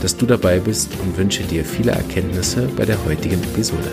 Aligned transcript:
dass 0.00 0.16
du 0.16 0.24
dabei 0.24 0.58
bist 0.58 0.90
und 1.02 1.16
wünsche 1.18 1.42
dir 1.42 1.64
viele 1.64 1.92
Erkenntnisse 1.92 2.68
bei 2.76 2.86
der 2.86 3.04
heutigen 3.04 3.42
Episode. 3.42 3.90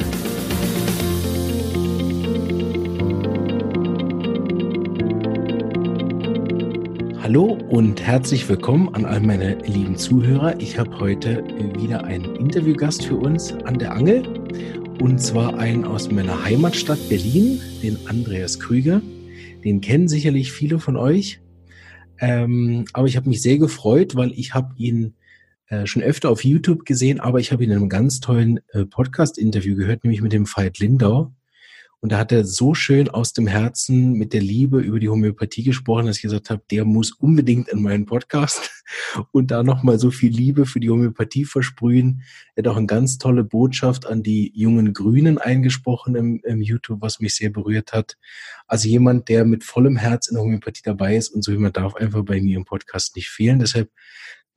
Hallo 7.21 7.57
und 7.69 8.01
herzlich 8.01 8.47
willkommen 8.47 8.93
an 8.95 9.03
all 9.03 9.19
meine 9.19 9.57
lieben 9.65 9.97
Zuhörer. 9.97 10.57
Ich 10.61 10.79
habe 10.79 10.97
heute 10.97 11.43
wieder 11.77 12.05
einen 12.05 12.37
Interviewgast 12.37 13.03
für 13.05 13.17
uns 13.17 13.51
an 13.65 13.77
der 13.77 13.91
Angel 13.91 14.23
und 15.01 15.19
zwar 15.21 15.59
einen 15.59 15.83
aus 15.83 16.09
meiner 16.09 16.45
Heimatstadt 16.45 16.99
Berlin, 17.09 17.59
den 17.83 17.97
Andreas 18.07 18.59
Krüger. 18.59 19.01
Den 19.65 19.81
kennen 19.81 20.07
sicherlich 20.07 20.53
viele 20.53 20.79
von 20.79 20.95
euch. 20.95 21.41
Ähm, 22.19 22.85
aber 22.93 23.07
ich 23.07 23.17
habe 23.17 23.27
mich 23.27 23.41
sehr 23.41 23.57
gefreut, 23.57 24.15
weil 24.15 24.31
ich 24.31 24.53
habe 24.53 24.73
ihn 24.77 25.13
äh, 25.69 25.85
schon 25.85 26.01
öfter 26.01 26.29
auf 26.29 26.43
YouTube 26.43 26.85
gesehen, 26.85 27.19
aber 27.19 27.39
ich 27.39 27.51
habe 27.51 27.63
ihn 27.63 27.71
in 27.71 27.77
einem 27.77 27.89
ganz 27.89 28.19
tollen 28.19 28.59
äh, 28.69 28.85
Podcast-Interview 28.85 29.75
gehört, 29.75 30.03
nämlich 30.03 30.21
mit 30.21 30.33
dem 30.33 30.45
Veit 30.45 30.79
Lindau. 30.79 31.33
Und 31.99 32.11
da 32.11 32.19
hat 32.19 32.31
er 32.31 32.45
so 32.45 32.75
schön 32.75 33.09
aus 33.09 33.33
dem 33.33 33.47
Herzen 33.47 34.13
mit 34.13 34.31
der 34.31 34.41
Liebe 34.41 34.79
über 34.79 34.99
die 34.99 35.09
Homöopathie 35.09 35.63
gesprochen, 35.63 36.05
dass 36.05 36.17
ich 36.17 36.21
gesagt 36.21 36.51
habe, 36.51 36.61
der 36.69 36.85
muss 36.85 37.11
unbedingt 37.11 37.69
in 37.69 37.81
meinen 37.81 38.05
Podcast 38.05 38.69
und 39.31 39.49
da 39.49 39.63
nochmal 39.63 39.97
so 39.97 40.11
viel 40.11 40.31
Liebe 40.31 40.67
für 40.67 40.79
die 40.79 40.91
Homöopathie 40.91 41.43
versprühen. 41.43 42.21
Er 42.55 42.63
hat 42.63 42.67
auch 42.67 42.77
eine 42.77 42.85
ganz 42.85 43.17
tolle 43.17 43.43
Botschaft 43.43 44.05
an 44.05 44.21
die 44.21 44.51
jungen 44.55 44.93
Grünen 44.93 45.39
eingesprochen 45.39 46.15
im, 46.15 46.39
im 46.43 46.61
YouTube, 46.61 47.01
was 47.01 47.19
mich 47.19 47.33
sehr 47.33 47.49
berührt 47.49 47.93
hat. 47.93 48.15
Also 48.67 48.87
jemand, 48.87 49.27
der 49.27 49.43
mit 49.43 49.63
vollem 49.63 49.97
Herz 49.97 50.27
in 50.27 50.35
der 50.35 50.43
Homöopathie 50.43 50.83
dabei 50.83 51.15
ist 51.15 51.29
und 51.29 51.43
so 51.43 51.51
jemand 51.51 51.77
darf 51.77 51.95
einfach 51.95 52.23
bei 52.23 52.39
mir 52.39 52.57
im 52.57 52.65
Podcast 52.65 53.15
nicht 53.15 53.29
fehlen. 53.29 53.57
Deshalb 53.57 53.89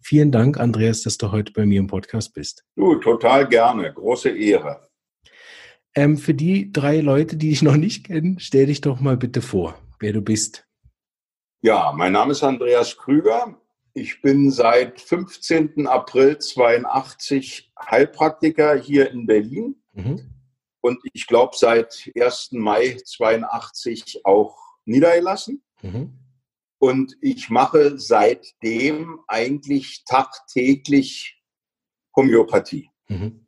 vielen 0.00 0.32
Dank, 0.32 0.58
Andreas, 0.58 1.02
dass 1.02 1.18
du 1.18 1.32
heute 1.32 1.52
bei 1.52 1.66
mir 1.66 1.80
im 1.80 1.86
Podcast 1.86 2.34
bist. 2.34 2.64
Du, 2.76 2.96
total 2.96 3.48
gerne. 3.48 3.92
Große 3.92 4.30
Ehre. 4.30 4.88
Ähm, 5.94 6.16
für 6.16 6.34
die 6.34 6.72
drei 6.72 7.00
Leute, 7.00 7.36
die 7.36 7.50
dich 7.50 7.62
noch 7.62 7.76
nicht 7.76 8.06
kennen, 8.06 8.38
stell 8.38 8.66
dich 8.66 8.80
doch 8.80 9.00
mal 9.00 9.16
bitte 9.16 9.42
vor, 9.42 9.76
wer 9.98 10.12
du 10.12 10.22
bist. 10.22 10.66
Ja, 11.62 11.92
mein 11.94 12.12
Name 12.12 12.32
ist 12.32 12.42
Andreas 12.42 12.96
Krüger. 12.96 13.60
Ich 13.92 14.22
bin 14.22 14.50
seit 14.50 15.00
15. 15.00 15.86
April 15.86 16.38
82 16.38 17.72
Heilpraktiker 17.78 18.76
hier 18.76 19.10
in 19.10 19.26
Berlin 19.26 19.76
mhm. 19.94 20.30
und 20.80 20.98
ich 21.12 21.26
glaube 21.26 21.56
seit 21.56 22.10
1. 22.16 22.52
Mai 22.52 22.96
82 23.04 24.20
auch 24.24 24.56
niedergelassen. 24.84 25.62
Mhm. 25.82 26.14
Und 26.80 27.16
ich 27.20 27.50
mache 27.50 28.00
seitdem 28.00 29.20
eigentlich 29.28 30.02
tagtäglich 30.04 31.40
Homöopathie. 32.16 32.90
Mhm 33.06 33.46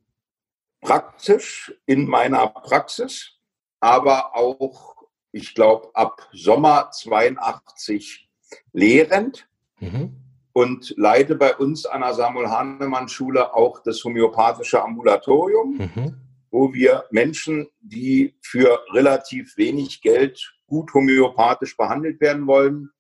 praktisch 0.82 1.72
in 1.86 2.06
meiner 2.06 2.48
Praxis, 2.48 3.38
aber 3.80 4.36
auch, 4.36 4.96
ich 5.30 5.54
glaube, 5.54 5.88
ab 5.94 6.28
Sommer 6.32 6.90
82 6.90 8.28
lehrend 8.72 9.48
mhm. 9.80 10.16
und 10.52 10.92
leite 10.98 11.36
bei 11.36 11.56
uns 11.56 11.86
an 11.86 12.02
der 12.02 12.12
Samuel 12.12 12.50
Hahnemann 12.50 13.08
Schule 13.08 13.54
auch 13.54 13.80
das 13.82 14.04
homöopathische 14.04 14.82
Ambulatorium, 14.82 15.78
mhm. 15.78 16.16
wo 16.50 16.74
wir 16.74 17.04
Menschen, 17.10 17.68
die 17.80 18.34
für 18.42 18.84
relativ 18.92 19.56
wenig 19.56 20.02
Geld 20.02 20.54
gut 20.66 20.92
homöopathisch 20.92 21.76
behandelt 21.76 22.20
werden 22.20 22.46
wollen, 22.46 22.90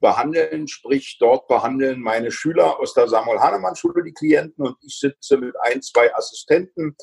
behandeln, 0.00 0.66
sprich 0.66 1.18
dort 1.20 1.46
behandeln 1.48 2.00
meine 2.00 2.30
Schüler 2.30 2.80
aus 2.80 2.94
der 2.94 3.08
Samuel 3.08 3.40
Hahnemann 3.40 3.76
Schule 3.76 4.02
die 4.02 4.12
Klienten 4.12 4.66
und 4.66 4.76
ich 4.82 4.98
sitze 4.98 5.36
mit 5.36 5.54
ein, 5.62 5.82
zwei 5.82 6.14
Assistenten 6.14 6.96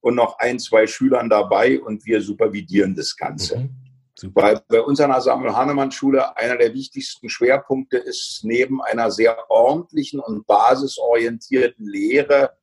und 0.00 0.14
noch 0.14 0.38
ein, 0.38 0.58
zwei 0.58 0.86
Schülern 0.86 1.28
dabei 1.28 1.80
und 1.80 2.04
wir 2.06 2.20
supervidieren 2.20 2.94
das 2.94 3.16
Ganze. 3.16 3.58
Mhm. 3.58 4.34
Weil 4.34 4.60
bei 4.68 4.80
uns 4.80 5.00
an 5.00 5.10
der 5.10 5.20
Samuel 5.20 5.54
Hahnemann 5.54 5.92
Schule 5.92 6.36
einer 6.36 6.56
der 6.56 6.74
wichtigsten 6.74 7.28
Schwerpunkte 7.28 7.98
ist 7.98 8.40
neben 8.42 8.82
einer 8.82 9.12
sehr 9.12 9.48
ordentlichen 9.48 10.18
und 10.18 10.44
basisorientierten 10.46 11.86
Lehre 11.86 12.57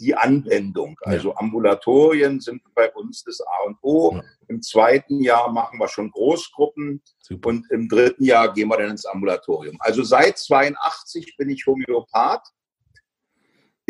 die 0.00 0.14
Anwendung. 0.14 0.96
Also 1.02 1.34
Ambulatorien 1.36 2.40
sind 2.40 2.62
bei 2.74 2.90
uns 2.92 3.22
das 3.22 3.40
A 3.40 3.66
und 3.66 3.78
O. 3.82 4.14
Ja. 4.14 4.22
Im 4.48 4.62
zweiten 4.62 5.20
Jahr 5.20 5.52
machen 5.52 5.78
wir 5.78 5.88
schon 5.88 6.10
Großgruppen 6.10 7.02
Super. 7.20 7.50
und 7.50 7.70
im 7.70 7.88
dritten 7.88 8.24
Jahr 8.24 8.52
gehen 8.52 8.68
wir 8.68 8.78
dann 8.78 8.90
ins 8.90 9.06
Ambulatorium. 9.06 9.76
Also 9.80 10.02
seit 10.02 10.38
82 10.38 11.36
bin 11.36 11.50
ich 11.50 11.66
Homöopath 11.66 12.50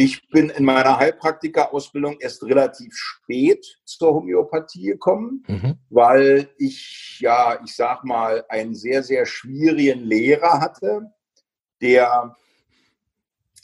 ich 0.01 0.27
bin 0.31 0.49
in 0.49 0.65
meiner 0.65 0.97
Heilpraktika-Ausbildung 0.97 2.17
erst 2.21 2.43
relativ 2.45 2.95
spät 2.95 3.67
zur 3.85 4.15
Homöopathie 4.15 4.87
gekommen, 4.87 5.45
mhm. 5.47 5.79
weil 5.91 6.49
ich, 6.57 7.19
ja, 7.21 7.61
ich 7.63 7.77
sag 7.77 8.03
mal, 8.05 8.43
einen 8.49 8.75
sehr, 8.75 9.03
sehr 9.03 9.27
schwierigen 9.27 10.01
Lehrer 10.01 10.59
hatte, 10.59 11.13
der 11.83 12.35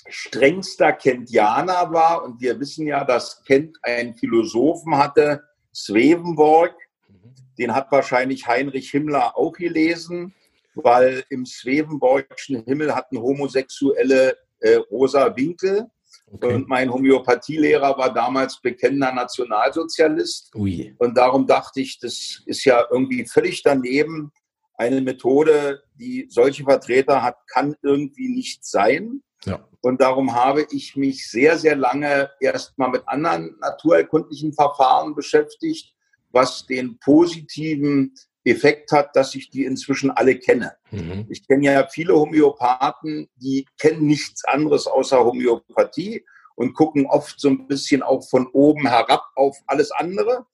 strengster 0.09 0.93
Kentianer 0.93 1.93
war. 1.93 2.25
Und 2.25 2.41
wir 2.41 2.59
wissen 2.61 2.87
ja, 2.87 3.05
dass 3.05 3.43
Kent 3.45 3.77
einen 3.83 4.15
Philosophen 4.15 4.97
hatte, 4.97 5.43
Swedenborg. 5.75 6.75
Mhm. 7.09 7.35
Den 7.59 7.75
hat 7.75 7.91
wahrscheinlich 7.93 8.47
Heinrich 8.47 8.91
Himmler 8.91 9.37
auch 9.37 9.53
gelesen, 9.53 10.35
weil 10.75 11.25
im 11.31 11.47
Swedenborgschen 11.47 12.65
Himmel 12.65 12.95
hatten 12.95 13.19
Homosexuelle 13.19 14.37
äh, 14.61 14.77
rosa 14.91 15.37
Winkel. 15.37 15.87
Okay. 16.29 16.55
Und 16.55 16.69
mein 16.69 16.93
Homöopathielehrer 16.93 17.97
war 17.97 18.13
damals 18.13 18.61
bekennender 18.61 19.13
Nationalsozialist. 19.13 20.55
Ui. 20.57 20.95
Und 20.99 21.17
darum 21.17 21.47
dachte 21.47 21.81
ich, 21.81 22.01
das 22.01 22.43
ist 22.47 22.65
ja 22.65 22.85
irgendwie 22.91 23.25
völlig 23.27 23.63
daneben. 23.63 24.33
Eine 24.75 25.01
Methode, 25.01 25.83
die 25.95 26.27
solche 26.29 26.65
Vertreter 26.65 27.23
hat, 27.23 27.37
kann 27.47 27.77
irgendwie 27.83 28.29
nicht 28.29 28.65
sein. 28.65 29.23
Ja. 29.47 29.67
Und 29.81 30.01
darum 30.01 30.35
habe 30.35 30.67
ich 30.71 30.97
mich 30.97 31.31
sehr, 31.31 31.57
sehr 31.59 31.77
lange 31.77 32.31
erstmal 32.41 32.91
mit 32.91 33.07
anderen 33.07 33.57
naturerkundlichen 33.61 34.53
Verfahren 34.53 35.15
beschäftigt, 35.15 35.95
was 36.33 36.67
den 36.67 36.99
positiven 36.99 38.15
Effekt 38.45 38.93
hat, 38.93 39.15
dass 39.15 39.35
ich 39.35 39.51
die 39.51 39.65
inzwischen 39.65 40.11
alle 40.11 40.39
kenne. 40.39 40.77
Mhm. 40.91 41.27
Ich 41.29 41.47
kenne 41.47 41.67
ja 41.67 41.87
viele 41.87 42.15
Homöopathen, 42.15 43.29
die 43.37 43.67
kennen 43.79 44.07
nichts 44.07 44.45
anderes 44.45 44.87
außer 44.87 45.25
Homöopathie 45.25 46.25
und 46.57 46.75
gucken 46.75 47.07
oft 47.07 47.39
so 47.41 47.49
ein 47.49 47.67
bisschen 47.69 48.03
auch 48.03 48.29
von 48.29 48.49
oben 48.49 48.89
herab 48.89 49.23
auf 49.37 49.57
alles 49.67 49.93
andere. 49.93 50.47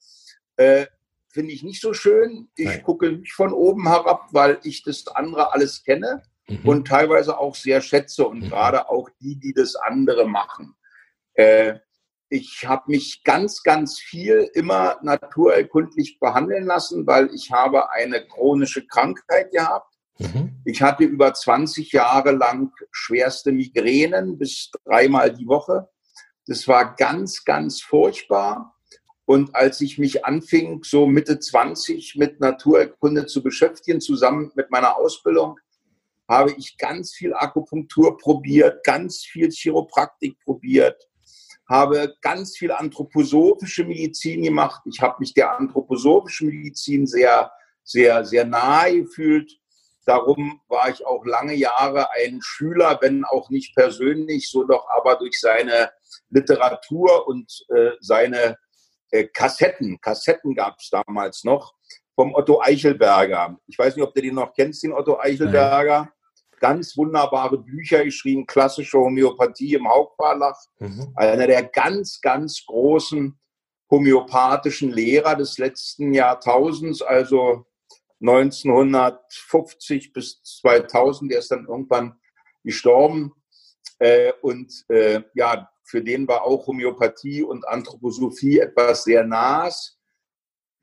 Äh, 0.57 0.85
Finde 1.29 1.51
ich 1.51 1.63
nicht 1.63 1.81
so 1.81 1.93
schön. 1.93 2.49
Ich 2.55 2.67
Nein. 2.67 2.83
gucke 2.83 3.11
nicht 3.11 3.33
von 3.33 3.51
oben 3.51 3.87
herab, 3.87 4.27
weil 4.31 4.59
ich 4.61 4.83
das 4.83 5.07
andere 5.07 5.51
alles 5.51 5.83
kenne 5.83 6.21
mhm. 6.47 6.67
und 6.67 6.87
teilweise 6.87 7.37
auch 7.37 7.55
sehr 7.55 7.81
schätze 7.81 8.27
und 8.27 8.41
mhm. 8.41 8.49
gerade 8.49 8.89
auch 8.89 9.09
die, 9.19 9.39
die 9.39 9.53
das 9.53 9.75
andere 9.75 10.27
machen. 10.27 10.75
Äh, 11.33 11.79
ich 12.29 12.65
habe 12.65 12.85
mich 12.87 13.23
ganz, 13.23 13.61
ganz 13.61 13.99
viel 13.99 14.49
immer 14.55 14.97
naturerkundlich 15.03 16.19
behandeln 16.19 16.65
lassen, 16.65 17.05
weil 17.05 17.29
ich 17.33 17.51
habe 17.51 17.91
eine 17.91 18.25
chronische 18.25 18.87
Krankheit 18.87 19.51
gehabt. 19.51 19.93
Mhm. 20.17 20.61
Ich 20.65 20.81
hatte 20.81 21.03
über 21.03 21.33
20 21.33 21.91
Jahre 21.91 22.31
lang 22.31 22.71
schwerste 22.91 23.51
Migränen 23.51 24.39
bis 24.39 24.71
dreimal 24.83 25.31
die 25.31 25.47
Woche. 25.47 25.89
Das 26.47 26.67
war 26.67 26.95
ganz, 26.95 27.45
ganz 27.45 27.81
furchtbar. 27.81 28.73
Und 29.25 29.55
als 29.55 29.79
ich 29.81 29.97
mich 29.97 30.25
anfing, 30.25 30.83
so 30.83 31.05
Mitte 31.05 31.39
20 31.39 32.15
mit 32.15 32.39
Naturerkunde 32.39 33.25
zu 33.25 33.41
beschäftigen, 33.41 34.01
zusammen 34.01 34.51
mit 34.55 34.69
meiner 34.69 34.97
Ausbildung, 34.97 35.59
habe 36.27 36.51
ich 36.57 36.77
ganz 36.77 37.13
viel 37.13 37.33
Akupunktur 37.33 38.17
probiert, 38.17 38.83
ganz 38.83 39.23
viel 39.23 39.49
Chiropraktik 39.49 40.39
probiert, 40.39 41.07
habe 41.69 42.15
ganz 42.21 42.57
viel 42.57 42.71
anthroposophische 42.71 43.83
Medizin 43.85 44.43
gemacht. 44.43 44.81
Ich 44.85 45.01
habe 45.01 45.17
mich 45.19 45.33
der 45.33 45.57
anthroposophischen 45.57 46.49
Medizin 46.49 47.07
sehr, 47.07 47.51
sehr, 47.83 48.25
sehr 48.25 48.45
nahe 48.45 49.03
gefühlt. 49.03 49.51
Darum 50.05 50.61
war 50.67 50.89
ich 50.89 51.05
auch 51.05 51.25
lange 51.25 51.53
Jahre 51.53 52.11
ein 52.11 52.39
Schüler, 52.41 52.97
wenn 53.01 53.23
auch 53.23 53.49
nicht 53.49 53.73
persönlich, 53.75 54.49
so 54.49 54.65
doch 54.65 54.85
aber 54.89 55.15
durch 55.15 55.39
seine 55.39 55.91
Literatur 56.29 57.27
und 57.27 57.65
äh, 57.69 57.91
seine 58.01 58.57
äh, 59.11 59.27
Kassetten, 59.27 60.01
Kassetten 60.01 60.55
gab 60.55 60.79
es 60.79 60.89
damals 60.89 61.43
noch, 61.43 61.73
vom 62.15 62.33
Otto 62.35 62.61
Eichelberger. 62.61 63.57
Ich 63.67 63.77
weiß 63.77 63.95
nicht, 63.95 64.05
ob 64.05 64.13
du 64.13 64.21
den 64.21 64.35
noch 64.35 64.53
kennst, 64.53 64.83
den 64.83 64.93
Otto 64.93 65.19
Eichelberger. 65.19 66.12
Ganz 66.63 66.95
wunderbare 66.95 67.57
Bücher 67.57 68.05
geschrieben, 68.05 68.45
klassische 68.45 68.97
Homöopathie 68.97 69.73
im 69.73 69.85
Hauptverlag. 69.85 70.55
Mhm. 70.79 71.11
Einer 71.17 71.45
der 71.45 71.63
ganz, 71.63 72.21
ganz 72.21 72.63
großen 72.65 73.37
homöopathischen 73.91 74.89
Lehrer 74.89 75.35
des 75.35 75.57
letzten 75.57 76.13
Jahrtausends, 76.13 77.01
also 77.01 77.65
1950 78.21 80.13
bis 80.13 80.41
2000. 80.41 81.33
Der 81.33 81.39
ist 81.39 81.51
dann 81.51 81.67
irgendwann 81.67 82.15
gestorben. 82.63 83.33
Äh, 83.99 84.31
und 84.41 84.85
äh, 84.87 85.23
ja, 85.33 85.69
für 85.83 86.01
den 86.01 86.29
war 86.29 86.43
auch 86.43 86.65
Homöopathie 86.65 87.43
und 87.43 87.67
Anthroposophie 87.67 88.59
etwas 88.59 89.03
sehr 89.03 89.25
Nahes. 89.25 89.99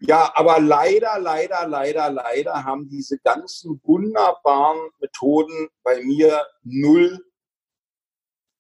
Ja, 0.00 0.32
aber 0.34 0.60
leider, 0.60 1.18
leider, 1.18 1.66
leider, 1.68 2.10
leider 2.10 2.64
haben 2.64 2.88
diese 2.88 3.18
ganzen 3.18 3.80
wunderbaren 3.84 4.90
Methoden 4.98 5.68
bei 5.82 6.02
mir 6.02 6.46
null 6.62 7.18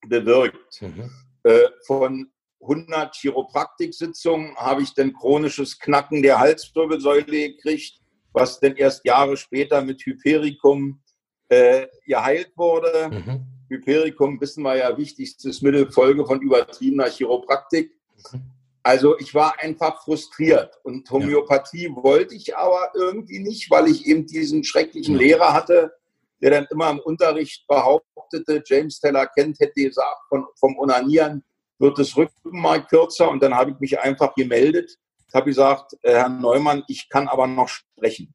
bewirkt. 0.06 0.82
Mhm. 0.82 1.10
Äh, 1.44 1.68
von 1.86 2.30
100 2.60 3.14
Chiropraktiksitzungen 3.14 4.54
habe 4.56 4.82
ich 4.82 4.92
dann 4.92 5.14
chronisches 5.14 5.78
Knacken 5.78 6.22
der 6.22 6.38
Halswirbelsäule 6.38 7.52
gekriegt, 7.52 8.00
was 8.32 8.60
dann 8.60 8.76
erst 8.76 9.04
Jahre 9.06 9.38
später 9.38 9.80
mit 9.82 10.04
Hypericum 10.04 11.00
äh, 11.48 11.86
geheilt 12.06 12.52
wurde. 12.56 13.08
Mhm. 13.10 13.46
Hypericum, 13.70 14.38
wissen 14.42 14.62
wir 14.62 14.76
ja, 14.76 14.96
wichtigstes 14.96 15.62
Mittel, 15.62 15.90
Folge 15.90 16.26
von 16.26 16.42
übertriebener 16.42 17.08
Chiropraktik. 17.08 17.92
Mhm. 18.32 18.59
Also 18.82 19.18
ich 19.18 19.34
war 19.34 19.58
einfach 19.60 20.02
frustriert 20.02 20.78
und 20.82 21.10
Homöopathie 21.10 21.88
ja. 21.88 22.02
wollte 22.02 22.34
ich 22.34 22.56
aber 22.56 22.90
irgendwie 22.94 23.40
nicht, 23.40 23.70
weil 23.70 23.88
ich 23.88 24.06
eben 24.06 24.26
diesen 24.26 24.64
schrecklichen 24.64 25.14
ja. 25.14 25.20
Lehrer 25.20 25.52
hatte, 25.52 25.92
der 26.40 26.50
dann 26.50 26.66
immer 26.70 26.90
im 26.90 26.98
Unterricht 27.00 27.66
behauptete, 27.66 28.62
James 28.64 28.98
Teller 29.00 29.26
kennt, 29.26 29.60
hätte 29.60 29.82
gesagt, 29.82 30.16
von, 30.28 30.46
vom 30.58 30.78
Onanieren 30.78 31.44
wird 31.78 31.98
das 31.98 32.16
Rückenmark 32.16 32.88
kürzer 32.88 33.30
und 33.30 33.42
dann 33.42 33.54
habe 33.54 33.72
ich 33.72 33.80
mich 33.80 33.98
einfach 33.98 34.34
gemeldet, 34.34 34.96
habe 35.34 35.46
gesagt, 35.46 35.92
äh, 36.02 36.14
Herr 36.14 36.28
Neumann, 36.28 36.82
ich 36.88 37.08
kann 37.08 37.28
aber 37.28 37.46
noch 37.46 37.68
sprechen. 37.68 38.34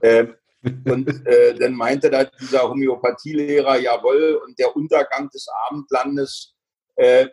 Äh, 0.00 0.26
und 0.86 1.26
äh, 1.26 1.54
dann 1.54 1.74
meinte 1.74 2.10
da 2.10 2.24
dieser 2.24 2.68
Homöopathielehrer, 2.68 3.78
jawohl, 3.78 4.40
und 4.44 4.58
der 4.58 4.74
Untergang 4.74 5.28
des 5.30 5.46
Abendlandes, 5.68 6.54
äh, 6.96 7.28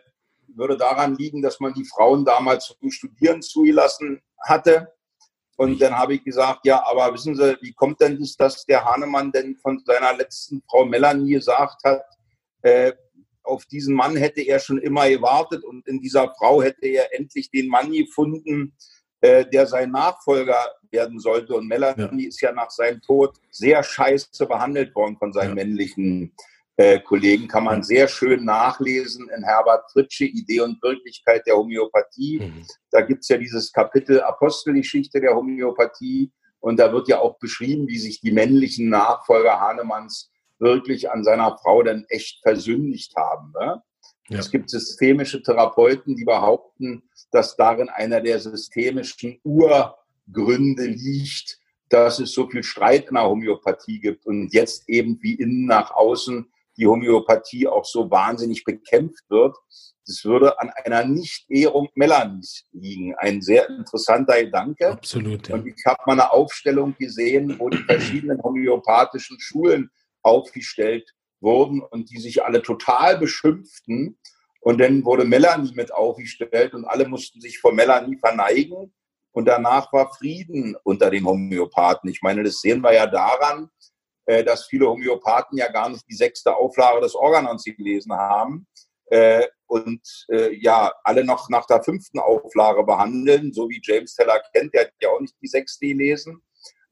würde 0.56 0.76
daran 0.76 1.16
liegen, 1.16 1.42
dass 1.42 1.60
man 1.60 1.74
die 1.74 1.84
Frauen 1.84 2.24
damals 2.24 2.74
zum 2.78 2.90
Studieren 2.90 3.42
zugelassen 3.42 4.20
hatte. 4.40 4.92
Und 5.56 5.80
dann 5.80 5.96
habe 5.96 6.14
ich 6.14 6.24
gesagt, 6.24 6.60
ja, 6.64 6.84
aber 6.86 7.12
wissen 7.14 7.36
Sie, 7.36 7.56
wie 7.60 7.72
kommt 7.72 8.00
denn 8.00 8.18
das, 8.18 8.36
dass 8.36 8.64
der 8.64 8.84
Hahnemann 8.84 9.30
denn 9.32 9.56
von 9.56 9.82
seiner 9.84 10.14
letzten 10.14 10.62
Frau 10.68 10.84
Melanie 10.84 11.34
gesagt 11.34 11.84
hat, 11.84 12.02
äh, 12.62 12.92
auf 13.44 13.66
diesen 13.66 13.94
Mann 13.94 14.16
hätte 14.16 14.40
er 14.40 14.58
schon 14.58 14.78
immer 14.78 15.08
gewartet 15.08 15.64
und 15.64 15.86
in 15.88 16.00
dieser 16.00 16.32
Frau 16.38 16.62
hätte 16.62 16.86
er 16.86 17.14
endlich 17.14 17.50
den 17.50 17.68
Mann 17.68 17.92
gefunden, 17.92 18.74
äh, 19.20 19.44
der 19.46 19.66
sein 19.66 19.90
Nachfolger 19.90 20.56
werden 20.90 21.18
sollte. 21.18 21.54
Und 21.54 21.66
Melanie 21.66 22.22
ja. 22.22 22.28
ist 22.28 22.40
ja 22.40 22.52
nach 22.52 22.70
seinem 22.70 23.00
Tod 23.00 23.36
sehr 23.50 23.82
scheiße 23.82 24.46
behandelt 24.46 24.94
worden 24.94 25.16
von 25.16 25.32
seinen 25.32 25.50
ja. 25.50 25.64
männlichen 25.64 26.34
äh, 26.82 26.98
Kollegen, 26.98 27.46
kann 27.46 27.64
man 27.64 27.84
sehr 27.84 28.08
schön 28.08 28.44
nachlesen 28.44 29.30
in 29.36 29.44
Herbert 29.44 29.88
Fritsche, 29.92 30.24
Idee 30.24 30.60
und 30.60 30.82
Wirklichkeit 30.82 31.46
der 31.46 31.56
Homöopathie. 31.56 32.40
Mhm. 32.40 32.66
Da 32.90 33.02
gibt 33.02 33.22
es 33.22 33.28
ja 33.28 33.36
dieses 33.36 33.72
Kapitel 33.72 34.20
Apostelgeschichte 34.20 35.20
der 35.20 35.34
Homöopathie 35.36 36.32
und 36.58 36.80
da 36.80 36.92
wird 36.92 37.06
ja 37.06 37.20
auch 37.20 37.38
beschrieben, 37.38 37.86
wie 37.86 37.98
sich 37.98 38.20
die 38.20 38.32
männlichen 38.32 38.88
Nachfolger 38.88 39.60
Hahnemanns 39.60 40.32
wirklich 40.58 41.10
an 41.10 41.22
seiner 41.22 41.56
Frau 41.58 41.84
dann 41.84 42.04
echt 42.08 42.40
versündigt 42.42 43.14
haben. 43.16 43.52
Ne? 43.60 43.82
Ja. 44.28 44.38
Es 44.40 44.50
gibt 44.50 44.68
systemische 44.68 45.40
Therapeuten, 45.40 46.16
die 46.16 46.24
behaupten, 46.24 47.04
dass 47.30 47.56
darin 47.56 47.90
einer 47.90 48.20
der 48.20 48.40
systemischen 48.40 49.38
Urgründe 49.44 50.86
liegt, 50.86 51.60
dass 51.88 52.18
es 52.18 52.32
so 52.32 52.48
viel 52.48 52.64
Streit 52.64 53.08
in 53.08 53.14
der 53.14 53.24
Homöopathie 53.24 54.00
gibt 54.00 54.26
und 54.26 54.52
jetzt 54.52 54.88
eben 54.88 55.18
wie 55.20 55.34
innen 55.34 55.66
nach 55.66 55.92
außen 55.92 56.48
die 56.76 56.86
Homöopathie 56.86 57.68
auch 57.68 57.84
so 57.84 58.10
wahnsinnig 58.10 58.64
bekämpft 58.64 59.28
wird. 59.28 59.56
Das 60.06 60.24
würde 60.24 60.58
an 60.60 60.70
einer 60.84 61.04
Nicht-Ehrung 61.04 61.88
Melanies 61.94 62.64
liegen. 62.72 63.14
Ein 63.16 63.40
sehr 63.40 63.68
interessanter 63.68 64.42
Gedanke. 64.42 64.90
Absolut. 64.90 65.48
Ja. 65.48 65.54
Und 65.54 65.66
ich 65.66 65.84
habe 65.86 66.02
mal 66.06 66.12
eine 66.14 66.32
Aufstellung 66.32 66.96
gesehen, 66.98 67.58
wo 67.58 67.68
die 67.68 67.84
verschiedenen 67.84 68.42
homöopathischen 68.42 69.38
Schulen 69.38 69.90
aufgestellt 70.22 71.14
wurden 71.40 71.82
und 71.82 72.10
die 72.10 72.18
sich 72.18 72.44
alle 72.44 72.62
total 72.62 73.18
beschimpften. 73.18 74.18
Und 74.60 74.80
dann 74.80 75.04
wurde 75.04 75.24
Melanie 75.24 75.72
mit 75.74 75.92
aufgestellt 75.92 76.74
und 76.74 76.84
alle 76.84 77.08
mussten 77.08 77.40
sich 77.40 77.58
vor 77.58 77.72
Melanie 77.72 78.16
verneigen. 78.18 78.92
Und 79.32 79.46
danach 79.46 79.92
war 79.92 80.12
Frieden 80.14 80.76
unter 80.84 81.10
den 81.10 81.24
Homöopathen. 81.24 82.10
Ich 82.10 82.22
meine, 82.22 82.42
das 82.42 82.60
sehen 82.60 82.82
wir 82.82 82.92
ja 82.92 83.06
daran, 83.06 83.70
dass 84.24 84.66
viele 84.66 84.88
Homöopathen 84.88 85.58
ja 85.58 85.70
gar 85.70 85.88
nicht 85.88 86.04
die 86.08 86.14
sechste 86.14 86.54
Auflage 86.54 87.00
des 87.00 87.14
Organons 87.14 87.64
gelesen 87.64 88.12
haben 88.12 88.66
äh, 89.06 89.46
und 89.66 90.00
äh, 90.30 90.54
ja, 90.54 90.92
alle 91.04 91.24
noch 91.24 91.48
nach 91.48 91.66
der 91.66 91.82
fünften 91.82 92.18
Auflage 92.18 92.84
behandeln, 92.84 93.52
so 93.52 93.68
wie 93.68 93.80
James 93.82 94.14
Teller 94.14 94.40
kennt, 94.54 94.72
der 94.74 94.82
hat 94.82 94.92
ja 95.00 95.08
auch 95.10 95.20
nicht 95.20 95.34
die 95.42 95.48
sechste 95.48 95.86
gelesen. 95.86 96.40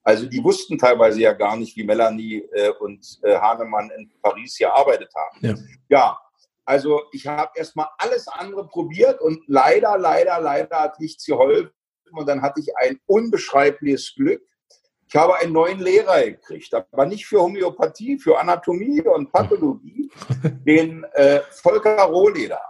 Also 0.02 0.26
die 0.26 0.42
wussten 0.42 0.78
teilweise 0.78 1.20
ja 1.20 1.32
gar 1.34 1.56
nicht, 1.56 1.76
wie 1.76 1.84
Melanie 1.84 2.42
und 2.80 3.20
Hahnemann 3.22 3.90
in 3.90 4.10
Paris 4.22 4.56
gearbeitet 4.56 5.12
haben. 5.14 5.38
Ja, 5.42 5.54
ja 5.90 6.18
also 6.70 7.02
ich 7.12 7.26
habe 7.26 7.50
erstmal 7.56 7.88
alles 7.98 8.28
andere 8.28 8.66
probiert 8.68 9.20
und 9.20 9.42
leider, 9.48 9.98
leider, 9.98 10.40
leider 10.40 10.78
hat 10.78 11.00
nichts 11.00 11.26
geholfen. 11.26 11.72
Und 12.12 12.28
dann 12.28 12.42
hatte 12.42 12.60
ich 12.60 12.76
ein 12.76 13.00
unbeschreibliches 13.06 14.14
Glück, 14.14 14.40
ich 15.12 15.16
habe 15.16 15.36
einen 15.38 15.52
neuen 15.52 15.80
Lehrer 15.80 16.22
gekriegt, 16.22 16.72
aber 16.72 17.04
nicht 17.04 17.26
für 17.26 17.40
Homöopathie, 17.40 18.16
für 18.16 18.38
Anatomie 18.38 19.02
und 19.02 19.32
Pathologie, 19.32 20.08
den 20.64 21.02
äh, 21.14 21.40
Volker 21.50 22.04
Rohleder. 22.04 22.60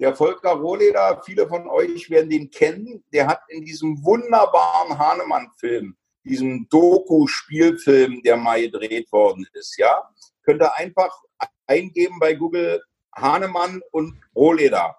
Der 0.00 0.16
Volker 0.16 0.52
Rohleder, 0.52 1.20
viele 1.26 1.46
von 1.46 1.68
euch 1.68 2.08
werden 2.08 2.30
den 2.30 2.50
kennen, 2.50 3.04
der 3.12 3.26
hat 3.26 3.42
in 3.48 3.66
diesem 3.66 4.02
wunderbaren 4.02 4.98
Hahnemann-Film, 4.98 5.94
diesem 6.24 6.66
Doku-Spielfilm, 6.70 8.22
der 8.22 8.38
mal 8.38 8.62
gedreht 8.62 9.12
worden 9.12 9.46
ist, 9.52 9.76
ja, 9.76 10.08
könnt 10.42 10.62
ihr 10.62 10.74
einfach 10.76 11.14
eingeben 11.66 12.18
bei 12.18 12.32
Google 12.32 12.82
Hahnemann 13.14 13.82
und 13.90 14.18
Rohleder. 14.34 14.96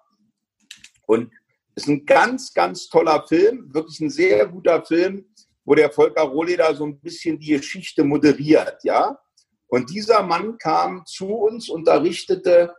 Und 1.06 1.32
es 1.74 1.82
ist 1.82 1.88
ein 1.88 2.06
ganz, 2.06 2.54
ganz 2.54 2.88
toller 2.88 3.26
Film, 3.26 3.74
wirklich 3.74 4.00
ein 4.00 4.10
sehr 4.10 4.46
guter 4.46 4.84
Film 4.84 5.26
wo 5.66 5.74
der 5.74 5.90
Volker 5.90 6.22
Rohleder 6.22 6.74
so 6.74 6.86
ein 6.86 6.98
bisschen 7.00 7.38
die 7.38 7.48
Geschichte 7.48 8.04
moderiert, 8.04 8.78
ja. 8.84 9.18
Und 9.68 9.90
dieser 9.90 10.22
Mann 10.22 10.56
kam 10.58 11.04
zu 11.04 11.26
uns, 11.26 11.68
unterrichtete 11.68 12.72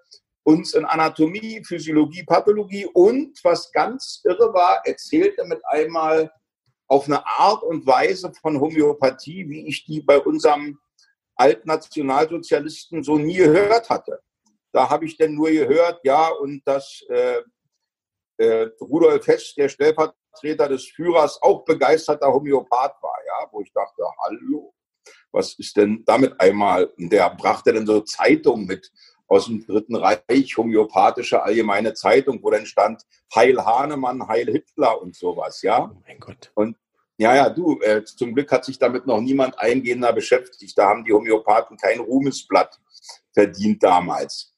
uns 0.43 0.73
in 0.73 0.85
Anatomie, 0.85 1.61
Physiologie, 1.65 2.23
Pathologie 2.23 2.87
und, 2.93 3.37
was 3.43 3.69
ganz 3.73 4.21
irre 4.23 4.53
war, 4.53 4.81
erzählte 4.85 5.43
mit 5.43 5.59
einmal 5.65 6.31
auf 6.87 7.07
eine 7.07 7.27
Art 7.27 7.63
und 7.63 7.85
Weise 7.85 8.31
von 8.41 8.61
Homöopathie, 8.61 9.49
wie 9.49 9.67
ich 9.67 9.83
die 9.83 10.01
bei 10.01 10.17
unserem 10.17 10.79
Altnationalsozialisten 11.35 13.03
so 13.03 13.17
nie 13.17 13.35
gehört 13.35 13.89
hatte. 13.89 14.21
Da 14.71 14.89
habe 14.89 15.05
ich 15.05 15.17
denn 15.17 15.35
nur 15.35 15.51
gehört, 15.51 15.99
ja, 16.05 16.29
und 16.29 16.65
dass 16.65 17.03
äh, 17.09 17.41
äh, 18.37 18.69
Rudolf 18.79 19.27
Hess, 19.27 19.53
der 19.55 19.67
Stellvertreter 19.67 20.15
Stellvertreter 20.37 20.69
des 20.69 20.85
Führers 20.85 21.41
auch 21.41 21.63
begeisterter 21.65 22.31
Homöopath 22.31 22.95
war, 23.01 23.15
ja, 23.25 23.47
wo 23.51 23.61
ich 23.61 23.71
dachte, 23.73 24.03
hallo, 24.23 24.73
was 25.31 25.57
ist 25.57 25.75
denn 25.77 26.03
damit 26.05 26.39
einmal? 26.39 26.91
Der 26.97 27.29
brachte 27.31 27.73
dann 27.73 27.85
so 27.85 28.01
Zeitungen 28.01 28.65
mit 28.65 28.91
aus 29.27 29.45
dem 29.45 29.65
Dritten 29.65 29.95
Reich, 29.95 30.55
homöopathische 30.55 31.43
allgemeine 31.43 31.93
Zeitung, 31.93 32.41
wo 32.41 32.49
dann 32.49 32.65
stand 32.65 33.03
Heil 33.35 33.63
Hahnemann, 33.63 34.25
Heil 34.27 34.45
Hitler 34.49 35.01
und 35.01 35.15
sowas, 35.15 35.61
ja. 35.61 35.91
Oh 35.91 36.01
mein 36.07 36.19
Gott. 36.19 36.51
Und 36.55 36.77
ja, 37.17 37.35
ja, 37.35 37.49
du, 37.49 37.79
äh, 37.81 38.05
zum 38.05 38.33
Glück 38.33 38.51
hat 38.51 38.63
sich 38.63 38.79
damit 38.79 39.05
noch 39.05 39.19
niemand 39.19 39.59
eingehender 39.59 40.13
beschäftigt. 40.13 40.77
Da 40.77 40.87
haben 40.87 41.03
die 41.03 41.11
Homöopathen 41.11 41.75
kein 41.75 41.99
Ruhmesblatt 41.99 42.79
verdient 43.33 43.83
damals. 43.83 44.53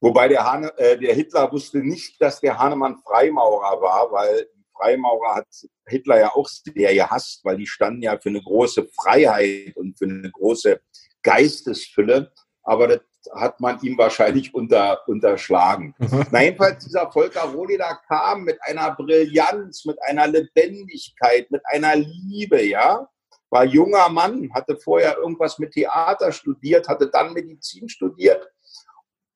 Wobei 0.00 0.28
der, 0.28 0.50
Hane, 0.50 0.76
äh, 0.78 0.98
der 0.98 1.14
Hitler 1.14 1.52
wusste 1.52 1.78
nicht, 1.78 2.20
dass 2.20 2.40
der 2.40 2.58
Hahnemann 2.58 2.98
Freimaurer 3.04 3.80
war, 3.80 4.10
weil 4.10 4.48
Freimaurer 4.80 5.36
hat 5.36 5.46
Hitler 5.86 6.20
ja 6.20 6.34
auch 6.34 6.48
sehr 6.48 6.94
gehasst, 6.94 7.44
weil 7.44 7.56
die 7.56 7.66
standen 7.66 8.02
ja 8.02 8.18
für 8.18 8.30
eine 8.30 8.42
große 8.42 8.88
Freiheit 8.94 9.76
und 9.76 9.98
für 9.98 10.06
eine 10.06 10.30
große 10.30 10.80
Geistesfülle. 11.22 12.32
Aber 12.62 12.88
das 12.88 13.00
hat 13.34 13.60
man 13.60 13.80
ihm 13.82 13.98
wahrscheinlich 13.98 14.54
unter, 14.54 15.06
unterschlagen. 15.06 15.94
Na, 16.30 16.42
jedenfalls, 16.42 16.84
dieser 16.84 17.10
Volker 17.10 17.42
Rohleder 17.42 18.00
kam 18.08 18.44
mit 18.44 18.58
einer 18.62 18.94
Brillanz, 18.94 19.84
mit 19.84 19.98
einer 20.02 20.26
Lebendigkeit, 20.26 21.50
mit 21.50 21.62
einer 21.66 21.96
Liebe, 21.96 22.62
ja. 22.62 23.08
War 23.50 23.64
junger 23.64 24.08
Mann, 24.08 24.54
hatte 24.54 24.78
vorher 24.78 25.18
irgendwas 25.18 25.58
mit 25.58 25.72
Theater 25.72 26.30
studiert, 26.30 26.88
hatte 26.88 27.10
dann 27.10 27.32
Medizin 27.32 27.88
studiert 27.88 28.48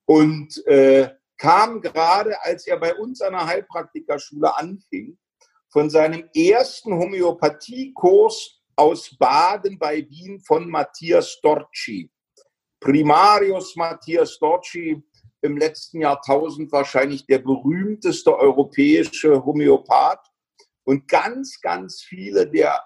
und 0.06 0.64
äh, 0.66 1.10
kam 1.36 1.80
gerade, 1.80 2.40
als 2.42 2.66
er 2.66 2.78
bei 2.78 2.94
uns 2.94 3.20
an 3.20 3.32
der 3.32 3.46
Heilpraktikerschule 3.46 4.56
anfing, 4.56 5.18
von 5.74 5.90
seinem 5.90 6.30
ersten 6.32 6.94
Homöopathiekurs 6.94 8.62
aus 8.76 9.12
Baden 9.18 9.76
bei 9.76 10.08
Wien 10.08 10.38
von 10.38 10.70
Matthias 10.70 11.32
Storci. 11.32 12.08
Primarius 12.78 13.74
Matthias 13.74 14.34
Storci, 14.34 15.02
im 15.42 15.56
letzten 15.56 16.00
Jahrtausend 16.00 16.70
wahrscheinlich 16.70 17.26
der 17.26 17.40
berühmteste 17.40 18.38
europäische 18.38 19.44
Homöopath. 19.44 20.24
Und 20.84 21.08
ganz, 21.08 21.60
ganz 21.60 22.02
viele 22.02 22.48
der, 22.48 22.80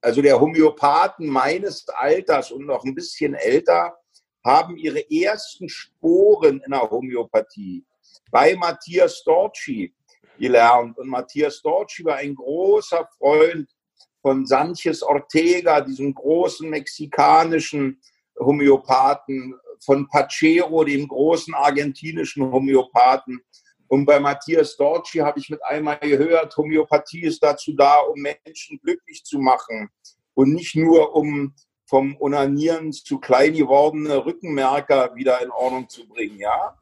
also 0.00 0.22
der 0.22 0.40
Homöopathen 0.40 1.26
meines 1.26 1.88
Alters 1.88 2.52
und 2.52 2.66
noch 2.66 2.84
ein 2.84 2.94
bisschen 2.94 3.34
älter, 3.34 3.98
haben 4.44 4.76
ihre 4.76 5.04
ersten 5.10 5.68
Sporen 5.68 6.60
in 6.64 6.70
der 6.70 6.88
Homöopathie 6.88 7.84
bei 8.30 8.54
Matthias 8.54 9.18
Storci 9.18 9.92
gelernt. 10.38 10.98
Und 10.98 11.08
Matthias 11.08 11.56
Storci 11.56 12.04
war 12.04 12.16
ein 12.16 12.34
großer 12.34 13.08
Freund 13.18 13.68
von 14.22 14.46
Sanchez 14.46 15.02
Ortega, 15.02 15.80
diesem 15.80 16.14
großen 16.14 16.68
mexikanischen 16.68 18.00
Homöopathen, 18.38 19.54
von 19.80 20.08
Pachero, 20.08 20.84
dem 20.84 21.06
großen 21.06 21.54
argentinischen 21.54 22.50
Homöopathen. 22.50 23.40
Und 23.86 24.04
bei 24.04 24.20
Matthias 24.20 24.76
Dorci 24.76 25.18
habe 25.18 25.38
ich 25.38 25.48
mit 25.48 25.64
einmal 25.64 25.98
gehört, 25.98 26.56
Homöopathie 26.56 27.22
ist 27.22 27.42
dazu 27.42 27.72
da, 27.72 28.00
um 28.00 28.20
Menschen 28.20 28.78
glücklich 28.82 29.24
zu 29.24 29.38
machen 29.38 29.88
und 30.34 30.52
nicht 30.52 30.76
nur 30.76 31.14
um 31.14 31.54
vom 31.86 32.16
Onanieren 32.20 32.92
zu 32.92 33.18
klein 33.18 33.54
gewordene 33.54 34.24
Rückenmerker 34.24 35.14
wieder 35.14 35.40
in 35.42 35.50
Ordnung 35.50 35.88
zu 35.88 36.06
bringen. 36.06 36.38
Ja? 36.38 36.78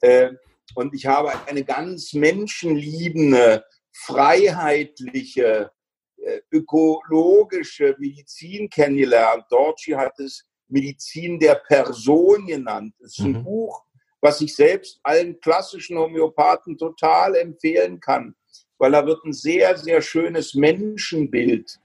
Äh, 0.00 0.34
und 0.74 0.94
ich 0.94 1.06
habe 1.06 1.32
eine 1.46 1.64
ganz 1.64 2.12
menschenliebende, 2.12 3.64
freiheitliche, 3.92 5.70
äh, 6.16 6.40
ökologische 6.50 7.94
Medizin 7.98 8.68
kennengelernt. 8.68 9.44
Dorci 9.50 9.92
hat 9.92 10.18
es 10.18 10.44
Medizin 10.68 11.38
der 11.38 11.56
Person 11.56 12.46
genannt. 12.46 12.94
Es 13.00 13.18
ist 13.18 13.24
ein 13.24 13.32
mhm. 13.32 13.44
Buch, 13.44 13.84
was 14.20 14.40
ich 14.40 14.54
selbst 14.56 14.98
allen 15.02 15.38
klassischen 15.40 15.98
Homöopathen 15.98 16.78
total 16.78 17.36
empfehlen 17.36 18.00
kann, 18.00 18.34
weil 18.78 18.92
da 18.92 19.06
wird 19.06 19.22
ein 19.24 19.32
sehr, 19.32 19.76
sehr 19.76 20.00
schönes 20.00 20.54
Menschenbild 20.54 21.78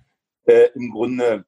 äh, 0.46 0.70
im 0.74 0.92
Grunde 0.92 1.46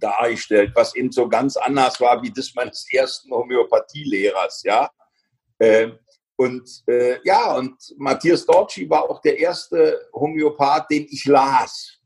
dargestellt, 0.00 0.72
was 0.74 0.94
eben 0.94 1.12
so 1.12 1.28
ganz 1.28 1.56
anders 1.56 2.00
war 2.00 2.22
wie 2.22 2.32
das 2.32 2.54
meines 2.54 2.86
ersten 2.92 3.30
Homöopathielehrers, 3.30 4.62
ja. 4.64 4.90
Äh, 5.58 5.90
und 6.38 6.84
äh, 6.86 7.18
ja, 7.24 7.56
und 7.56 7.74
Matthias 7.96 8.46
Dorci 8.46 8.88
war 8.88 9.10
auch 9.10 9.20
der 9.20 9.36
erste 9.40 10.08
Homöopath, 10.14 10.88
den 10.88 11.04
ich 11.10 11.24
las. 11.24 11.98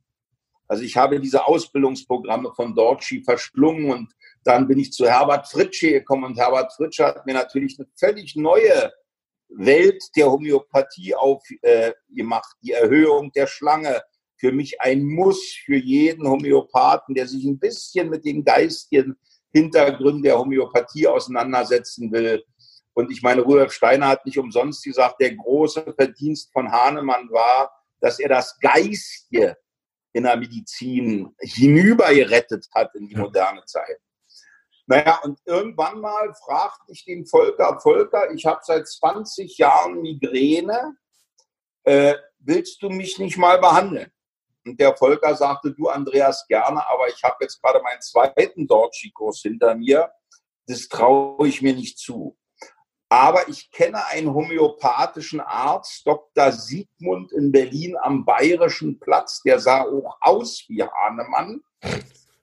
Also 0.66 0.84
ich 0.84 0.96
habe 0.96 1.20
diese 1.20 1.46
Ausbildungsprogramme 1.46 2.50
von 2.54 2.74
Dorci 2.74 3.22
verschlungen 3.22 3.90
und 3.90 4.10
dann 4.42 4.66
bin 4.66 4.78
ich 4.78 4.90
zu 4.90 5.06
Herbert 5.06 5.48
Fritsche 5.48 5.92
gekommen 5.92 6.24
und 6.24 6.38
Herbert 6.38 6.72
Fritsche 6.72 7.04
hat 7.04 7.26
mir 7.26 7.34
natürlich 7.34 7.78
eine 7.78 7.86
völlig 7.94 8.34
neue 8.34 8.90
Welt 9.50 10.02
der 10.16 10.32
Homöopathie 10.32 11.14
aufgemacht. 11.14 12.54
Äh, 12.54 12.62
die 12.62 12.72
Erhöhung 12.72 13.32
der 13.32 13.46
Schlange, 13.46 14.02
für 14.38 14.50
mich 14.50 14.80
ein 14.80 15.04
Muss 15.04 15.52
für 15.62 15.76
jeden 15.76 16.26
Homöopathen, 16.26 17.14
der 17.14 17.28
sich 17.28 17.44
ein 17.44 17.58
bisschen 17.58 18.08
mit 18.08 18.24
den 18.24 18.42
geistigen 18.42 19.14
Hintergründen 19.52 20.22
der 20.22 20.38
Homöopathie 20.38 21.06
auseinandersetzen 21.06 22.10
will. 22.10 22.42
Und 22.94 23.10
ich 23.10 23.22
meine, 23.22 23.42
Rudolf 23.42 23.72
Steiner 23.72 24.08
hat 24.08 24.26
nicht 24.26 24.38
umsonst 24.38 24.84
gesagt, 24.84 25.20
der 25.20 25.34
große 25.34 25.94
Verdienst 25.94 26.52
von 26.52 26.70
Hahnemann 26.70 27.30
war, 27.30 27.72
dass 28.00 28.18
er 28.18 28.28
das 28.28 28.58
Geistige 28.58 29.56
in 30.12 30.24
der 30.24 30.36
Medizin 30.36 31.34
hinübergerettet 31.40 32.66
hat 32.74 32.94
in 32.94 33.08
die 33.08 33.16
moderne 33.16 33.64
Zeit. 33.64 33.98
Naja, 34.86 35.20
und 35.22 35.38
irgendwann 35.46 36.00
mal 36.00 36.34
fragte 36.34 36.92
ich 36.92 37.04
den 37.04 37.24
Volker, 37.24 37.80
Volker, 37.80 38.30
ich 38.32 38.44
habe 38.44 38.60
seit 38.62 38.86
20 38.86 39.56
Jahren 39.56 40.02
Migräne, 40.02 40.96
äh, 41.84 42.14
willst 42.40 42.82
du 42.82 42.90
mich 42.90 43.18
nicht 43.18 43.38
mal 43.38 43.58
behandeln? 43.58 44.12
Und 44.64 44.78
der 44.78 44.96
Volker 44.96 45.34
sagte, 45.34 45.72
du 45.72 45.88
Andreas, 45.88 46.46
gerne, 46.46 46.86
aber 46.88 47.08
ich 47.08 47.22
habe 47.22 47.36
jetzt 47.40 47.60
gerade 47.62 47.82
meinen 47.82 48.00
zweiten 48.00 48.66
Dorchi-Kurs 48.66 49.40
hinter 49.40 49.74
mir, 49.74 50.12
das 50.66 50.88
traue 50.88 51.48
ich 51.48 51.62
mir 51.62 51.74
nicht 51.74 51.98
zu. 51.98 52.36
Aber 53.12 53.46
ich 53.46 53.70
kenne 53.70 54.06
einen 54.06 54.32
homöopathischen 54.32 55.40
Arzt, 55.40 56.06
Dr. 56.06 56.50
Siegmund 56.50 57.30
in 57.32 57.52
Berlin 57.52 57.94
am 58.00 58.24
Bayerischen 58.24 58.98
Platz, 58.98 59.42
der 59.42 59.58
sah 59.58 59.82
auch 59.82 60.16
aus 60.22 60.64
wie 60.68 60.82
Hahnemann. 60.82 61.60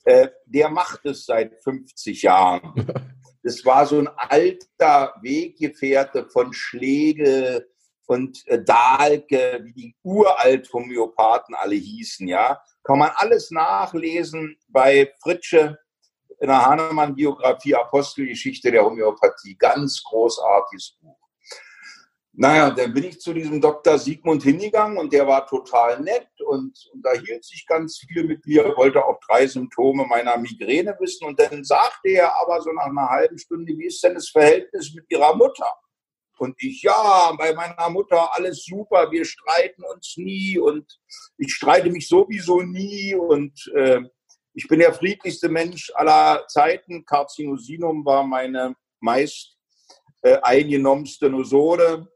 Äh, 0.04 0.28
der 0.46 0.70
macht 0.70 1.08
es 1.08 1.26
seit 1.26 1.56
50 1.64 2.22
Jahren. 2.22 2.74
Das 3.42 3.64
war 3.64 3.86
so 3.86 3.98
ein 3.98 4.10
alter 4.10 5.16
Weggefährte 5.22 6.28
von 6.28 6.52
Schlegel 6.52 7.70
und 8.06 8.46
äh, 8.48 8.62
Dahlke, 8.62 9.62
wie 9.64 9.74
die 9.74 9.96
uralt 10.04 10.72
Homöopathen 10.74 11.56
alle 11.56 11.76
hießen, 11.76 12.28
ja. 12.28 12.62
Kann 12.84 13.00
man 13.00 13.12
alles 13.16 13.50
nachlesen 13.50 14.58
bei 14.68 15.14
Fritsche 15.24 15.80
in 16.40 16.48
der 16.48 16.66
Hahnemann-Biografie 16.66 17.76
Apostelgeschichte 17.76 18.72
der 18.72 18.86
Homöopathie. 18.86 19.56
Ganz 19.58 20.02
großartiges 20.04 20.98
Buch. 21.02 21.18
Naja, 22.42 22.72
dann 22.72 22.94
bin 22.94 23.04
ich 23.04 23.20
zu 23.20 23.34
diesem 23.34 23.60
Dr. 23.60 23.98
Sigmund 23.98 24.44
hingegangen 24.44 24.98
und 24.98 25.12
der 25.12 25.28
war 25.28 25.46
total 25.46 26.00
nett 26.00 26.30
und 26.46 26.74
unterhielt 26.94 27.44
sich 27.44 27.66
ganz 27.68 27.98
viel 27.98 28.24
mit 28.24 28.46
mir, 28.46 28.78
wollte 28.78 29.04
auch 29.04 29.20
drei 29.28 29.46
Symptome 29.46 30.06
meiner 30.06 30.38
Migräne 30.38 30.96
wissen 31.02 31.28
und 31.28 31.38
dann 31.38 31.66
sagte 31.66 32.08
er 32.08 32.34
aber 32.38 32.62
so 32.62 32.72
nach 32.72 32.86
einer 32.86 33.10
halben 33.10 33.38
Stunde, 33.38 33.78
wie 33.78 33.88
ist 33.88 34.02
denn 34.04 34.14
das 34.14 34.30
Verhältnis 34.30 34.94
mit 34.96 35.06
Ihrer 35.10 35.36
Mutter? 35.36 35.70
Und 36.38 36.56
ich, 36.64 36.82
ja, 36.82 37.34
bei 37.38 37.54
meiner 37.54 37.90
Mutter 37.90 38.34
alles 38.34 38.64
super, 38.64 39.12
wir 39.12 39.26
streiten 39.26 39.84
uns 39.94 40.16
nie 40.16 40.58
und 40.58 40.98
ich 41.38 41.54
streite 41.54 41.90
mich 41.90 42.08
sowieso 42.08 42.62
nie 42.62 43.16
und 43.16 43.70
äh, 43.76 44.00
ich 44.60 44.68
bin 44.68 44.80
der 44.80 44.94
friedlichste 44.94 45.48
Mensch 45.48 45.90
aller 45.96 46.46
Zeiten. 46.50 47.06
Carcinosinum 47.06 48.04
war 48.04 48.26
meine 48.26 48.76
meist 49.00 49.56
äh, 50.22 50.38
eingenommenste 50.42 51.30
Nosode. 51.30 52.12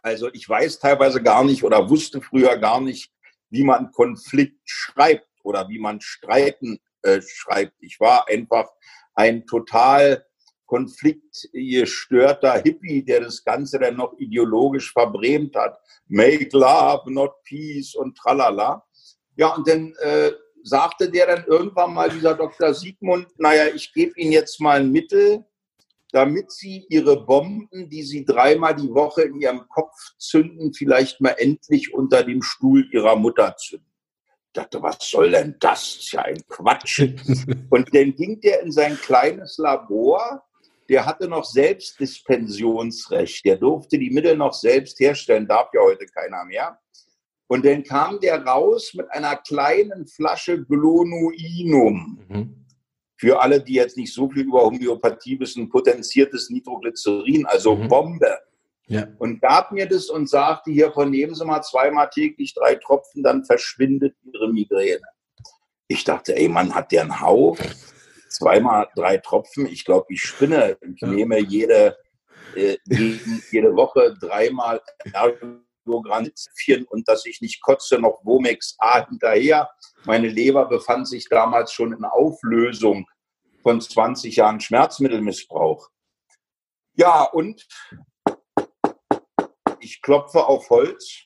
Also 0.00 0.32
ich 0.32 0.48
weiß 0.48 0.78
teilweise 0.78 1.20
gar 1.20 1.42
nicht 1.42 1.64
oder 1.64 1.90
wusste 1.90 2.20
früher 2.20 2.56
gar 2.58 2.80
nicht, 2.80 3.10
wie 3.50 3.64
man 3.64 3.90
Konflikt 3.90 4.60
schreibt 4.66 5.26
oder 5.42 5.68
wie 5.68 5.80
man 5.80 6.00
Streiten 6.00 6.78
äh, 7.02 7.20
schreibt. 7.22 7.74
Ich 7.80 7.98
war 7.98 8.28
einfach 8.28 8.70
ein 9.16 9.46
total 9.46 10.24
konfliktgestörter 10.66 12.62
Hippie, 12.62 13.04
der 13.04 13.22
das 13.22 13.42
Ganze 13.42 13.80
dann 13.80 13.96
noch 13.96 14.16
ideologisch 14.18 14.92
verbrämt 14.92 15.56
hat. 15.56 15.76
Make 16.06 16.56
love, 16.56 17.12
not 17.12 17.42
peace 17.42 17.96
und 17.96 18.16
tralala. 18.16 18.84
Ja, 19.34 19.54
und 19.56 19.66
dann 19.66 19.92
äh, 20.02 20.30
sagte 20.62 21.10
der 21.10 21.26
dann 21.26 21.44
irgendwann 21.46 21.94
mal, 21.94 22.10
dieser 22.10 22.34
Dr. 22.34 22.74
Siegmund, 22.74 23.28
naja, 23.38 23.66
ich 23.74 23.92
gebe 23.92 24.18
Ihnen 24.18 24.32
jetzt 24.32 24.60
mal 24.60 24.80
ein 24.80 24.90
Mittel, 24.90 25.44
damit 26.12 26.50
Sie 26.52 26.86
Ihre 26.88 27.24
Bomben, 27.24 27.88
die 27.88 28.02
Sie 28.02 28.24
dreimal 28.24 28.74
die 28.74 28.92
Woche 28.92 29.22
in 29.22 29.40
Ihrem 29.40 29.68
Kopf 29.68 29.94
zünden, 30.18 30.72
vielleicht 30.72 31.20
mal 31.20 31.34
endlich 31.38 31.92
unter 31.92 32.22
dem 32.22 32.42
Stuhl 32.42 32.88
Ihrer 32.92 33.16
Mutter 33.16 33.54
zünden. 33.56 33.86
Ich 34.46 34.52
dachte, 34.54 34.82
was 34.82 34.98
soll 35.00 35.30
denn 35.30 35.56
das? 35.60 35.94
Das 35.94 35.96
ist 35.96 36.12
ja 36.12 36.22
ein 36.22 36.42
Quatsch. 36.48 37.00
Und 37.70 37.94
dann 37.94 38.14
ging 38.14 38.40
der 38.40 38.62
in 38.62 38.72
sein 38.72 38.96
kleines 38.96 39.58
Labor, 39.58 40.42
der 40.88 41.04
hatte 41.04 41.28
noch 41.28 41.44
Selbstdispensionsrecht, 41.44 43.44
der 43.44 43.56
durfte 43.56 43.98
die 43.98 44.10
Mittel 44.10 44.36
noch 44.36 44.54
selbst 44.54 44.98
herstellen, 44.98 45.46
darf 45.46 45.68
ja 45.74 45.82
heute 45.82 46.06
keiner 46.06 46.44
mehr. 46.46 46.80
Und 47.48 47.64
dann 47.64 47.82
kam 47.82 48.20
der 48.20 48.44
raus 48.44 48.92
mit 48.94 49.10
einer 49.10 49.36
kleinen 49.36 50.06
Flasche 50.06 50.64
Glonuinum. 50.64 52.20
Mhm. 52.28 52.66
Für 53.16 53.40
alle, 53.40 53.60
die 53.60 53.74
jetzt 53.74 53.96
nicht 53.96 54.12
so 54.12 54.30
viel 54.30 54.42
über 54.42 54.62
Homöopathie 54.62 55.40
wissen, 55.40 55.68
potenziertes 55.68 56.50
Nitroglycerin, 56.50 57.46
also 57.46 57.74
mhm. 57.74 57.88
Bombe. 57.88 58.38
Ja. 58.86 59.08
Und 59.18 59.40
gab 59.40 59.72
mir 59.72 59.86
das 59.86 60.08
und 60.08 60.28
sagte, 60.28 60.70
hier 60.70 60.92
von 60.92 61.10
nehmen 61.10 61.34
Sie 61.34 61.44
mal 61.44 61.62
zweimal 61.62 62.08
täglich 62.10 62.54
drei 62.54 62.76
Tropfen, 62.76 63.22
dann 63.22 63.44
verschwindet 63.44 64.14
Ihre 64.22 64.52
Migräne. 64.52 65.02
Ich 65.88 66.04
dachte, 66.04 66.36
ey, 66.36 66.48
Mann, 66.48 66.74
hat 66.74 66.92
der 66.92 67.02
einen 67.02 67.20
Hau? 67.20 67.56
zweimal 68.28 68.88
drei 68.94 69.18
Tropfen. 69.18 69.66
Ich 69.66 69.84
glaube, 69.84 70.06
ich 70.10 70.22
spinne. 70.22 70.76
Ich 70.94 71.00
ja. 71.00 71.08
nehme 71.08 71.38
jede, 71.40 71.96
äh, 72.54 72.76
jede 73.50 73.74
Woche 73.74 74.16
dreimal 74.20 74.80
Ergogranitien 75.88 76.84
und 76.84 77.08
dass 77.08 77.26
ich 77.26 77.40
nicht 77.40 77.62
kotze, 77.62 77.98
noch 77.98 78.24
Womex 78.24 78.76
A 78.78 79.06
hinterher. 79.06 79.70
Meine 80.04 80.28
Leber 80.28 80.66
befand 80.66 81.08
sich 81.08 81.28
damals 81.28 81.72
schon 81.72 81.92
in 81.92 82.04
Auflösung 82.04 83.08
von 83.62 83.80
20 83.80 84.36
Jahren 84.36 84.60
Schmerzmittelmissbrauch. 84.60 85.88
Ja, 86.94 87.22
und 87.22 87.66
ich 89.80 90.02
klopfe 90.02 90.46
auf 90.46 90.68
Holz. 90.70 91.24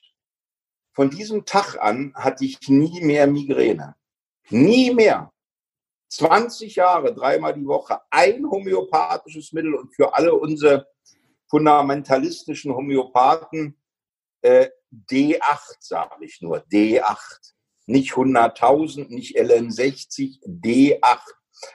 Von 0.95 1.09
diesem 1.09 1.45
Tag 1.45 1.77
an 1.81 2.13
hatte 2.15 2.45
ich 2.45 2.59
nie 2.69 3.01
mehr 3.01 3.27
Migräne. 3.27 3.95
Nie 4.49 4.93
mehr. 4.93 5.31
20 6.09 6.75
Jahre, 6.75 7.13
dreimal 7.15 7.55
die 7.55 7.65
Woche, 7.65 7.99
ein 8.11 8.45
homöopathisches 8.47 9.51
Mittel 9.51 9.73
und 9.73 9.95
für 9.95 10.13
alle 10.13 10.35
unsere 10.35 10.87
fundamentalistischen 11.47 12.73
Homöopathen 12.73 13.75
äh, 14.43 14.69
D8, 15.09 15.77
sage 15.79 16.23
ich 16.23 16.41
nur, 16.41 16.59
D8. 16.67 17.17
Nicht 17.85 18.13
100.000, 18.13 19.09
nicht 19.09 19.37
LN60, 19.37 20.41
D8. 20.45 21.19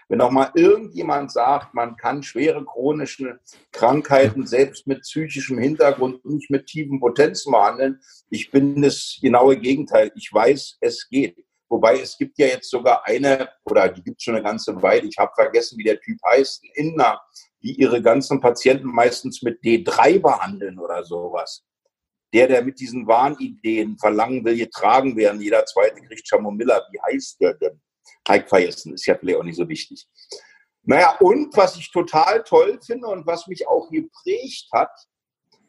Wenn 0.08 0.20
auch 0.20 0.30
mal 0.30 0.50
irgendjemand 0.54 1.32
sagt, 1.32 1.74
man 1.74 1.96
kann 1.96 2.22
schwere 2.22 2.64
chronische 2.64 3.40
Krankheiten 3.72 4.46
selbst 4.46 4.86
mit 4.86 5.00
psychischem 5.02 5.58
Hintergrund 5.58 6.24
nicht 6.24 6.50
mit 6.50 6.66
tiefen 6.66 7.00
Potenzen 7.00 7.52
behandeln, 7.52 8.00
ich 8.30 8.50
bin 8.50 8.82
das 8.82 9.18
genaue 9.20 9.58
Gegenteil. 9.58 10.12
Ich 10.14 10.32
weiß, 10.32 10.78
es 10.80 11.08
geht. 11.08 11.36
Wobei 11.70 12.00
es 12.00 12.16
gibt 12.16 12.38
ja 12.38 12.46
jetzt 12.46 12.70
sogar 12.70 13.06
eine, 13.06 13.48
oder 13.64 13.88
die 13.88 14.02
gibt 14.02 14.18
es 14.18 14.24
schon 14.24 14.34
eine 14.34 14.44
ganze 14.44 14.80
Weile, 14.82 15.06
ich 15.06 15.18
habe 15.18 15.32
vergessen, 15.34 15.78
wie 15.78 15.84
der 15.84 16.00
Typ 16.00 16.18
heißt, 16.26 16.64
Inna, 16.74 17.20
die 17.62 17.78
ihre 17.78 18.00
ganzen 18.00 18.40
Patienten 18.40 18.88
meistens 18.88 19.42
mit 19.42 19.62
D3 19.62 20.18
behandeln 20.20 20.78
oder 20.78 21.04
sowas. 21.04 21.67
Der, 22.34 22.46
der 22.46 22.62
mit 22.62 22.78
diesen 22.78 23.06
Wahnideen 23.06 23.96
verlangen 23.98 24.44
will, 24.44 24.56
getragen 24.56 25.16
werden, 25.16 25.40
jeder 25.40 25.64
zweite 25.64 26.00
kriegt 26.02 26.28
Chamomilla, 26.28 26.82
wie 26.92 27.00
heißt 27.00 27.40
der 27.40 27.54
denn? 27.54 27.80
Heik 28.28 28.48
vergessen, 28.48 28.94
ist 28.94 29.06
ja 29.06 29.16
vielleicht 29.16 29.38
auch 29.38 29.44
nicht 29.44 29.56
so 29.56 29.68
wichtig. 29.68 30.06
Naja, 30.82 31.16
und 31.20 31.56
was 31.56 31.76
ich 31.76 31.90
total 31.90 32.42
toll 32.44 32.78
finde 32.84 33.08
und 33.08 33.26
was 33.26 33.46
mich 33.46 33.66
auch 33.66 33.90
geprägt 33.90 34.68
hat, 34.72 34.90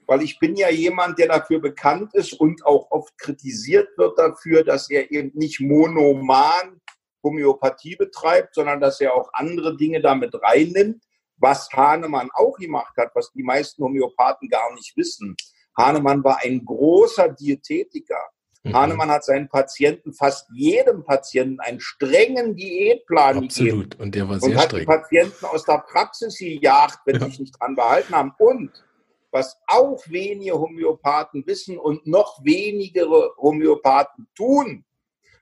weil 0.08 0.24
ich 0.24 0.40
bin 0.40 0.56
ja 0.56 0.70
jemand, 0.70 1.20
der 1.20 1.28
dafür 1.28 1.60
bekannt 1.60 2.14
ist 2.16 2.34
und 2.34 2.66
auch 2.66 2.90
oft 2.90 3.18
kritisiert 3.18 3.90
wird 3.98 4.18
dafür, 4.18 4.64
dass 4.64 4.90
er 4.90 5.12
eben 5.12 5.32
nicht 5.36 5.60
monoman 5.60 6.82
Homöopathie 7.24 7.96
betreibt, 7.96 8.56
sondern 8.56 8.80
dass 8.80 9.00
er 9.02 9.14
auch 9.14 9.30
andere 9.34 9.78
Dinge 9.78 10.02
damit 10.02 10.34
reinnimmt, 10.42 11.04
was 11.38 11.70
Hahnemann 11.72 12.30
auch 12.34 12.58
gemacht 12.58 12.96
hat, 12.98 13.12
was 13.14 13.32
die 13.34 13.44
meisten 13.44 13.84
Homöopathen 13.84 14.50
gar 14.50 14.74
nicht 14.74 14.96
wissen. 14.98 15.36
Hahnemann 15.80 16.24
war 16.24 16.40
ein 16.44 16.64
großer 16.66 17.30
Diätetiker. 17.30 18.20
Mhm. 18.64 18.76
Hahnemann 18.76 19.10
hat 19.10 19.24
seinen 19.24 19.48
Patienten, 19.48 20.14
fast 20.14 20.50
jedem 20.54 21.06
Patienten, 21.06 21.62
einen 21.62 21.80
strengen 21.80 22.56
Diätplan 22.56 23.46
Absolut. 23.46 23.92
gegeben. 23.92 24.04
Und 24.04 24.16
der 24.16 24.28
war 24.28 24.40
sehr 24.40 24.50
und 24.50 24.58
hat 24.58 24.66
streng. 24.66 24.80
die 24.82 24.86
Patienten 24.86 25.46
aus 25.46 25.64
der 25.64 25.84
Praxis 25.88 26.38
gejagt, 26.38 27.00
wenn 27.06 27.16
ja. 27.16 27.22
sie 27.22 27.28
sich 27.32 27.40
nicht 27.40 27.58
dran 27.60 27.76
behalten 27.76 28.14
haben. 28.14 28.34
Und 28.38 28.84
was 29.32 29.58
auch 29.68 30.02
wenige 30.08 30.60
Homöopathen 30.60 31.48
wissen 31.48 31.78
und 31.78 32.06
noch 32.06 32.44
wenigere 32.44 33.34
Homöopathen 33.38 34.28
tun, 34.36 34.84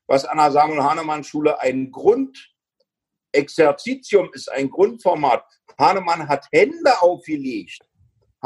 was 0.05 0.25
an 0.25 0.37
der 0.37 0.51
Samuel 0.51 0.83
Hahnemann 0.83 1.23
Schule 1.23 1.59
ein 1.59 1.91
Grundexerzitium 1.91 4.29
ist, 4.33 4.51
ein 4.51 4.69
Grundformat. 4.69 5.43
Hahnemann 5.79 6.27
hat 6.27 6.45
Hände 6.51 7.01
aufgelegt. 7.01 7.86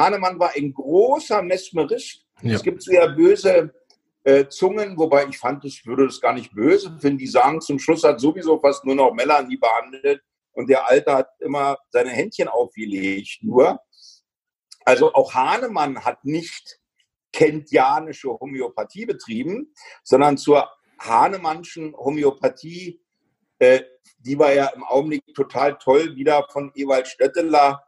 Hahnemann 0.01 0.39
war 0.39 0.51
ein 0.55 0.73
großer 0.73 1.41
Mesmerist. 1.41 2.25
Ja. 2.41 2.55
Es 2.55 2.63
gibt 2.63 2.81
sehr 2.81 3.07
böse 3.09 3.73
äh, 4.23 4.47
Zungen, 4.47 4.97
wobei 4.97 5.25
ich 5.27 5.37
fand, 5.37 5.65
ich 5.65 5.85
würde 5.85 6.05
das 6.05 6.21
gar 6.21 6.33
nicht 6.33 6.53
böse 6.53 6.97
finden. 6.99 7.19
Die 7.19 7.27
sagen, 7.27 7.61
zum 7.61 7.79
Schluss 7.79 8.03
hat 8.03 8.19
sowieso 8.19 8.59
fast 8.59 8.85
nur 8.85 8.95
noch 8.95 9.13
Melanie 9.13 9.57
behandelt 9.57 10.21
und 10.53 10.69
der 10.69 10.87
Alte 10.87 11.13
hat 11.13 11.29
immer 11.39 11.77
seine 11.89 12.09
Händchen 12.09 12.47
aufgelegt. 12.47 13.39
Nur, 13.41 13.79
also 14.85 15.13
auch 15.13 15.33
Hahnemann 15.33 16.03
hat 16.03 16.25
nicht 16.25 16.79
kentianische 17.31 18.29
Homöopathie 18.29 19.05
betrieben, 19.05 19.73
sondern 20.03 20.37
zur 20.37 20.69
Hahnemannschen 20.99 21.95
Homöopathie, 21.95 23.01
äh, 23.59 23.81
die 24.19 24.37
war 24.37 24.53
ja 24.53 24.67
im 24.67 24.83
Augenblick 24.83 25.23
total 25.33 25.77
toll 25.77 26.15
wieder 26.15 26.47
von 26.51 26.71
Ewald 26.75 27.07
Stötteler 27.07 27.83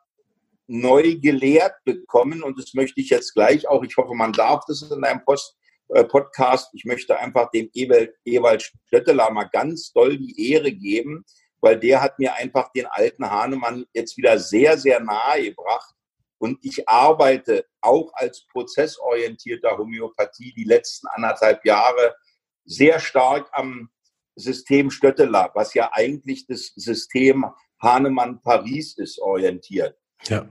neu 0.68 1.16
gelehrt 1.16 1.76
bekommen. 1.84 2.44
Und 2.44 2.60
das 2.60 2.74
möchte 2.74 3.02
ich 3.02 3.10
jetzt 3.10 3.34
gleich 3.34 3.68
auch, 3.68 3.84
ich 3.84 3.98
hoffe, 3.98 4.14
man 4.14 4.34
darf 4.34 4.64
das 4.68 4.82
in 4.82 5.04
einem 5.04 5.24
Post, 5.24 5.56
äh, 5.90 6.04
Podcast. 6.04 6.70
Ich 6.74 6.86
möchte 6.86 7.18
einfach 7.20 7.52
dem 7.52 7.70
Ewald, 7.74 8.16
Ewald 8.26 8.72
Stötteler 8.88 9.30
mal 9.32 9.50
ganz 9.52 9.92
doll 9.92 10.18
die 10.18 10.52
Ehre 10.52 10.72
geben, 10.72 11.26
weil 11.62 11.80
der 11.80 12.02
hat 12.02 12.20
mir 12.20 12.34
einfach 12.36 12.72
den 12.72 12.86
alten 12.88 13.30
Hahnemann 13.30 13.86
jetzt 13.94 14.18
wieder 14.18 14.40
sehr, 14.40 14.78
sehr 14.78 15.00
nahe 15.00 15.44
gebracht. 15.44 15.94
Und 16.38 16.60
ich 16.62 16.90
arbeite 16.90 17.66
auch 17.82 18.12
als 18.16 18.46
prozessorientierter 18.48 19.78
Homöopathie 19.78 20.54
die 20.54 20.66
letzten 20.66 21.08
anderthalb 21.08 21.64
Jahre 21.66 22.16
sehr 22.66 23.00
stark 23.00 23.50
am 23.54 23.90
System 24.36 24.90
Stötteler, 24.90 25.52
was 25.54 25.74
ja 25.74 25.92
eigentlich 25.94 26.48
das 26.48 26.74
System 26.76 27.46
Hahnemann-Paris 27.82 28.98
ist, 28.98 29.20
orientiert. 29.20 29.98
Ja. 30.28 30.48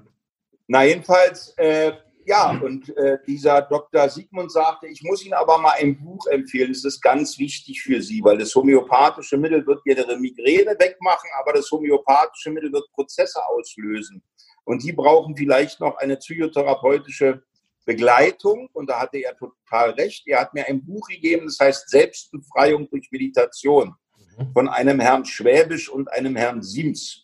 Na, 0.67 0.85
jedenfalls, 0.85 1.55
äh, 1.57 1.93
ja, 2.25 2.51
und 2.51 2.97
äh, 2.97 3.19
dieser 3.27 3.63
Dr. 3.63 4.09
Siegmund 4.09 4.53
sagte, 4.53 4.87
ich 4.87 5.03
muss 5.03 5.25
Ihnen 5.25 5.35
aber 5.35 5.59
mal 5.59 5.75
ein 5.79 5.99
Buch 5.99 6.27
empfehlen. 6.27 6.73
Das 6.73 6.85
ist 6.85 7.01
ganz 7.01 7.39
wichtig 7.39 7.83
für 7.83 8.01
Sie, 8.01 8.23
weil 8.23 8.39
das 8.39 8.55
homöopathische 8.55 9.37
Mittel 9.37 9.67
wird 9.67 9.81
Ihre 9.85 10.17
Migräne 10.17 10.77
wegmachen, 10.79 11.29
aber 11.41 11.55
das 11.55 11.71
homöopathische 11.71 12.51
Mittel 12.51 12.73
wird 12.73 12.91
Prozesse 12.93 13.45
auslösen. 13.45 14.23
Und 14.65 14.83
die 14.85 14.93
brauchen 14.93 15.37
vielleicht 15.37 15.81
noch 15.81 15.97
eine 15.97 16.17
psychotherapeutische 16.17 17.43
Begleitung. 17.85 18.69
Und 18.73 18.89
da 18.89 19.01
hatte 19.01 19.19
er 19.19 19.37
total 19.37 19.91
recht. 19.91 20.27
Er 20.27 20.41
hat 20.41 20.55
mir 20.55 20.67
ein 20.67 20.85
Buch 20.85 21.09
gegeben, 21.09 21.47
das 21.47 21.59
heißt 21.59 21.89
Selbstbefreiung 21.89 22.89
durch 22.89 23.11
Meditation 23.11 23.95
mhm. 24.39 24.53
von 24.53 24.69
einem 24.69 25.01
Herrn 25.01 25.25
Schwäbisch 25.25 25.89
und 25.89 26.11
einem 26.13 26.37
Herrn 26.37 26.63
Sims. 26.63 27.22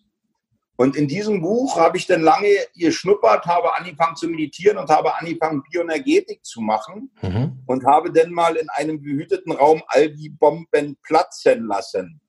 Und 0.81 0.95
in 0.95 1.09
diesem 1.09 1.43
Buch 1.43 1.77
habe 1.77 1.97
ich 1.97 2.07
dann 2.07 2.23
lange 2.23 2.55
geschnuppert, 2.77 3.47
habe 3.47 3.77
angefangen 3.77 4.15
zu 4.15 4.29
meditieren 4.29 4.79
und 4.79 4.89
habe 4.89 5.19
angefangen, 5.19 5.65
Bioenergetik 5.69 6.45
zu 6.45 6.61
machen 6.61 7.11
mhm. 7.21 7.59
und 7.67 7.85
habe 7.85 8.13
dann 8.13 8.31
mal 8.31 8.55
in 8.55 8.69
einem 8.69 9.03
behüteten 9.03 9.51
Raum 9.51 9.83
all 9.89 10.09
die 10.09 10.29
Bomben 10.29 10.97
platzen 11.03 11.67
lassen, 11.67 12.21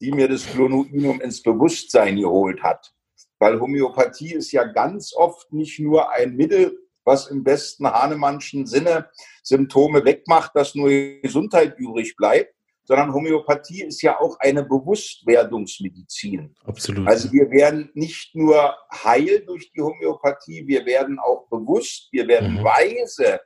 die 0.00 0.10
mir 0.10 0.26
das 0.26 0.44
Clonoinum 0.46 1.20
ins 1.20 1.42
Bewusstsein 1.44 2.16
geholt 2.16 2.60
hat. 2.64 2.92
Weil 3.38 3.60
Homöopathie 3.60 4.34
ist 4.34 4.50
ja 4.50 4.64
ganz 4.64 5.14
oft 5.14 5.52
nicht 5.52 5.78
nur 5.78 6.10
ein 6.10 6.34
Mittel, 6.34 6.76
was 7.04 7.28
im 7.28 7.44
besten 7.44 7.86
Hahnemannschen 7.86 8.66
Sinne 8.66 9.10
Symptome 9.44 10.04
wegmacht, 10.04 10.50
dass 10.56 10.74
nur 10.74 10.88
Gesundheit 10.88 11.78
übrig 11.78 12.16
bleibt, 12.16 12.52
sondern 12.84 13.14
Homöopathie 13.14 13.84
ist 13.84 14.02
ja 14.02 14.18
auch 14.18 14.38
eine 14.40 14.64
Bewusstwerdungsmedizin. 14.64 16.54
Absolut. 16.64 17.06
Also 17.06 17.32
wir 17.32 17.50
werden 17.50 17.90
nicht 17.94 18.34
nur 18.34 18.74
heil 18.92 19.44
durch 19.46 19.70
die 19.72 19.80
Homöopathie, 19.80 20.66
wir 20.66 20.84
werden 20.84 21.18
auch 21.18 21.48
bewusst, 21.48 22.08
wir 22.12 22.26
werden 22.26 22.54
mhm. 22.54 22.64
weise, 22.64 23.40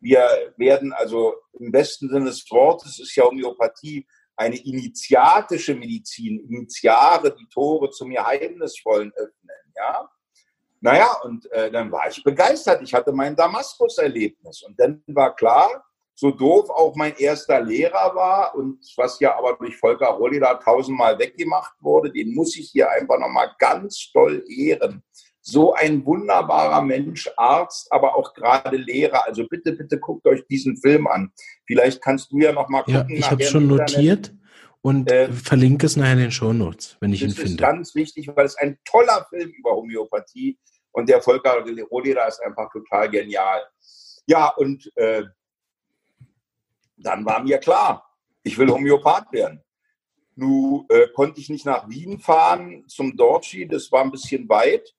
wir 0.00 0.26
werden 0.56 0.92
also 0.92 1.34
im 1.58 1.70
besten 1.70 2.08
Sinne 2.08 2.26
des 2.26 2.44
Wortes 2.50 2.98
ist 2.98 3.14
ja 3.16 3.24
Homöopathie 3.24 4.06
eine 4.36 4.56
initiatische 4.56 5.74
Medizin, 5.74 6.40
Initiare, 6.48 7.34
die 7.34 7.46
Tore 7.48 7.90
zum 7.90 8.10
Geheimnisvollen 8.10 9.12
öffnen, 9.12 9.72
ja. 9.76 10.10
Naja, 10.80 11.12
und 11.22 11.50
äh, 11.52 11.70
dann 11.70 11.92
war 11.92 12.08
ich 12.08 12.24
begeistert. 12.24 12.82
Ich 12.82 12.92
hatte 12.92 13.12
mein 13.12 13.36
Damaskus-Erlebnis. 13.36 14.64
Und 14.64 14.80
dann 14.80 15.00
war 15.06 15.32
klar, 15.36 15.84
so 16.14 16.30
doof 16.30 16.70
auch 16.70 16.94
mein 16.94 17.16
erster 17.16 17.60
Lehrer 17.60 18.14
war 18.14 18.54
und 18.54 18.78
was 18.96 19.18
ja 19.20 19.36
aber 19.36 19.54
durch 19.54 19.76
Volker 19.76 20.08
Rollida 20.08 20.54
tausendmal 20.54 21.18
weggemacht 21.18 21.74
wurde, 21.80 22.12
den 22.12 22.34
muss 22.34 22.56
ich 22.56 22.70
hier 22.70 22.90
einfach 22.90 23.18
nochmal 23.18 23.50
ganz 23.58 24.10
toll 24.12 24.44
ehren. 24.48 25.02
So 25.40 25.74
ein 25.74 26.06
wunderbarer 26.06 26.82
Mensch, 26.82 27.28
Arzt, 27.36 27.90
aber 27.90 28.14
auch 28.14 28.32
gerade 28.34 28.76
Lehrer. 28.76 29.26
Also 29.26 29.48
bitte, 29.48 29.72
bitte 29.72 29.98
guckt 29.98 30.24
euch 30.26 30.46
diesen 30.46 30.76
Film 30.76 31.08
an. 31.08 31.32
Vielleicht 31.66 32.00
kannst 32.00 32.30
du 32.30 32.38
ja 32.38 32.52
nochmal 32.52 32.84
gucken. 32.84 33.10
Ja, 33.10 33.16
ich 33.16 33.30
habe 33.30 33.42
schon 33.42 33.66
notiert 33.66 34.32
und 34.82 35.10
äh, 35.10 35.32
verlinke 35.32 35.86
es 35.86 35.96
nachher 35.96 36.12
in 36.12 36.18
den 36.18 36.30
Shownotes, 36.30 36.96
wenn 37.00 37.12
ich 37.12 37.22
ihn 37.22 37.30
finde. 37.30 37.42
Das 37.42 37.50
ist 37.50 37.58
ganz 37.58 37.94
wichtig, 37.96 38.30
weil 38.34 38.46
es 38.46 38.56
ein 38.56 38.78
toller 38.84 39.26
Film 39.30 39.50
über 39.50 39.72
Homöopathie 39.72 40.58
und 40.92 41.08
der 41.08 41.22
Volker 41.22 41.64
Rollida 41.90 42.26
ist 42.26 42.40
einfach 42.40 42.70
total 42.70 43.10
genial. 43.10 43.62
Ja, 44.26 44.48
und 44.48 44.90
äh, 44.96 45.24
dann 47.02 47.24
war 47.24 47.42
mir 47.42 47.58
klar, 47.58 48.08
ich 48.42 48.58
will 48.58 48.70
Homöopath 48.70 49.32
werden. 49.32 49.62
Nun 50.34 50.86
äh, 50.88 51.08
konnte 51.14 51.40
ich 51.40 51.50
nicht 51.50 51.66
nach 51.66 51.88
Wien 51.88 52.18
fahren 52.18 52.84
zum 52.88 53.16
Dorchi, 53.16 53.68
das 53.68 53.92
war 53.92 54.02
ein 54.02 54.10
bisschen 54.10 54.48
weit. 54.48 54.94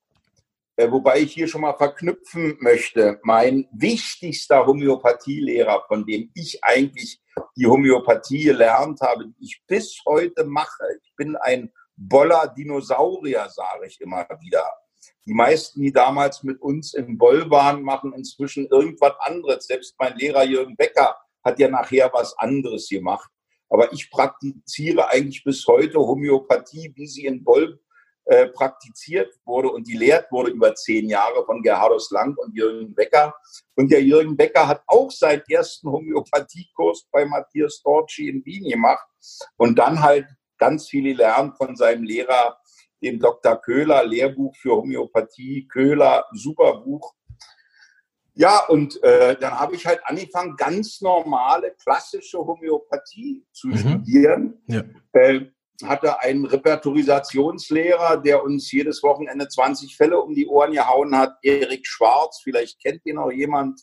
Äh, 0.75 0.91
wobei 0.91 1.19
ich 1.19 1.33
hier 1.33 1.47
schon 1.47 1.61
mal 1.61 1.73
verknüpfen 1.73 2.57
möchte, 2.59 3.19
mein 3.23 3.67
wichtigster 3.71 4.65
Homöopathielehrer, 4.65 5.83
von 5.87 6.05
dem 6.05 6.31
ich 6.33 6.63
eigentlich 6.63 7.21
die 7.55 7.67
Homöopathie 7.67 8.45
gelernt 8.45 9.01
habe, 9.01 9.27
die 9.27 9.45
ich 9.45 9.61
bis 9.67 10.01
heute 10.05 10.45
mache. 10.45 10.83
Ich 11.03 11.13
bin 11.15 11.35
ein 11.35 11.71
Boller 11.95 12.47
Dinosaurier, 12.47 13.47
sage 13.49 13.85
ich 13.85 14.01
immer 14.01 14.27
wieder. 14.41 14.65
Die 15.25 15.33
meisten, 15.33 15.81
die 15.81 15.91
damals 15.91 16.43
mit 16.43 16.59
uns 16.59 16.93
im 16.95 17.17
Boll 17.17 17.49
waren, 17.49 17.83
machen 17.83 18.13
inzwischen 18.13 18.67
irgendwas 18.67 19.13
anderes. 19.19 19.67
Selbst 19.67 19.95
mein 19.99 20.17
Lehrer 20.17 20.43
Jürgen 20.43 20.75
Becker 20.75 21.17
hat 21.43 21.60
ja 21.60 21.67
nachher 21.67 22.10
was 22.13 22.38
anderes 22.38 22.89
gemacht. 22.89 23.29
Aber 23.69 23.91
ich 23.91 24.10
praktiziere 24.12 25.10
eigentlich 25.10 25.43
bis 25.43 25.65
heute 25.67 25.97
Homöopathie, 25.99 26.93
wie 26.95 27.08
sie 27.08 27.25
in 27.25 27.43
Boll 27.43 27.79
äh, 28.25 28.47
praktiziert 28.47 29.34
wurde 29.43 29.69
und 29.69 29.86
die 29.86 29.97
lehrt 29.97 30.32
wurde 30.32 30.51
über 30.51 30.73
zehn 30.75 31.10
Jahre 31.10 31.45
von 31.45 31.62
Gerhardus 31.62 32.10
Lang 32.12 32.38
und 32.38 32.56
Jürgen 32.56 32.95
Becker. 32.95 33.34
Und 33.75 33.91
der 33.91 34.01
Jürgen 34.01 34.38
Becker 34.38 34.65
hat 34.67 34.82
auch 34.88 35.12
seinen 35.12 35.43
ersten 35.49 35.91
Homöopathiekurs 35.91 37.08
bei 37.12 37.25
Matthias 37.25 37.82
Dorci 37.84 38.29
in 38.29 38.45
Wien 38.45 38.69
gemacht 38.69 39.06
und 39.58 39.77
dann 39.77 40.01
halt 40.01 40.25
ganz 40.58 40.88
viele 40.88 41.13
lernen 41.13 41.53
von 41.58 41.75
seinem 41.75 42.03
Lehrer, 42.03 42.58
dem 43.01 43.19
Dr. 43.19 43.58
Köhler, 43.58 44.06
Lehrbuch 44.06 44.56
für 44.56 44.77
Homöopathie, 44.77 45.67
Köhler, 45.67 46.25
super 46.32 46.79
Buch. 46.79 47.13
Ja, 48.35 48.65
und 48.67 49.01
äh, 49.03 49.37
dann 49.39 49.59
habe 49.59 49.75
ich 49.75 49.85
halt 49.85 50.01
angefangen, 50.05 50.55
ganz 50.55 51.01
normale, 51.01 51.75
klassische 51.81 52.39
Homöopathie 52.39 53.45
zu 53.51 53.67
mhm. 53.67 53.77
studieren. 53.77 54.61
Ja. 54.67 54.83
Äh, 55.13 55.51
hatte 55.83 56.19
einen 56.21 56.45
Repertorisationslehrer, 56.45 58.17
der 58.17 58.43
uns 58.43 58.71
jedes 58.71 59.03
Wochenende 59.03 59.47
20 59.47 59.95
Fälle 59.95 60.19
um 60.19 60.33
die 60.33 60.47
Ohren 60.47 60.71
gehauen 60.71 61.15
hat. 61.15 61.37
Erik 61.41 61.85
Schwarz, 61.85 62.41
vielleicht 62.43 62.81
kennt 62.81 63.05
ihn 63.05 63.15
noch 63.15 63.31
jemand. 63.31 63.81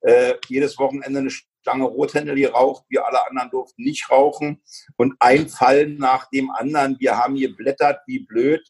Äh, 0.00 0.34
jedes 0.48 0.78
Wochenende 0.78 1.18
eine 1.18 1.30
Stange 1.30 1.84
Rothändel 1.84 2.36
geraucht. 2.36 2.84
Wir 2.88 3.06
alle 3.06 3.26
anderen 3.26 3.50
durften 3.50 3.82
nicht 3.82 4.10
rauchen. 4.10 4.62
Und 4.96 5.14
ein 5.18 5.48
Fall 5.48 5.88
nach 5.88 6.28
dem 6.30 6.50
anderen. 6.50 6.96
Wir 7.00 7.16
haben 7.16 7.34
geblättert 7.34 8.00
wie 8.06 8.20
blöd. 8.20 8.66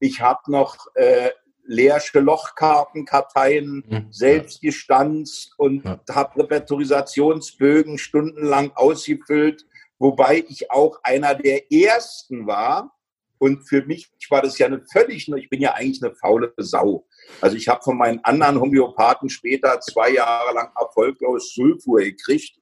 Ich 0.00 0.20
habe 0.20 0.40
noch 0.50 0.76
äh, 0.94 1.30
leersche 1.66 2.20
Lochkartenkarteien 2.20 3.84
mhm. 3.88 4.06
selbst 4.10 4.60
gestanzt 4.60 5.52
und 5.56 5.84
ja. 5.84 6.00
habe 6.10 6.40
Repertorisationsbögen 6.40 7.98
stundenlang 7.98 8.72
ausgefüllt 8.74 9.66
wobei 9.98 10.44
ich 10.48 10.70
auch 10.70 10.98
einer 11.02 11.34
der 11.34 11.70
ersten 11.72 12.46
war. 12.46 12.92
Und 13.38 13.68
für 13.68 13.84
mich 13.84 14.10
war 14.30 14.40
das 14.40 14.58
ja 14.58 14.66
eine 14.66 14.80
völlig, 14.90 15.28
ich 15.28 15.50
bin 15.50 15.60
ja 15.60 15.74
eigentlich 15.74 16.02
eine 16.02 16.14
faule 16.14 16.54
Sau. 16.56 17.06
Also 17.40 17.56
ich 17.56 17.68
habe 17.68 17.82
von 17.82 17.98
meinen 17.98 18.24
anderen 18.24 18.58
Homöopathen 18.58 19.28
später 19.28 19.78
zwei 19.80 20.10
Jahre 20.10 20.54
lang 20.54 20.70
erfolglos 20.74 21.52
Sulfur 21.52 22.00
gekriegt, 22.00 22.58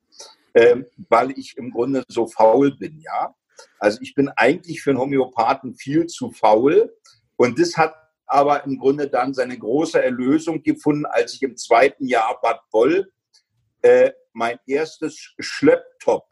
ähm, 0.53 0.87
weil 1.09 1.31
ich 1.39 1.57
im 1.57 1.71
Grunde 1.71 2.03
so 2.09 2.27
faul 2.27 2.77
bin, 2.77 3.01
ja. 3.01 3.35
Also 3.79 4.01
ich 4.03 4.15
bin 4.15 4.29
eigentlich 4.31 4.83
für 4.83 4.91
einen 4.91 4.99
Homöopathen 4.99 5.77
viel 5.77 6.07
zu 6.07 6.33
faul. 6.33 6.93
Und 7.37 7.61
das 7.61 7.77
hat 7.77 7.95
aber 8.27 8.65
im 8.65 8.79
Grunde 8.79 9.09
dann 9.09 9.35
seine 9.35 9.59
große 9.59 10.03
Erlösung 10.03 10.63
gefunden, 10.63 11.07
als 11.07 11.35
ich 11.35 11.43
im 11.43 11.57
zweiten 11.57 12.07
Jahr 12.07 12.39
Bad 12.41 12.61
Boll 12.71 13.13
äh, 13.83 14.13
mein 14.33 14.59
erstes 14.67 15.35
Schlepptop 15.39 16.27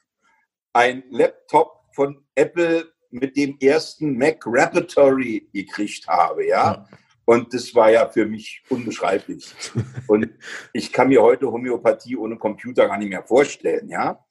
ein 0.73 1.05
Laptop 1.11 1.85
von 1.95 2.25
Apple 2.35 2.93
mit 3.11 3.37
dem 3.37 3.59
ersten 3.61 4.17
Mac 4.17 4.45
Repertory 4.47 5.49
gekriegt 5.53 6.09
habe, 6.09 6.47
ja. 6.47 6.73
ja. 6.73 6.89
Und 7.25 7.55
das 7.55 7.75
war 7.75 7.91
ja 7.91 8.09
für 8.09 8.27
mich 8.27 8.63
unbeschreiblich. 8.69 9.55
Und 10.09 10.29
ich 10.73 10.93
kann 10.93 11.09
mir 11.09 11.23
heute 11.23 11.51
Homöopathie 11.53 12.17
ohne 12.17 12.37
Computer 12.37 12.89
gar 12.89 12.99
nicht 12.99 13.11
mehr 13.11 13.23
vorstellen, 13.23 13.89
ja. 13.89 14.25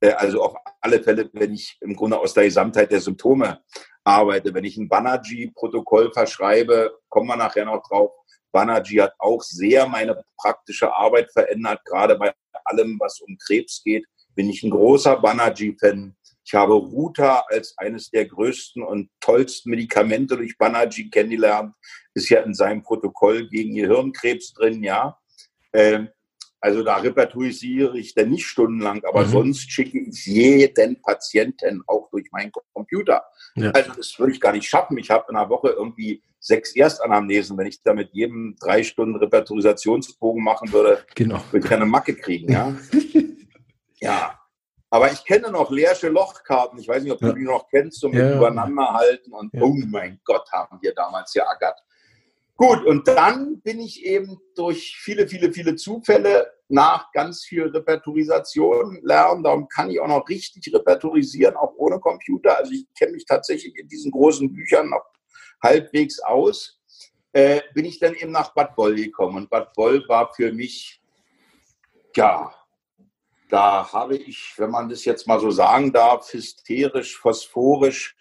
Äh, 0.00 0.12
also 0.12 0.42
auf 0.42 0.54
alle 0.80 1.02
Fälle, 1.02 1.30
wenn 1.34 1.52
ich 1.52 1.78
im 1.80 1.94
Grunde 1.94 2.18
aus 2.18 2.34
der 2.34 2.44
Gesamtheit 2.44 2.90
der 2.90 3.00
Symptome 3.00 3.60
arbeite, 4.04 4.52
wenn 4.54 4.64
ich 4.64 4.76
ein 4.76 4.88
Banerjee-Protokoll 4.88 6.12
verschreibe, 6.12 6.98
kommen 7.08 7.28
wir 7.28 7.36
nachher 7.36 7.64
noch 7.64 7.82
drauf. 7.88 8.12
Banerjee 8.52 9.02
hat 9.02 9.14
auch 9.18 9.42
sehr 9.42 9.86
meine 9.86 10.22
praktische 10.36 10.92
Arbeit 10.92 11.32
verändert, 11.32 11.84
gerade 11.84 12.16
bei 12.16 12.32
allem, 12.64 12.98
was 13.00 13.20
um 13.20 13.36
Krebs 13.38 13.82
geht 13.82 14.04
bin 14.34 14.50
ich 14.50 14.62
ein 14.62 14.70
großer 14.70 15.16
Banerjee-Fan. 15.16 16.14
Ich 16.44 16.54
habe 16.54 16.74
Ruta 16.74 17.44
als 17.48 17.76
eines 17.78 18.10
der 18.10 18.26
größten 18.26 18.82
und 18.82 19.10
tollsten 19.20 19.70
Medikamente 19.70 20.36
durch 20.36 20.58
Banerjee 20.58 21.08
kennengelernt. 21.08 21.74
Ist 22.14 22.28
ja 22.28 22.40
in 22.40 22.54
seinem 22.54 22.82
Protokoll 22.82 23.48
gegen 23.48 23.74
Gehirnkrebs 23.74 24.52
drin, 24.54 24.82
ja. 24.82 25.18
Ähm, 25.72 26.08
also 26.62 26.84
da 26.84 26.96
repertorisiere 26.96 27.98
ich 27.98 28.14
dann 28.14 28.30
nicht 28.30 28.46
stundenlang, 28.46 29.02
aber 29.04 29.26
mhm. 29.26 29.30
sonst 29.30 29.70
schicke 29.70 29.98
ich 29.98 30.24
jeden 30.26 31.02
Patienten 31.02 31.82
auch 31.88 32.08
durch 32.10 32.30
meinen 32.30 32.52
Computer. 32.72 33.24
Ja. 33.56 33.72
Also 33.72 33.92
das 33.96 34.16
würde 34.18 34.32
ich 34.32 34.40
gar 34.40 34.52
nicht 34.52 34.68
schaffen. 34.68 34.96
Ich 34.96 35.10
habe 35.10 35.26
in 35.28 35.36
einer 35.36 35.50
Woche 35.50 35.70
irgendwie 35.70 36.22
sechs 36.38 36.76
Erstanamnesen. 36.76 37.58
Wenn 37.58 37.66
ich 37.66 37.82
da 37.82 37.92
mit 37.94 38.10
jedem 38.12 38.56
drei 38.60 38.84
Stunden 38.84 39.16
Repertorisationsbogen 39.16 40.42
machen 40.42 40.72
würde, 40.72 41.04
genau. 41.16 41.42
würde 41.50 41.66
ich 41.66 41.72
eine 41.72 41.84
Macke 41.84 42.14
kriegen. 42.14 42.52
Ja? 42.52 42.74
Ja, 44.02 44.36
aber 44.90 45.12
ich 45.12 45.24
kenne 45.24 45.48
noch 45.52 45.70
leersche 45.70 46.08
Lochkarten. 46.08 46.76
Ich 46.80 46.88
weiß 46.88 47.04
nicht, 47.04 47.12
ob 47.12 47.22
ja. 47.22 47.28
du 47.28 47.34
die 47.34 47.44
noch 47.44 47.68
kennst, 47.68 48.00
so 48.00 48.08
mit 48.08 48.18
ja. 48.18 48.34
übereinander 48.34 48.92
halten. 48.92 49.32
Und 49.32 49.54
ja. 49.54 49.62
oh 49.62 49.72
mein 49.86 50.20
Gott, 50.24 50.50
haben 50.50 50.78
wir 50.82 50.92
damals 50.92 51.32
geackert. 51.32 51.78
Gut, 52.62 52.84
und 52.84 53.08
dann 53.08 53.60
bin 53.62 53.80
ich 53.80 54.04
eben 54.04 54.40
durch 54.54 54.96
viele, 54.96 55.26
viele, 55.26 55.52
viele 55.52 55.74
Zufälle 55.74 56.48
nach 56.68 57.10
ganz 57.10 57.42
viel 57.42 57.64
Repertorisation 57.64 59.00
lernen. 59.02 59.42
Darum 59.42 59.66
kann 59.66 59.90
ich 59.90 59.98
auch 59.98 60.06
noch 60.06 60.28
richtig 60.28 60.72
repertorisieren, 60.72 61.56
auch 61.56 61.74
ohne 61.76 61.98
Computer. 61.98 62.56
Also 62.56 62.70
ich 62.70 62.86
kenne 62.96 63.14
mich 63.14 63.24
tatsächlich 63.26 63.76
in 63.76 63.88
diesen 63.88 64.12
großen 64.12 64.52
Büchern 64.52 64.90
noch 64.90 65.02
halbwegs 65.60 66.20
aus. 66.20 66.80
Äh, 67.32 67.62
bin 67.74 67.84
ich 67.84 67.98
dann 67.98 68.14
eben 68.14 68.30
nach 68.30 68.54
Bad 68.54 68.76
Boll 68.76 68.94
gekommen. 68.94 69.38
Und 69.38 69.50
Bad 69.50 69.72
Boll 69.72 70.04
war 70.06 70.32
für 70.32 70.52
mich, 70.52 71.02
ja, 72.14 72.54
da 73.48 73.92
habe 73.92 74.14
ich, 74.14 74.54
wenn 74.56 74.70
man 74.70 74.88
das 74.88 75.04
jetzt 75.04 75.26
mal 75.26 75.40
so 75.40 75.50
sagen 75.50 75.92
darf, 75.92 76.32
hysterisch, 76.32 77.18
phosphorisch 77.18 78.14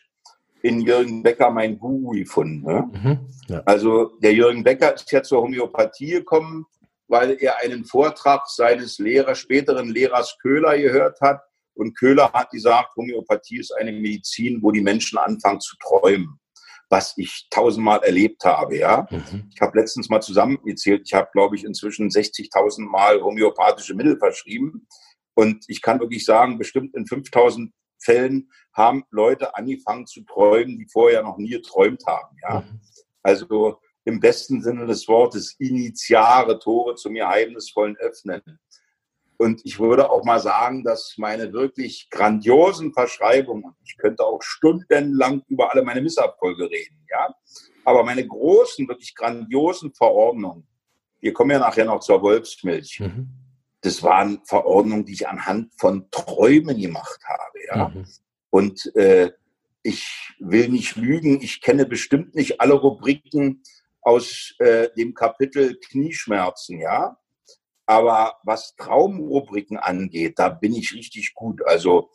in 0.64 0.82
Jürgen 0.82 1.24
Becker 1.24 1.50
mein 1.50 1.78
Guru 1.78 2.12
gefunden. 2.12 2.64
Ne? 2.64 2.90
Mhm, 2.92 3.20
ja. 3.48 3.64
Also 3.66 4.18
der 4.22 4.34
Jürgen 4.34 4.64
Becker 4.64 4.94
ist 4.94 5.12
ja 5.12 5.24
zur 5.24 5.42
Homöopathie 5.42 6.12
gekommen, 6.12 6.66
weil 7.08 7.38
er 7.40 7.60
einen 7.60 7.86
Vortrag 7.86 8.48
seines 8.48 9.00
Lehrers, 9.00 9.40
späteren 9.40 9.90
Lehrers 9.90 10.38
Köhler 10.42 10.78
gehört 10.78 11.20
hat. 11.22 11.42
Und 11.74 11.98
Köhler 11.98 12.32
hat 12.34 12.52
gesagt, 12.52 12.96
Homöopathie 12.96 13.60
ist 13.60 13.72
eine 13.72 13.92
Medizin, 13.92 14.62
wo 14.62 14.72
die 14.72 14.82
Menschen 14.82 15.18
anfangen 15.18 15.60
zu 15.60 15.76
träumen 15.78 16.40
was 16.92 17.14
ich 17.18 17.48
tausendmal 17.50 18.04
erlebt 18.04 18.44
habe. 18.44 18.78
Ja, 18.78 19.08
mhm. 19.10 19.50
ich 19.54 19.62
habe 19.62 19.80
letztens 19.80 20.10
mal 20.10 20.22
zusammengezählt. 20.22 21.04
Ich 21.06 21.14
habe, 21.14 21.30
glaube 21.32 21.56
ich, 21.56 21.64
inzwischen 21.64 22.10
60.000 22.10 22.82
Mal 22.82 23.22
homöopathische 23.22 23.96
Mittel 23.96 24.18
verschrieben. 24.18 24.88
Und 25.34 25.64
ich 25.70 25.82
kann 25.82 26.02
wirklich 26.02 26.26
sagen, 26.26 26.58
bestimmt 26.60 26.94
in 26.94 27.08
5000 27.08 27.72
Fällen 28.02 28.50
haben 28.74 29.04
Leute 29.12 29.56
angefangen 29.56 30.08
zu 30.08 30.22
träumen, 30.24 30.78
die 30.78 30.88
vorher 30.88 31.24
noch 31.24 31.38
nie 31.38 31.50
geträumt 31.50 32.04
haben. 32.06 32.36
Ja? 32.42 32.62
Mhm. 32.62 32.80
Also 33.24 33.80
im 34.04 34.20
besten 34.20 34.62
Sinne 34.62 34.88
des 34.88 35.08
Wortes 35.08 35.56
initiare 35.60 36.60
Tore 36.60 36.96
zum 36.96 37.14
geheimnisvollen 37.14 37.96
Öffnen. 37.98 38.42
Und 39.38 39.62
ich 39.64 39.80
würde 39.80 40.10
auch 40.10 40.24
mal 40.24 40.40
sagen, 40.40 40.84
dass 40.84 41.16
meine 41.18 41.52
wirklich 41.52 42.10
grandiosen 42.12 42.94
Verschreibungen, 42.94 43.76
ich 43.84 43.98
könnte 43.98 44.24
auch 44.24 44.42
stundenlang 44.42 45.44
über 45.48 45.72
alle 45.72 45.84
meine 45.84 46.02
Misserfolge 46.02 46.70
reden, 46.70 47.06
ja, 47.10 47.34
aber 47.84 48.04
meine 48.04 48.26
großen, 48.26 48.88
wirklich 48.88 49.16
grandiosen 49.16 49.94
Verordnungen, 49.94 50.68
wir 51.22 51.34
kommen 51.34 51.52
ja 51.52 51.60
nachher 51.60 51.86
noch 51.86 52.02
zur 52.02 52.22
Wolfsmilch, 52.22 53.00
mhm 53.00 53.41
das 53.82 54.04
waren 54.04 54.42
Verordnungen, 54.46 55.06
die 55.06 55.14
ich 55.14 55.28
anhand 55.28 55.74
von 55.78 56.10
Träumen 56.12 56.80
gemacht 56.80 57.20
habe. 57.26 57.60
Ja? 57.68 57.88
Mhm. 57.90 58.06
Und 58.50 58.96
äh, 58.96 59.32
ich 59.84 60.34
will 60.40 60.70
nicht 60.70 60.96
lügen, 60.96 61.42
ich 61.42 61.62
kenne 61.62 61.86
bestimmt 61.86 62.36
nicht 62.36 62.62
alle 62.62 62.74
Rubriken 62.74 63.64
aus 64.02 64.56
äh, 64.60 64.90
dem 64.96 65.14
Kapitel 65.14 65.80
Knieschmerzen, 65.80 66.80
ja. 66.80 67.18
Aber 67.88 68.38
was 68.44 68.76
Traumrubriken 68.76 69.78
angeht, 69.78 70.38
da 70.38 70.50
bin 70.50 70.74
ich 70.74 70.94
richtig 70.94 71.34
gut. 71.34 71.62
Also, 71.66 72.12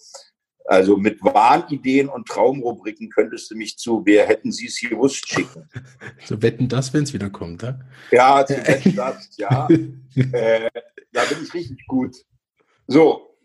also 0.67 0.97
mit 0.97 1.23
Wahnideen 1.23 2.09
und 2.09 2.27
Traumrubriken 2.27 3.09
könntest 3.11 3.51
du 3.51 3.57
mich 3.57 3.79
zu, 3.79 4.03
wer 4.05 4.27
hätten 4.27 4.51
Sie 4.51 4.67
es 4.67 4.81
gewusst, 4.81 5.29
schicken. 5.29 5.69
So 6.25 6.43
wetten 6.43 6.69
das, 6.69 6.93
wenn 6.93 7.05
es 7.05 7.13
wieder 7.13 7.31
kommt, 7.31 7.63
ja? 7.63 7.79
Ja, 8.11 8.45
zu 8.45 8.57
wetten 8.57 8.97
das, 8.97 9.31
ja. 9.37 9.69
äh, 10.33 10.71
da 11.13 11.25
bin 11.25 11.39
ich 11.43 11.55
richtig 11.55 11.87
gut. 11.87 12.17
So, 12.87 13.37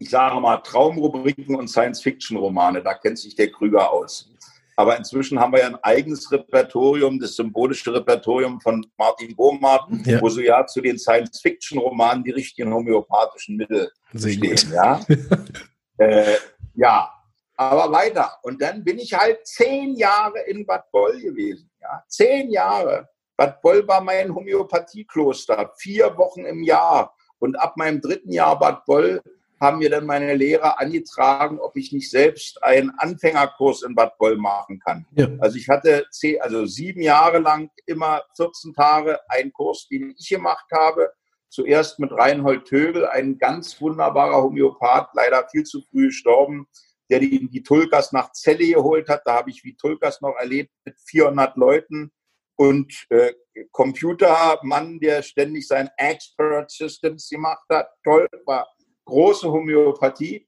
ich 0.00 0.10
sage 0.10 0.40
mal, 0.40 0.56
Traumrubriken 0.58 1.54
und 1.54 1.68
Science-Fiction-Romane. 1.68 2.82
Da 2.82 2.94
kennt 2.94 3.18
sich 3.18 3.36
der 3.36 3.50
Krüger 3.50 3.90
aus. 3.90 4.30
Aber 4.76 4.96
inzwischen 4.96 5.38
haben 5.38 5.52
wir 5.52 5.60
ja 5.60 5.66
ein 5.66 5.76
eigenes 5.82 6.32
Repertorium, 6.32 7.20
das 7.20 7.36
symbolische 7.36 7.92
Repertorium 7.92 8.60
von 8.62 8.86
Martin 8.96 9.36
Bohmart, 9.36 9.90
ja. 10.06 10.22
wo 10.22 10.30
so 10.30 10.40
ja 10.40 10.66
zu 10.66 10.80
den 10.80 10.98
Science-Fiction-Romanen 10.98 12.24
die 12.24 12.30
richtigen 12.30 12.72
homöopathischen 12.72 13.56
Mittel 13.56 13.90
Sehr 14.14 14.32
stehen. 14.32 14.50
Gut. 14.50 14.72
Ja? 14.72 15.00
äh, 16.00 16.36
ja, 16.74 17.12
aber 17.56 17.92
weiter. 17.92 18.38
Und 18.42 18.60
dann 18.62 18.82
bin 18.82 18.98
ich 18.98 19.12
halt 19.12 19.46
zehn 19.46 19.94
Jahre 19.94 20.40
in 20.46 20.64
Bad 20.64 20.90
Boll 20.90 21.20
gewesen. 21.20 21.70
Ja? 21.80 22.02
Zehn 22.08 22.50
Jahre. 22.50 23.08
Bad 23.36 23.60
Boll 23.60 23.86
war 23.86 24.00
mein 24.00 24.34
Homöopathiekloster, 24.34 25.72
vier 25.76 26.16
Wochen 26.16 26.44
im 26.46 26.62
Jahr. 26.62 27.14
Und 27.38 27.56
ab 27.56 27.76
meinem 27.76 28.00
dritten 28.00 28.32
Jahr 28.32 28.58
Bad 28.58 28.84
Boll 28.86 29.22
haben 29.60 29.78
mir 29.78 29.90
dann 29.90 30.06
meine 30.06 30.34
Lehrer 30.34 30.80
angetragen, 30.80 31.58
ob 31.60 31.76
ich 31.76 31.92
nicht 31.92 32.10
selbst 32.10 32.62
einen 32.62 32.90
Anfängerkurs 32.96 33.82
in 33.82 33.94
Bad 33.94 34.16
Boll 34.16 34.36
machen 34.36 34.78
kann. 34.78 35.06
Ja. 35.12 35.28
Also 35.38 35.58
ich 35.58 35.68
hatte 35.68 36.06
zehn, 36.10 36.40
also 36.40 36.64
sieben 36.64 37.02
Jahre 37.02 37.38
lang 37.40 37.70
immer 37.84 38.22
14 38.36 38.72
Tage 38.72 39.18
einen 39.28 39.52
Kurs, 39.52 39.86
den 39.88 40.14
ich 40.18 40.28
gemacht 40.30 40.66
habe. 40.72 41.12
Zuerst 41.50 41.98
mit 41.98 42.12
Reinhold 42.12 42.64
Tögel, 42.64 43.06
ein 43.06 43.36
ganz 43.36 43.80
wunderbarer 43.80 44.42
Homöopath, 44.42 45.10
leider 45.14 45.48
viel 45.50 45.64
zu 45.64 45.82
früh 45.90 46.06
gestorben, 46.06 46.66
der 47.10 47.18
die, 47.18 47.48
die 47.50 47.64
nach 48.12 48.32
Celle 48.32 48.72
geholt 48.72 49.08
hat. 49.08 49.22
Da 49.24 49.34
habe 49.34 49.50
ich 49.50 49.64
wie 49.64 49.74
Tulkas 49.74 50.20
noch 50.20 50.36
erlebt 50.36 50.70
mit 50.84 50.96
400 51.06 51.56
Leuten 51.56 52.12
und 52.56 53.06
äh, 53.08 53.32
Computermann, 53.72 55.00
der 55.00 55.22
ständig 55.22 55.66
sein 55.66 55.90
Expert 55.96 56.70
Systems 56.70 57.28
gemacht 57.28 57.64
hat. 57.68 57.88
Toll, 58.04 58.28
war 58.46 58.68
große 59.06 59.50
Homöopathie 59.50 60.46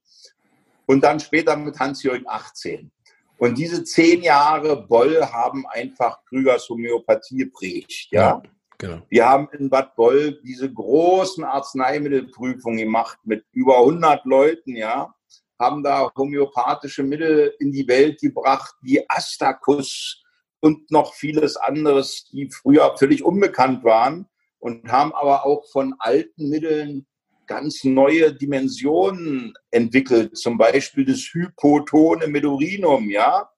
und 0.85 1.03
dann 1.03 1.19
später 1.19 1.57
mit 1.57 1.77
Hans-Jürgen 1.77 2.25
18. 2.27 2.91
Und 3.39 3.57
diese 3.57 3.83
zehn 3.83 4.21
Jahre 4.21 4.87
Boll 4.87 5.21
haben 5.25 5.65
einfach 5.67 6.23
Krügers 6.25 6.69
Homöopathie 6.69 7.37
geprägt. 7.37 8.07
Ja? 8.11 8.41
Genau. 8.77 9.01
Wir 9.09 9.27
haben 9.27 9.49
in 9.57 9.69
Bad 9.69 9.95
Boll 9.95 10.39
diese 10.43 10.71
großen 10.71 11.43
Arzneimittelprüfungen 11.43 12.79
gemacht 12.79 13.17
mit 13.23 13.45
über 13.51 13.79
100 13.79 14.25
Leuten, 14.25 14.75
ja, 14.75 15.13
haben 15.59 15.83
da 15.83 16.11
homöopathische 16.15 17.03
Mittel 17.03 17.53
in 17.59 17.71
die 17.71 17.87
Welt 17.87 18.19
gebracht, 18.19 18.75
wie 18.81 19.03
Astacus 19.09 20.21
und 20.59 20.91
noch 20.91 21.13
vieles 21.13 21.57
anderes, 21.57 22.25
die 22.31 22.49
früher 22.49 22.95
völlig 22.97 23.23
unbekannt 23.23 23.83
waren 23.83 24.27
und 24.59 24.89
haben 24.91 25.13
aber 25.13 25.45
auch 25.45 25.65
von 25.71 25.95
alten 25.99 26.49
Mitteln 26.49 27.05
ganz 27.47 27.83
neue 27.83 28.33
Dimensionen 28.33 29.53
entwickelt, 29.71 30.37
zum 30.37 30.57
Beispiel 30.57 31.05
das 31.05 31.19
hypotone 31.19 32.27
Medurinum, 32.27 33.09
ja. 33.09 33.49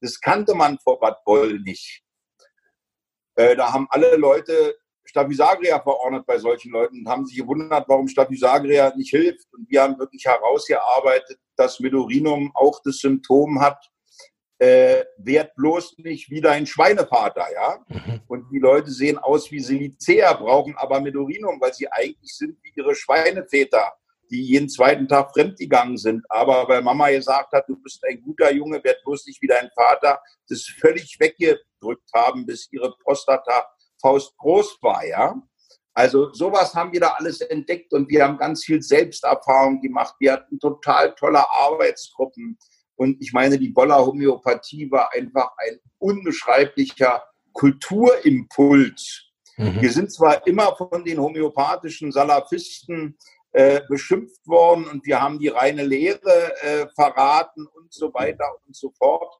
Das 0.00 0.20
kannte 0.20 0.54
man 0.54 0.78
vor 0.78 0.98
Bad 1.00 1.24
Boll 1.24 1.60
nicht. 1.60 2.02
Äh, 3.34 3.56
da 3.56 3.72
haben 3.72 3.86
alle 3.90 4.16
Leute 4.16 4.76
Staphysagra 5.04 5.80
verordnet 5.80 6.24
bei 6.26 6.38
solchen 6.38 6.70
Leuten 6.70 7.00
und 7.00 7.08
haben 7.08 7.26
sich 7.26 7.36
gewundert, 7.36 7.88
warum 7.88 8.08
Staphysagra 8.08 8.94
nicht 8.96 9.10
hilft. 9.10 9.52
Und 9.52 9.68
wir 9.68 9.82
haben 9.82 9.98
wirklich 9.98 10.24
herausgearbeitet, 10.24 11.38
dass 11.56 11.80
Medurinum 11.80 12.52
auch 12.54 12.80
das 12.84 12.98
Symptom 12.98 13.60
hat, 13.60 13.90
äh, 14.58 15.04
werd 15.18 15.54
bloß 15.56 15.98
nicht 15.98 16.30
wie 16.30 16.40
dein 16.40 16.66
Schweinevater, 16.66 17.46
ja. 17.52 17.84
Mhm. 17.88 18.20
Und 18.28 18.50
die 18.52 18.60
Leute 18.60 18.90
sehen 18.92 19.18
aus 19.18 19.50
wie 19.50 19.58
Silicea, 19.58 20.32
brauchen 20.34 20.76
aber 20.76 21.00
Medurinum, 21.00 21.60
weil 21.60 21.74
sie 21.74 21.90
eigentlich 21.90 22.36
sind 22.36 22.56
wie 22.62 22.72
ihre 22.76 22.94
Schweineväter, 22.94 23.92
die 24.32 24.42
jeden 24.42 24.68
zweiten 24.68 25.06
Tag 25.06 25.32
fremdgegangen 25.32 25.98
sind. 25.98 26.24
Aber 26.30 26.66
weil 26.68 26.82
Mama 26.82 27.10
gesagt 27.10 27.52
hat, 27.52 27.68
du 27.68 27.76
bist 27.76 28.02
ein 28.08 28.22
guter 28.22 28.50
Junge, 28.52 28.82
werd 28.82 29.04
bloß 29.04 29.26
nicht 29.26 29.42
wie 29.42 29.46
dein 29.46 29.70
Vater, 29.74 30.20
das 30.48 30.64
völlig 30.80 31.18
weggedrückt 31.20 32.10
haben, 32.14 32.46
bis 32.46 32.68
ihre 32.72 32.96
Prostata 33.04 33.66
Faust 34.00 34.36
groß 34.38 34.78
war, 34.80 35.04
ja. 35.06 35.40
Also 35.94 36.32
sowas 36.32 36.74
haben 36.74 36.92
wir 36.92 37.00
da 37.00 37.10
alles 37.18 37.42
entdeckt 37.42 37.92
und 37.92 38.08
wir 38.08 38.24
haben 38.24 38.38
ganz 38.38 38.64
viel 38.64 38.80
Selbsterfahrung 38.80 39.80
gemacht. 39.82 40.14
Wir 40.18 40.32
hatten 40.32 40.58
total 40.58 41.14
tolle 41.14 41.44
Arbeitsgruppen. 41.50 42.58
Und 42.96 43.20
ich 43.20 43.32
meine, 43.34 43.58
die 43.58 43.68
Boller 43.68 44.04
Homöopathie 44.04 44.90
war 44.90 45.12
einfach 45.12 45.50
ein 45.58 45.78
unbeschreiblicher 45.98 47.22
Kulturimpuls. 47.52 49.32
Mhm. 49.58 49.82
Wir 49.82 49.92
sind 49.92 50.10
zwar 50.10 50.46
immer 50.46 50.74
von 50.76 51.04
den 51.04 51.20
homöopathischen 51.20 52.10
Salafisten 52.10 53.18
äh, 53.52 53.80
beschimpft 53.88 54.46
worden 54.46 54.86
und 54.88 55.04
wir 55.06 55.20
haben 55.20 55.38
die 55.38 55.48
reine 55.48 55.84
Lehre 55.84 56.52
äh, 56.62 56.86
verraten 56.94 57.66
und 57.66 57.92
so 57.92 58.12
weiter 58.14 58.46
und 58.66 58.74
so 58.74 58.90
fort. 58.96 59.34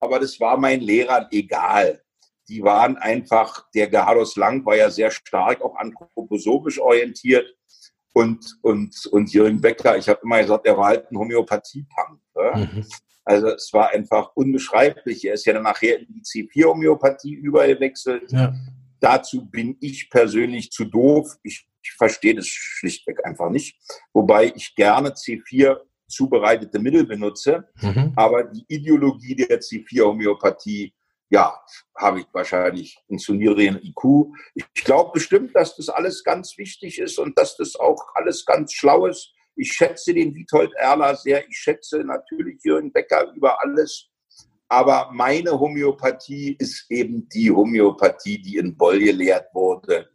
Aber 0.00 0.18
das 0.18 0.40
war 0.40 0.56
meinen 0.56 0.82
Lehrern 0.82 1.26
egal. 1.30 2.02
Die 2.48 2.62
waren 2.62 2.96
einfach, 2.96 3.70
der 3.72 3.88
Gerhardus 3.88 4.36
Lang 4.36 4.64
war 4.66 4.76
ja 4.76 4.90
sehr 4.90 5.10
stark 5.10 5.62
auch 5.62 5.76
anthroposophisch 5.76 6.80
orientiert 6.80 7.46
und, 8.12 8.58
und, 8.62 9.06
und 9.06 9.32
Jürgen 9.32 9.60
Becker, 9.60 9.96
ich 9.96 10.08
habe 10.08 10.20
immer 10.22 10.40
gesagt, 10.42 10.66
er 10.66 10.76
war 10.76 10.86
halt 10.86 11.10
ein 11.10 11.16
Homöopathie-Punk. 11.16 12.20
Mhm. 12.54 12.86
Also 13.24 13.48
es 13.48 13.72
war 13.72 13.90
einfach 13.90 14.32
unbeschreiblich. 14.34 15.24
Er 15.24 15.34
ist 15.34 15.46
ja 15.46 15.52
dann 15.52 15.62
nachher 15.62 15.98
in 16.00 16.08
die 16.08 16.22
C4-Homöopathie 16.22 17.34
übergewechselt. 17.34 18.32
Ja. 18.32 18.54
Dazu 19.00 19.46
bin 19.46 19.76
ich 19.80 20.10
persönlich 20.10 20.70
zu 20.70 20.84
doof. 20.84 21.36
Ich, 21.42 21.66
ich 21.82 21.92
verstehe 21.92 22.34
das 22.34 22.46
schlichtweg 22.46 23.24
einfach 23.24 23.50
nicht. 23.50 23.76
Wobei 24.12 24.52
ich 24.54 24.74
gerne 24.74 25.10
C4 25.10 25.78
zubereitete 26.08 26.78
Mittel 26.78 27.06
benutze. 27.06 27.68
Mhm. 27.80 28.12
Aber 28.16 28.44
die 28.44 28.64
Ideologie 28.68 29.34
der 29.34 29.60
C4-Homöopathie 29.60 30.92
ja, 31.32 31.58
habe 31.96 32.20
ich 32.20 32.26
wahrscheinlich 32.32 32.98
einen 33.08 33.18
zu 33.18 33.32
niedrigen 33.32 33.80
IQ. 33.82 34.34
Ich 34.54 34.84
glaube 34.84 35.12
bestimmt, 35.14 35.56
dass 35.56 35.74
das 35.76 35.88
alles 35.88 36.22
ganz 36.22 36.58
wichtig 36.58 36.98
ist 36.98 37.18
und 37.18 37.38
dass 37.38 37.56
das 37.56 37.74
auch 37.74 38.04
alles 38.14 38.44
ganz 38.44 38.74
schlau 38.74 39.06
ist. 39.06 39.32
Ich 39.56 39.72
schätze 39.72 40.12
den 40.12 40.34
Witold 40.34 40.74
Erler 40.74 41.16
sehr. 41.16 41.48
Ich 41.48 41.56
schätze 41.56 42.04
natürlich 42.04 42.62
Jürgen 42.62 42.92
Becker 42.92 43.32
über 43.34 43.62
alles. 43.62 44.10
Aber 44.68 45.10
meine 45.12 45.58
Homöopathie 45.58 46.56
ist 46.58 46.90
eben 46.90 47.26
die 47.30 47.50
Homöopathie, 47.50 48.40
die 48.40 48.58
in 48.58 48.76
Boll 48.76 48.98
gelehrt 48.98 49.46
wurde. 49.54 50.10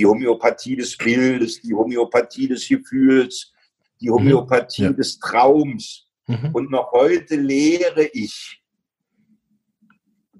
Die 0.00 0.06
Homöopathie 0.06 0.76
des 0.76 0.96
Bildes, 0.96 1.60
die 1.60 1.74
Homöopathie 1.74 2.48
des 2.48 2.66
Gefühls, 2.66 3.52
die 4.00 4.08
mhm. 4.08 4.14
Homöopathie 4.14 4.84
ja. 4.84 4.92
des 4.92 5.18
Traums. 5.18 6.06
Mhm. 6.26 6.50
Und 6.54 6.70
noch 6.70 6.90
heute 6.92 7.36
lehre 7.36 8.04
ich 8.12 8.60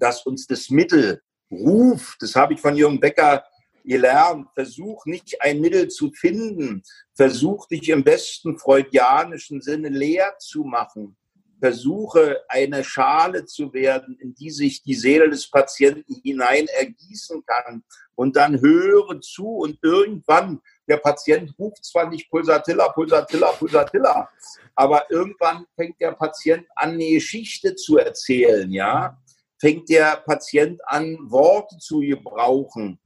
dass 0.01 0.25
uns 0.25 0.47
das 0.47 0.69
Mittel 0.69 1.21
ruft, 1.51 2.21
das 2.21 2.35
habe 2.35 2.55
ich 2.55 2.59
von 2.59 2.75
Jürgen 2.75 2.99
Becker 2.99 3.45
gelernt, 3.85 4.47
versuch 4.53 5.05
nicht 5.05 5.41
ein 5.41 5.61
Mittel 5.61 5.87
zu 5.87 6.11
finden, 6.11 6.81
versuch 7.13 7.67
dich 7.67 7.89
im 7.89 8.03
besten 8.03 8.57
freudianischen 8.57 9.61
Sinne 9.61 9.89
leer 9.89 10.33
zu 10.39 10.63
machen, 10.63 11.15
versuche 11.61 12.41
eine 12.49 12.83
Schale 12.83 13.45
zu 13.45 13.71
werden, 13.71 14.17
in 14.19 14.33
die 14.33 14.49
sich 14.49 14.81
die 14.81 14.95
Seele 14.95 15.29
des 15.29 15.49
Patienten 15.49 16.15
hinein 16.23 16.65
ergießen 16.67 17.45
kann 17.45 17.83
und 18.15 18.35
dann 18.35 18.59
höre 18.59 19.21
zu 19.21 19.47
und 19.47 19.77
irgendwann, 19.83 20.59
der 20.87 20.97
Patient 20.97 21.53
ruft 21.59 21.85
zwar 21.85 22.09
nicht 22.09 22.29
Pulsatilla, 22.31 22.89
Pulsatilla, 22.89 23.51
Pulsatilla, 23.51 24.27
aber 24.75 25.09
irgendwann 25.11 25.65
fängt 25.75 26.01
der 26.01 26.13
Patient 26.13 26.65
an, 26.75 26.91
eine 26.91 27.11
Geschichte 27.11 27.75
zu 27.75 27.97
erzählen, 27.97 28.69
ja, 28.71 29.17
fängt 29.59 29.87
der 29.89 30.17
Patient 30.25 30.81
an, 30.85 31.17
Worte 31.29 31.77
zu 31.77 31.99
gebrauchen, 31.99 32.99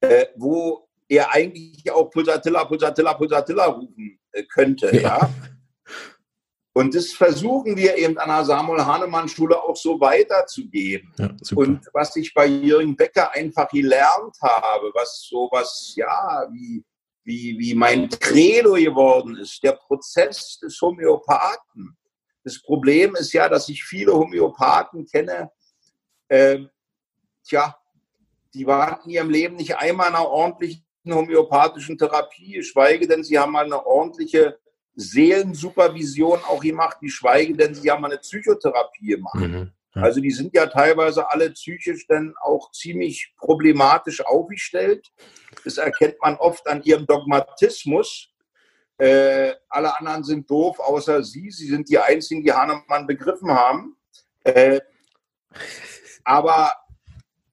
äh, 0.00 0.26
wo 0.36 0.88
er 1.08 1.32
eigentlich 1.32 1.90
auch 1.90 2.08
Pulsatilla, 2.10 2.64
Pulsatilla, 2.64 3.14
Pulsatilla 3.14 3.64
rufen 3.66 4.18
äh, 4.30 4.44
könnte. 4.44 4.94
Ja. 4.94 5.00
ja. 5.02 5.30
Und 6.76 6.94
das 6.94 7.14
versuchen 7.14 7.74
wir 7.74 7.96
eben 7.96 8.18
an 8.18 8.28
der 8.28 8.44
Samuel 8.44 8.84
Hahnemann 8.84 9.30
Schule 9.30 9.58
auch 9.58 9.76
so 9.76 9.98
weiterzugeben. 9.98 11.10
Ja, 11.18 11.30
und 11.54 11.80
was 11.94 12.14
ich 12.16 12.34
bei 12.34 12.44
Jürgen 12.44 12.94
Becker 12.94 13.32
einfach 13.32 13.66
gelernt 13.70 14.36
habe, 14.42 14.90
was 14.92 15.22
sowas, 15.22 15.94
ja, 15.96 16.46
wie, 16.52 16.84
wie, 17.24 17.56
wie 17.58 17.74
mein 17.74 18.10
Credo 18.10 18.74
geworden 18.74 19.38
ist, 19.38 19.62
der 19.62 19.72
Prozess 19.72 20.58
des 20.58 20.78
Homöopathen. 20.82 21.96
Das 22.44 22.60
Problem 22.60 23.16
ist 23.16 23.32
ja, 23.32 23.48
dass 23.48 23.70
ich 23.70 23.82
viele 23.82 24.12
Homöopathen 24.12 25.06
kenne, 25.06 25.50
ähm, 26.28 26.68
tja, 27.42 27.74
die 28.52 28.66
waren 28.66 28.98
in 29.06 29.12
ihrem 29.12 29.30
Leben 29.30 29.56
nicht 29.56 29.78
einmal 29.78 30.10
in 30.10 30.14
einer 30.14 30.28
ordentlichen 30.28 30.84
homöopathischen 31.06 31.96
Therapie, 31.96 32.52
geschweige 32.52 33.08
denn, 33.08 33.24
sie 33.24 33.38
haben 33.38 33.52
mal 33.52 33.64
eine 33.64 33.86
ordentliche 33.86 34.58
Seelensupervision 34.96 36.40
auch 36.48 36.60
gemacht, 36.60 36.98
geschweige 37.00 37.54
denn, 37.54 37.74
sie 37.74 37.90
haben 37.90 38.04
eine 38.04 38.18
Psychotherapie 38.18 39.08
gemacht. 39.08 39.36
Mhm. 39.36 39.72
Also 39.94 40.20
die 40.20 40.30
sind 40.30 40.54
ja 40.54 40.66
teilweise 40.66 41.30
alle 41.30 41.50
psychisch 41.50 42.06
dann 42.06 42.34
auch 42.42 42.70
ziemlich 42.72 43.32
problematisch 43.38 44.24
aufgestellt. 44.24 45.10
Das 45.64 45.78
erkennt 45.78 46.16
man 46.20 46.36
oft 46.36 46.68
an 46.68 46.82
ihrem 46.82 47.06
Dogmatismus. 47.06 48.28
Äh, 48.98 49.54
alle 49.68 49.98
anderen 49.98 50.22
sind 50.24 50.50
doof, 50.50 50.80
außer 50.80 51.22
Sie. 51.22 51.50
Sie 51.50 51.66
sind 51.66 51.88
die 51.88 51.98
Einzigen, 51.98 52.42
die 52.42 52.52
Hahnemann 52.52 53.06
begriffen 53.06 53.50
haben. 53.50 53.96
Äh, 54.44 54.80
aber 56.24 56.72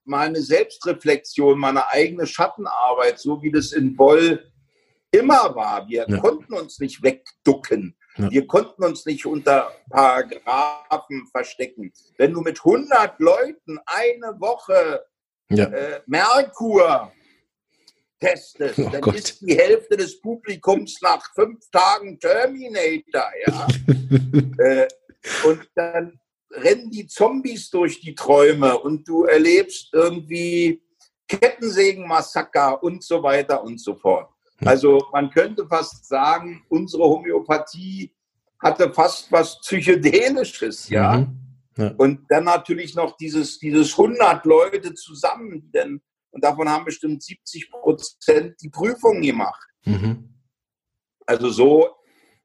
meine 0.03 0.41
Selbstreflexion, 0.41 1.57
meine 1.57 1.87
eigene 1.87 2.27
Schattenarbeit, 2.27 3.19
so 3.19 3.41
wie 3.41 3.51
das 3.51 3.71
in 3.71 3.95
Boll 3.95 4.51
immer 5.13 5.55
war. 5.55 5.87
Wir 5.87 6.05
ja. 6.07 6.17
konnten 6.17 6.53
uns 6.53 6.79
nicht 6.79 7.01
wegducken. 7.03 7.95
Ja. 8.17 8.29
Wir 8.29 8.47
konnten 8.47 8.83
uns 8.83 9.05
nicht 9.05 9.25
unter 9.25 9.71
Paragraphen 9.89 11.27
verstecken. 11.31 11.93
Wenn 12.17 12.33
du 12.33 12.41
mit 12.41 12.59
100 12.59 13.19
Leuten 13.19 13.79
eine 13.85 14.39
Woche 14.39 15.05
ja. 15.49 15.65
äh, 15.65 16.01
Merkur 16.05 17.11
testest, 18.19 18.79
oh 18.79 18.89
dann 18.89 19.01
Gott. 19.01 19.15
ist 19.15 19.41
die 19.41 19.57
Hälfte 19.57 19.97
des 19.97 20.19
Publikums 20.19 20.99
nach 21.01 21.23
fünf 21.33 21.59
Tagen 21.71 22.19
Terminator. 22.19 23.31
Ja? 23.47 23.67
äh, 24.57 24.87
und 25.45 25.67
dann 25.75 26.19
rennen 26.51 26.89
die 26.91 27.07
Zombies 27.07 27.69
durch 27.69 27.99
die 27.99 28.15
Träume 28.15 28.77
und 28.77 29.07
du 29.07 29.25
erlebst 29.25 29.89
irgendwie 29.91 30.83
Kettensägenmassaker 31.27 32.81
und 32.83 33.03
so 33.03 33.23
weiter 33.23 33.63
und 33.63 33.79
so 33.81 33.95
fort. 33.95 34.32
Also 34.61 35.07
man 35.11 35.29
könnte 35.29 35.67
fast 35.67 36.07
sagen, 36.07 36.63
unsere 36.69 37.03
Homöopathie 37.03 38.13
hatte 38.59 38.93
fast 38.93 39.31
was 39.31 39.59
Psychedelisches, 39.59 40.89
ja. 40.89 41.17
Mhm. 41.17 41.39
ja. 41.77 41.93
Und 41.97 42.21
dann 42.29 42.45
natürlich 42.45 42.95
noch 42.95 43.17
dieses, 43.17 43.59
dieses 43.59 43.91
100 43.91 44.45
Leute 44.45 44.93
zusammen, 44.93 45.69
denn, 45.73 46.01
und 46.31 46.43
davon 46.43 46.69
haben 46.69 46.85
bestimmt 46.85 47.21
70 47.21 47.71
Prozent 47.71 48.55
die 48.61 48.69
Prüfung 48.69 49.21
gemacht. 49.21 49.67
Mhm. 49.85 50.29
Also 51.25 51.49
so 51.49 51.89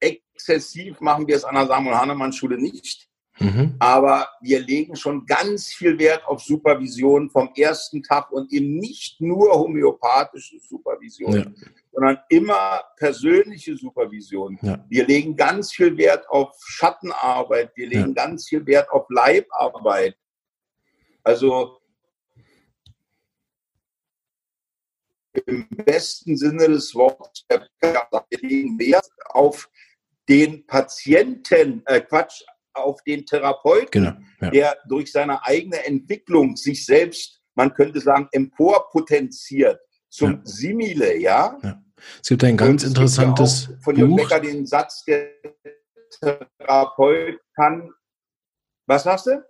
exzessiv 0.01 1.01
machen 1.01 1.27
wir 1.27 1.37
es 1.37 1.45
an 1.45 1.55
der 1.55 1.67
Samuel 1.67 1.97
Hahnemann 1.97 2.33
Schule 2.33 2.59
nicht. 2.59 3.08
Mhm. 3.41 3.77
Aber 3.79 4.29
wir 4.41 4.61
legen 4.61 4.97
schon 4.97 5.25
ganz 5.27 5.69
viel 5.69 5.99
Wert 5.99 6.27
auf 6.27 6.43
Supervision 6.43 7.31
vom 7.31 7.51
ersten 7.57 8.03
Tag 8.03 8.31
und 8.33 8.53
eben 8.53 8.79
nicht 8.79 9.21
nur 9.21 9.53
homöopathische 9.53 10.59
Supervision, 10.61 11.35
ja. 11.35 11.47
sondern 11.93 12.19
immer 12.29 12.83
persönliche 12.97 13.77
Supervision. 13.77 14.59
Ja. 14.63 14.85
Wir 14.89 15.07
legen 15.07 15.37
ganz 15.37 15.73
viel 15.73 15.97
Wert 15.97 16.29
auf 16.29 16.57
Schattenarbeit, 16.61 17.73
wir 17.77 17.89
legen 17.89 18.15
ja. 18.17 18.25
ganz 18.25 18.49
viel 18.49 18.67
Wert 18.67 18.91
auf 18.91 19.07
Leibarbeit. 19.09 20.17
Also 21.23 21.79
im 25.47 25.69
besten 25.69 26.37
Sinne 26.37 26.69
des 26.69 26.95
Wortes, 26.95 27.45
wir 27.49 28.39
legen 28.41 28.79
Wert 28.79 29.09
auf 29.31 29.71
den 30.29 30.67
Patienten, 30.67 31.83
äh 31.87 32.01
Quatsch, 32.01 32.43
auf 32.81 33.03
den 33.05 33.27
Therapeuten, 33.27 33.91
genau, 33.91 34.17
ja. 34.41 34.51
der 34.51 34.77
durch 34.89 35.13
seine 35.13 35.45
eigene 35.45 35.85
Entwicklung 35.85 36.57
sich 36.57 36.85
selbst, 36.85 37.41
man 37.55 37.75
könnte 37.75 38.01
sagen, 38.01 38.29
emporpotenziert 38.33 39.81
zum 40.09 40.33
ja. 40.33 40.41
Simile, 40.45 41.19
ja? 41.19 41.59
ja. 41.63 41.83
Es 42.23 42.29
gibt 42.29 42.45
ein 42.45 42.57
ganz 42.57 42.85
Und 42.85 42.91
interessantes 42.91 43.71
von 43.81 43.97
Jürgen 43.97 44.17
Becker 44.17 44.41
den 44.41 44.67
Satz, 44.67 45.05
der 45.05 45.31
Therapeut 46.21 47.39
kann, 47.55 47.91
was 48.87 49.03
sagst 49.03 49.27
du? 49.27 49.43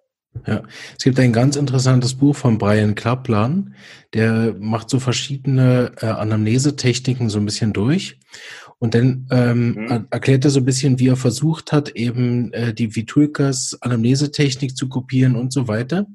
Ja, 0.47 0.63
es 0.97 1.05
gibt 1.05 1.19
ein 1.19 1.33
ganz 1.33 1.57
interessantes 1.57 2.15
Buch 2.15 2.37
von 2.37 2.59
Brian 2.59 2.95
Kaplan, 2.95 3.75
der 4.15 4.55
macht 4.59 4.91
so 4.91 5.01
verschiedene 5.01 5.93
äh, 6.01 6.07
Anamnesetechniken 6.07 7.29
so 7.29 7.39
ein 7.39 7.45
bisschen 7.45 7.73
durch. 7.73 8.19
Und 8.81 8.95
dann 8.95 9.27
ähm, 9.31 9.73
mhm. 9.73 10.07
erklärt 10.11 10.45
er 10.45 10.51
so 10.51 10.61
ein 10.61 10.65
bisschen, 10.65 11.01
wie 11.01 11.09
er 11.09 11.17
versucht 11.17 11.73
hat, 11.73 11.91
eben 11.91 12.53
äh, 12.53 12.73
die 12.73 12.95
Vitulkas 12.95 13.77
Anamnesetechnik 13.81 14.77
zu 14.77 14.89
kopieren 14.89 15.35
und 15.35 15.53
so 15.53 15.67
weiter. 15.67 16.07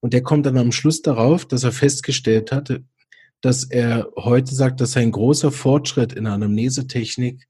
Und 0.00 0.14
der 0.14 0.22
kommt 0.22 0.46
dann 0.46 0.56
am 0.56 0.72
Schluss 0.72 1.02
darauf, 1.02 1.44
dass 1.44 1.64
er 1.64 1.72
festgestellt 1.72 2.50
hatte, 2.50 2.84
dass 3.42 3.64
er 3.64 4.08
heute 4.16 4.54
sagt, 4.54 4.80
dass 4.80 4.96
ein 4.96 5.12
großer 5.12 5.52
Fortschritt 5.52 6.12
in 6.14 6.24
der 6.24 6.32
Anamnesetechnik, 6.32 7.46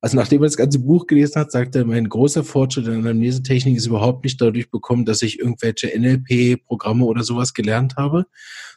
also 0.00 0.16
nachdem 0.16 0.42
er 0.42 0.46
das 0.46 0.56
ganze 0.56 0.80
Buch 0.80 1.06
gelesen 1.06 1.40
hat, 1.40 1.52
sagt 1.52 1.76
er, 1.76 1.84
mein 1.84 2.08
großer 2.08 2.42
Fortschritt 2.42 2.86
in 2.86 2.92
der 2.92 3.00
Anamnesetechnik 3.00 3.76
ist 3.76 3.86
überhaupt 3.86 4.24
nicht 4.24 4.40
dadurch 4.40 4.70
bekommen, 4.70 5.04
dass 5.04 5.22
ich 5.22 5.38
irgendwelche 5.38 5.88
NLP-Programme 5.96 7.04
oder 7.04 7.22
sowas 7.22 7.54
gelernt 7.54 7.96
habe, 7.96 8.26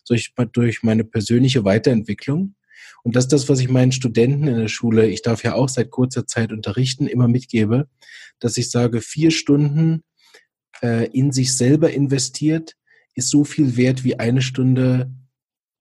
sondern 0.03 0.51
durch 0.51 0.83
meine 0.83 1.05
persönliche 1.05 1.63
Weiterentwicklung. 1.63 2.55
Und 3.03 3.15
das 3.15 3.25
ist 3.25 3.33
das, 3.33 3.49
was 3.49 3.59
ich 3.59 3.69
meinen 3.69 3.91
Studenten 3.91 4.47
in 4.47 4.57
der 4.57 4.67
Schule, 4.69 5.07
ich 5.07 5.21
darf 5.21 5.43
ja 5.43 5.55
auch 5.55 5.69
seit 5.69 5.91
kurzer 5.91 6.25
Zeit 6.25 6.51
unterrichten, 6.51 7.07
immer 7.07 7.27
mitgebe, 7.27 7.87
dass 8.39 8.57
ich 8.57 8.71
sage, 8.71 9.01
vier 9.01 9.29
Stunden 9.31 10.03
äh, 10.81 11.07
in 11.11 11.31
sich 11.31 11.55
selber 11.55 11.91
investiert 11.91 12.75
ist 13.15 13.29
so 13.29 13.43
viel 13.43 13.77
wert 13.77 14.03
wie 14.03 14.19
eine 14.19 14.41
Stunde 14.41 15.11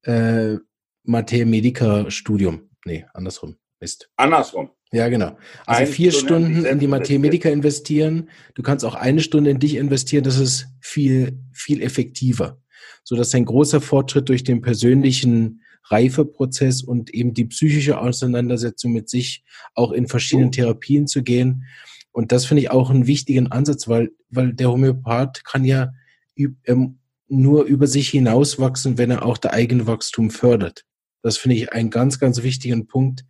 äh, 0.03 0.57
Materia 1.05 1.47
Medica 1.47 2.11
Studium. 2.11 2.71
Nee, 2.85 3.07
andersrum. 3.15 3.57
Mist. 3.81 4.11
Andersrum. 4.17 4.71
Ja, 4.93 5.09
genau. 5.09 5.39
Also 5.67 5.83
eine 5.83 5.87
vier 5.87 6.13
Stunde 6.13 6.51
Stunden 6.51 6.65
in 6.67 6.79
die 6.79 6.87
Materia 6.87 7.19
Medica 7.19 7.49
investieren. 7.49 8.29
Du 8.55 8.63
kannst 8.63 8.85
auch 8.85 8.95
eine 8.95 9.21
Stunde 9.21 9.51
in 9.51 9.59
dich 9.59 9.77
investieren. 9.77 10.25
Das 10.25 10.39
ist 10.39 10.67
viel, 10.81 11.41
viel 11.53 11.83
effektiver. 11.83 12.61
So 13.03 13.17
dass 13.17 13.35
ein 13.35 13.45
großer 13.45 13.81
Fortschritt 13.81 14.29
durch 14.29 14.45
den 14.45 14.61
persönlichen 14.61 15.63
Reifeprozess 15.85 16.83
und 16.83 17.11
eben 17.11 17.35
die 17.35 17.45
psychische 17.47 18.01
Auseinandersetzung 18.01 18.93
mit 18.93 19.09
sich 19.09 19.45
auch 19.75 19.93
in 19.93 20.07
verschiedenen 20.07 20.49
oh. 20.49 20.53
Therapien 20.53 21.07
zu 21.07 21.23
gehen. 21.23 21.65
Und 22.13 22.33
das 22.33 22.45
finde 22.45 22.63
ich 22.63 22.71
auch 22.71 22.91
einen 22.91 23.07
wichtigen 23.07 23.51
Ansatz, 23.51 23.89
weil, 23.89 24.11
weil 24.29 24.53
der 24.53 24.71
Homöopath 24.71 25.45
kann 25.45 25.65
ja 25.65 25.93
ähm, 26.37 26.99
nur 27.29 27.65
über 27.65 27.87
sich 27.87 28.11
hinauswachsen, 28.11 28.99
wenn 28.99 29.11
er 29.11 29.25
auch 29.25 29.39
der 29.39 29.55
eigene 29.55 29.87
Wachstum 29.87 30.31
fördert. 30.31 30.85
Das 31.23 31.39
finde 31.39 31.57
ich 31.57 31.73
einen 31.73 31.91
ganz, 31.91 32.19
ganz 32.19 32.43
wichtigen 32.43 32.87
Punkt, 32.87 33.25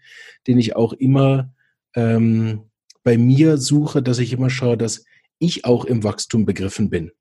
den 0.46 0.58
ich 0.58 0.74
auch 0.74 0.92
immer 0.92 1.54
ähm, 1.94 2.70
bei 3.04 3.18
mir 3.18 3.58
suche, 3.58 4.02
dass 4.02 4.18
ich 4.18 4.32
immer 4.32 4.50
schaue, 4.50 4.76
dass 4.76 5.04
ich 5.38 5.64
auch 5.64 5.84
im 5.84 6.02
Wachstum 6.02 6.44
begriffen 6.44 6.90
bin. 6.90 7.12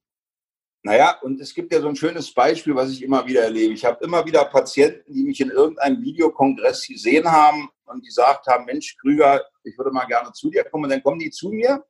Naja, 0.84 1.20
und 1.22 1.40
es 1.40 1.54
gibt 1.54 1.72
ja 1.72 1.80
so 1.80 1.88
ein 1.88 1.96
schönes 1.96 2.34
Beispiel, 2.34 2.76
was 2.76 2.90
ich 2.92 3.04
immer 3.04 3.26
wieder 3.28 3.44
erlebe. 3.44 3.74
Ich 3.74 3.86
habe 3.86 4.04
immer 4.04 4.26
wieder 4.26 4.46
Patienten, 4.46 5.14
die 5.14 5.24
mich 5.24 5.40
in 5.40 5.52
irgendeinem 5.52 6.02
Videokongress 6.02 6.88
gesehen 6.88 7.32
haben 7.32 7.70
und 7.86 8.02
die 8.02 8.08
gesagt 8.08 8.48
haben, 8.48 8.66
Mensch, 8.66 8.98
Krüger, 8.98 9.44
ich 9.64 9.78
würde 9.78 9.92
mal 9.92 10.06
gerne 10.06 10.32
zu 10.34 10.50
dir 10.50 10.64
kommen. 10.64 10.86
Und 10.86 10.90
dann 10.90 11.04
kommen 11.04 11.20
die 11.20 11.30
zu 11.30 11.50
mir 11.50 11.86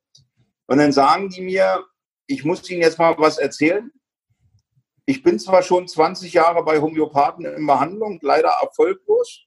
und 0.67 0.77
dann 0.77 0.91
sagen 0.91 1.29
die 1.29 1.41
mir, 1.41 1.85
ich 2.27 2.43
muss 2.43 2.69
Ihnen 2.69 2.81
jetzt 2.81 2.99
mal 2.99 3.17
was 3.17 3.37
erzählen. 3.37 3.91
Ich 5.05 5.23
bin 5.23 5.39
zwar 5.39 5.63
schon 5.63 5.87
20 5.87 6.33
Jahre 6.33 6.63
bei 6.63 6.79
Homöopathen 6.79 7.45
in 7.45 7.65
Behandlung, 7.65 8.19
leider 8.21 8.49
erfolglos, 8.61 9.45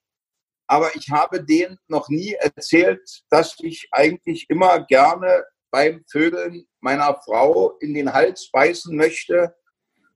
aber 0.67 0.95
ich 0.97 1.11
habe 1.11 1.45
denen 1.45 1.79
noch 1.89 2.09
nie 2.09 2.33
erzählt, 2.33 3.23
dass 3.31 3.57
ich 3.61 3.89
eigentlich 3.93 4.49
immer 4.49 4.85
gerne 4.85 5.45
beim 5.75 6.05
Vögeln 6.09 6.69
meiner 6.81 7.21
Frau 7.25 7.77
in 7.81 7.95
den 7.95 8.13
Hals 8.13 8.49
beißen 8.53 8.97
möchte 8.97 9.57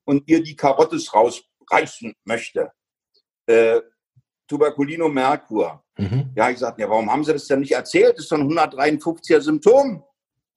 und 0.05 0.23
ihr 0.29 0.41
die 0.41 0.55
Karottes 0.55 1.13
rausreißen 1.13 2.15
möchte. 2.25 2.71
Äh, 3.47 3.81
Tuberculino 4.47 5.09
Merkur. 5.09 5.83
Mhm. 5.99 6.31
Ja, 6.37 6.49
ich 6.51 6.59
sagte, 6.59 6.83
ja, 6.83 6.89
warum 6.89 7.11
haben 7.11 7.25
Sie 7.25 7.33
das 7.33 7.49
denn 7.49 7.59
nicht 7.59 7.73
erzählt? 7.73 8.13
Das 8.17 8.27
ist 8.27 8.31
doch 8.31 8.39
ein 8.39 8.49
153er 8.49 9.41
Symptom. 9.41 10.05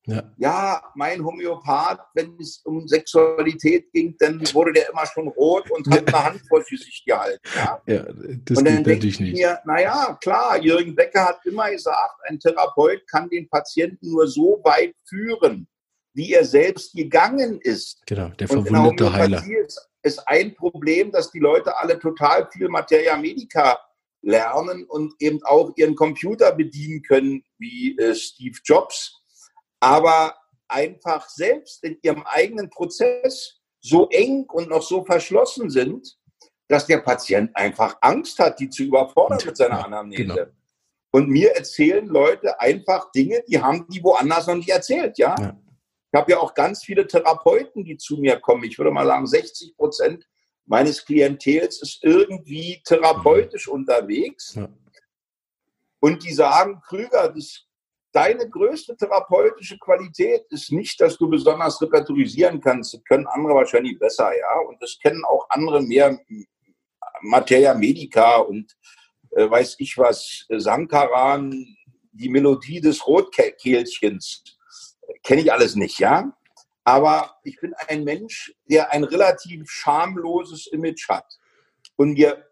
Ja. 0.07 0.23
ja, 0.37 0.81
mein 0.95 1.23
Homöopath, 1.23 1.99
wenn 2.15 2.35
es 2.39 2.61
um 2.65 2.87
Sexualität 2.87 3.91
ging, 3.91 4.15
dann 4.17 4.41
wurde 4.53 4.73
der 4.73 4.89
immer 4.89 5.05
schon 5.05 5.27
rot 5.27 5.69
und 5.69 5.87
hat 5.91 6.07
eine 6.07 6.25
Hand 6.25 6.41
vor 6.47 6.63
Gesicht 6.63 7.05
gehalten. 7.05 7.39
Ja, 7.55 7.81
ja 7.85 8.05
das 8.43 8.57
und 8.57 8.65
dann 8.65 8.83
denke 8.83 9.05
ich 9.05 9.19
nicht. 9.19 9.33
mir, 9.33 9.59
naja, 9.65 10.17
klar, 10.21 10.57
Jürgen 10.59 10.95
Becker 10.95 11.25
hat 11.25 11.45
immer 11.45 11.69
gesagt, 11.69 12.19
ein 12.27 12.39
Therapeut 12.39 13.07
kann 13.07 13.29
den 13.29 13.47
Patienten 13.47 14.09
nur 14.09 14.27
so 14.27 14.59
weit 14.63 14.95
führen, 15.07 15.67
wie 16.13 16.33
er 16.33 16.45
selbst 16.45 16.93
gegangen 16.93 17.59
ist. 17.61 18.02
Genau, 18.08 18.29
der 18.29 18.47
verwundete 18.47 19.13
Heiler. 19.13 19.43
Ist, 19.45 19.87
ist 20.02 20.27
ein 20.27 20.56
Problem, 20.56 21.12
dass 21.12 21.31
die 21.31 21.39
Leute 21.39 21.77
alle 21.77 21.99
total 21.99 22.49
viel 22.52 22.69
Materia 22.69 23.15
Medica 23.17 23.77
lernen 24.23 24.85
und 24.85 25.13
eben 25.19 25.43
auch 25.43 25.73
ihren 25.75 25.95
Computer 25.95 26.54
bedienen 26.54 27.04
können, 27.04 27.43
wie 27.60 27.97
äh, 27.97 28.15
Steve 28.15 28.58
Jobs 28.63 29.21
aber 29.82 30.38
einfach 30.69 31.27
selbst 31.27 31.84
in 31.84 31.98
ihrem 32.02 32.23
eigenen 32.23 32.69
Prozess 32.69 33.60
so 33.82 34.08
eng 34.10 34.46
und 34.50 34.69
noch 34.69 34.84
so 34.84 35.04
verschlossen 35.04 35.69
sind, 35.69 36.17
dass 36.69 36.88
der 36.88 37.00
Patient 37.00 37.54
einfach 37.56 37.98
Angst 38.00 38.40
hat, 38.40 38.60
die 38.60 38.69
zu 38.69 38.84
überfordern 38.84 39.40
mit 39.46 39.58
seiner 39.58 39.84
Anamnese. 39.84 40.23
Genau. 40.23 40.46
Und 41.12 41.27
mir 41.27 41.54
erzählen 41.54 42.08
Leute 42.08 42.58
einfach 42.62 43.12
Dinge, 43.12 43.44
die 43.48 43.62
haben 43.62 43.86
die 43.90 44.02
woanders 44.02 44.48
noch 44.48 44.56
nicht 44.56 44.69
erzählt, 44.69 45.17
ja. 45.17 45.36
ja. 45.38 45.60
Ich 46.13 46.19
habe 46.19 46.32
ja 46.32 46.40
auch 46.40 46.54
ganz 46.54 46.84
viele 46.84 47.08
Therapeuten, 47.08 47.84
die 47.84 47.98
zu 47.98 48.17
mir 48.17 48.40
kommen. 48.40 48.63
Ich 48.63 48.77
würde 48.77 48.92
mal 48.92 49.06
sagen, 49.06 49.27
60 49.27 49.75
Prozent 49.77 50.27
meines 50.65 51.06
Klientels 51.06 51.82
ist 51.82 52.04
irgendwie 52.04 52.82
therapeutisch 52.86 53.67
mhm. 53.67 53.73
unterwegs. 53.73 54.56
Ja. 54.56 54.69
Und 56.00 56.23
die 56.23 56.34
sagen, 56.34 56.82
Krüger, 56.86 57.29
das, 57.29 57.65
deine 58.12 58.49
größte 58.49 58.95
therapeutische 58.95 59.77
Qualität 59.77 60.45
ist 60.49 60.71
nicht, 60.71 60.99
dass 60.99 61.17
du 61.17 61.29
besonders 61.29 61.81
repertorisieren 61.81 62.59
kannst. 62.59 62.93
Das 62.93 63.03
können 63.03 63.27
andere 63.27 63.55
wahrscheinlich 63.55 63.97
besser, 63.97 64.31
ja. 64.37 64.59
Und 64.67 64.81
das 64.81 64.97
kennen 64.99 65.23
auch 65.25 65.45
andere 65.49 65.81
mehr 65.81 66.19
Materia 67.21 67.73
Medica 67.73 68.37
und 68.37 68.75
äh, 69.31 69.49
weiß 69.49 69.75
ich 69.79 69.97
was, 69.97 70.45
Sankaran, 70.49 71.65
die 72.12 72.29
Melodie 72.29 72.81
des 72.81 73.05
Rotkehlchens. 73.05 74.43
Kenne 75.23 75.41
ich 75.41 75.51
alles 75.51 75.75
nicht, 75.75 75.99
ja. 75.99 76.31
Aber 76.83 77.37
ich 77.43 77.59
bin 77.59 77.73
ein 77.87 78.03
Mensch, 78.03 78.53
der 78.69 78.91
ein 78.91 79.03
relativ 79.03 79.69
schamloses 79.69 80.67
Image 80.67 81.07
hat. 81.07 81.25
Und 81.95 82.13
mir, 82.13 82.47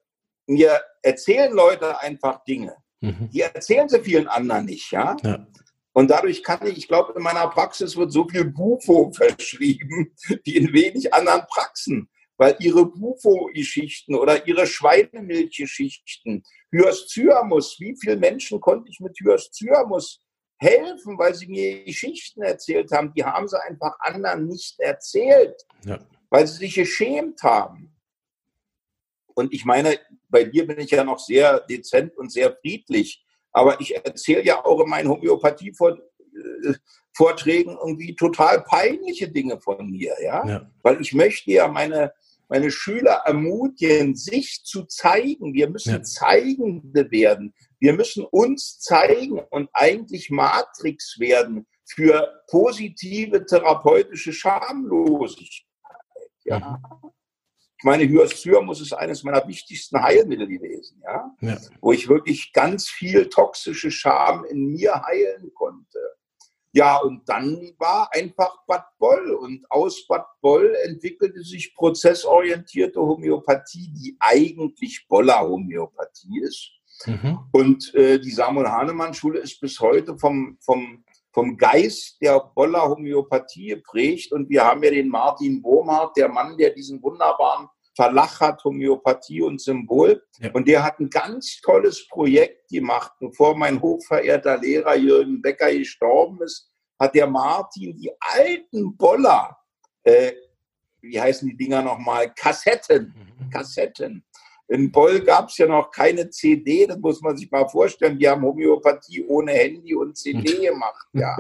mir 0.46 0.80
erzählen 1.02 1.52
Leute 1.52 2.00
einfach 2.00 2.44
Dinge. 2.44 2.76
Mhm. 3.02 3.30
Die 3.32 3.42
erzählen 3.42 3.88
sie 3.88 4.02
vielen 4.02 4.28
anderen 4.28 4.66
nicht, 4.66 4.92
ja? 4.92 5.16
ja. 5.24 5.48
Und 5.94 6.10
dadurch 6.10 6.44
kann 6.44 6.66
ich, 6.68 6.78
ich 6.78 6.88
glaube, 6.88 7.14
in 7.16 7.24
meiner 7.24 7.48
Praxis 7.48 7.98
wird 7.98 8.12
so 8.12 8.28
viel 8.28 8.46
Bufo 8.46 9.12
verschrieben, 9.16 10.14
wie 10.44 10.56
in 10.56 10.74
wenig 10.74 11.14
anderen 11.14 11.42
Praxen. 11.48 12.10
Weil 12.38 12.56
ihre 12.60 12.86
Bufo-Geschichten 12.86 14.16
oder 14.16 14.48
ihre 14.48 14.66
Schweinemilchgeschichten, 14.66 16.44
Hyoscyamus, 16.72 17.78
wie 17.82 17.98
viele 18.00 18.16
Menschen 18.16 18.62
konnte 18.62 18.90
ich 18.90 19.02
mit 19.02 19.18
Hyoscyamus 19.20 20.22
helfen, 20.58 21.18
weil 21.18 21.36
sie 21.36 21.48
mir 21.48 21.84
Geschichten 21.84 22.42
erzählt 22.42 22.92
haben, 22.92 23.14
die 23.14 23.24
haben 23.26 23.48
sie 23.48 23.62
einfach 23.62 23.94
anderen 24.00 24.48
nicht 24.48 24.80
erzählt, 24.80 25.66
ja. 25.84 26.00
weil 26.30 26.48
sie 26.48 26.60
sich 26.60 26.76
geschämt 26.76 27.44
haben. 27.44 27.94
Und 29.34 29.54
ich 29.54 29.66
meine, 29.66 30.00
bei 30.30 30.46
dir 30.46 30.66
bin 30.68 30.80
ich 30.80 30.92
ja 30.92 31.04
noch 31.04 31.20
sehr 31.20 31.60
dezent 31.62 32.16
und 32.18 32.32
sehr 32.32 32.56
friedlich, 32.62 33.26
aber 33.52 33.82
ich 33.82 33.96
erzähle 33.96 34.46
ja 34.46 34.64
auch 34.64 34.80
in 34.82 34.90
meinen 34.90 35.10
Homöopathie-Vorträgen 35.10 37.78
irgendwie 37.78 38.16
total 38.16 38.64
peinliche 38.64 39.30
Dinge 39.30 39.60
von 39.60 39.90
mir, 39.90 40.14
ja? 40.22 40.48
ja. 40.48 40.70
Weil 40.84 41.02
ich 41.02 41.14
möchte 41.14 41.52
ja 41.52 41.68
meine, 41.68 42.14
meine 42.48 42.70
Schüler 42.72 43.24
ermutigen, 43.26 44.16
sich 44.16 44.64
zu 44.64 44.86
zeigen. 44.86 45.54
Wir 45.54 45.70
müssen 45.70 45.94
ja. 45.94 46.02
Zeigende 46.04 47.12
werden. 47.12 47.54
Wir 47.80 47.94
müssen 47.94 48.24
uns 48.26 48.80
zeigen 48.80 49.40
und 49.50 49.70
eigentlich 49.74 50.30
Matrix 50.30 51.20
werden 51.20 51.66
für 51.86 52.44
positive 52.48 53.46
therapeutische 53.46 54.34
Schamlosigkeit. 54.34 55.66
Ja. 56.44 56.60
Mhm. 56.60 56.78
Ich 57.80 57.86
meine, 57.86 58.04
Hyoscyamus 58.04 58.82
ist 58.82 58.92
eines 58.92 59.24
meiner 59.24 59.48
wichtigsten 59.48 60.02
Heilmittel 60.02 60.48
gewesen, 60.48 61.02
ja? 61.02 61.32
ja? 61.40 61.58
Wo 61.80 61.94
ich 61.94 62.10
wirklich 62.10 62.52
ganz 62.52 62.90
viel 62.90 63.30
toxische 63.30 63.90
Scham 63.90 64.44
in 64.44 64.74
mir 64.74 65.02
heilen 65.02 65.50
konnte. 65.54 65.98
Ja, 66.74 66.98
und 66.98 67.28
dann 67.28 67.72
war 67.78 68.10
einfach 68.14 68.66
Bad 68.68 68.86
Boll 69.00 69.32
und 69.32 69.66
aus 69.72 70.06
Bad 70.08 70.26
Boll 70.42 70.76
entwickelte 70.84 71.42
sich 71.42 71.74
prozessorientierte 71.74 73.00
Homöopathie, 73.00 73.92
die 73.94 74.18
eigentlich 74.20 75.08
Boller 75.08 75.40
Homöopathie 75.40 76.42
ist. 76.42 76.72
Mhm. 77.06 77.40
Und 77.54 77.96
äh, 77.96 78.20
die 78.20 78.32
Samuel 78.32 78.68
Hahnemann-Schule 78.68 79.40
ist 79.40 79.60
bis 79.62 79.80
heute 79.80 80.18
vom, 80.18 80.58
vom, 80.60 81.06
vom 81.40 81.56
Geist 81.56 82.22
der 82.22 82.38
Boller 82.54 82.90
Homöopathie 82.90 83.70
geprägt. 83.70 84.34
Und 84.34 84.50
wir 84.50 84.66
haben 84.66 84.84
ja 84.84 84.92
den 84.92 85.08
Martin 85.08 85.62
Bohmhardt, 85.62 86.18
der 86.18 86.28
Mann, 86.28 86.58
der 86.58 86.72
diesen 86.72 87.02
wunderbaren 87.02 87.70
Verlag 87.96 88.42
hat, 88.42 88.62
Homöopathie 88.66 89.42
und 89.42 89.62
Symbol. 89.62 90.22
Ja. 90.40 90.52
Und 90.52 90.68
der 90.68 90.84
hat 90.84 91.00
ein 91.00 91.10
ganz 91.10 91.62
tolles 91.62 92.06
Projekt 92.10 92.70
gemacht. 92.70 93.14
Bevor 93.22 93.56
mein 93.56 93.82
hochverehrter 93.82 94.58
Lehrer 94.58 94.98
Jürgen 94.98 95.42
Becker 95.42 95.72
gestorben 95.72 96.42
ist, 96.42 96.70
hat 97.00 97.16
der 97.16 97.28
Martin 97.28 97.96
die 97.96 98.12
alten 98.20 98.98
Boller, 98.98 99.58
äh, 100.04 100.34
wie 101.00 101.22
heißen 101.22 101.48
die 101.48 101.56
Dinger 101.56 101.82
nochmal, 101.82 102.34
Kassetten, 102.34 103.16
mhm. 103.16 103.50
Kassetten, 103.50 104.26
in 104.70 104.92
Boll 104.92 105.22
gab 105.22 105.50
es 105.50 105.58
ja 105.58 105.68
noch 105.68 105.90
keine 105.90 106.30
CD, 106.30 106.86
das 106.86 106.98
muss 107.00 107.22
man 107.22 107.36
sich 107.36 107.50
mal 107.50 107.68
vorstellen. 107.68 108.20
Die 108.20 108.30
haben 108.30 108.44
Homöopathie 108.44 109.26
ohne 109.26 109.52
Handy 109.52 109.96
und 109.96 110.16
CD 110.16 110.68
gemacht. 110.68 111.08
Ja. 111.14 111.36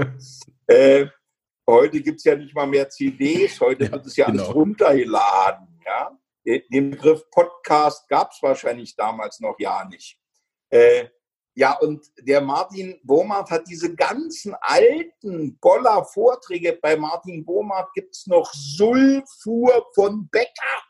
äh, 0.66 1.06
heute 1.68 2.02
gibt 2.02 2.18
es 2.18 2.24
ja 2.24 2.36
nicht 2.36 2.56
mal 2.56 2.66
mehr 2.66 2.90
CDs, 2.90 3.62
heute 3.62 3.86
ja, 3.86 3.92
wird 3.92 4.06
es 4.08 4.16
ja 4.16 4.26
genau. 4.26 4.44
alles 4.44 4.56
runtergeladen. 4.56 5.68
Ja. 5.86 6.18
Den 6.44 6.90
Begriff 6.90 7.30
Podcast 7.30 8.10
gab 8.10 8.32
es 8.32 8.42
wahrscheinlich 8.42 8.96
damals 8.96 9.40
noch 9.40 9.60
ja 9.60 9.86
nicht. 9.86 10.20
Äh, 10.72 11.10
ja, 11.54 11.78
und 11.78 12.08
der 12.20 12.42
Martin 12.42 13.00
Bohmart 13.04 13.52
hat 13.52 13.68
diese 13.68 13.94
ganzen 13.94 14.56
alten 14.62 15.60
Boller-Vorträge. 15.60 16.80
Bei 16.82 16.96
Martin 16.96 17.46
Bohmart 17.46 17.94
gibt 17.94 18.16
es 18.16 18.26
noch 18.26 18.52
Sulfur 18.54 19.86
von 19.94 20.28
Becker. 20.30 20.89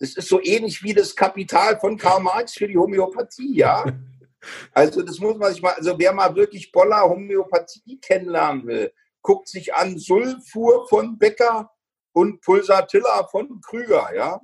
Das 0.00 0.14
ist 0.14 0.28
so 0.28 0.40
ähnlich 0.42 0.82
wie 0.82 0.94
das 0.94 1.14
Kapital 1.14 1.78
von 1.78 1.96
Karl 1.96 2.22
Marx 2.22 2.54
für 2.54 2.66
die 2.66 2.76
Homöopathie, 2.76 3.56
ja. 3.56 3.84
Also 4.72 5.02
das 5.02 5.18
muss 5.18 5.36
man 5.36 5.52
sich 5.52 5.60
mal, 5.60 5.74
also 5.74 5.98
wer 5.98 6.14
mal 6.14 6.34
wirklich 6.34 6.72
Boller 6.72 7.02
Homöopathie 7.02 8.00
kennenlernen 8.00 8.66
will, 8.66 8.90
guckt 9.20 9.48
sich 9.48 9.74
an 9.74 9.98
Sulfur 9.98 10.88
von 10.88 11.18
Becker 11.18 11.70
und 12.12 12.40
Pulsatilla 12.40 13.28
von 13.30 13.60
Krüger, 13.60 14.14
ja. 14.14 14.40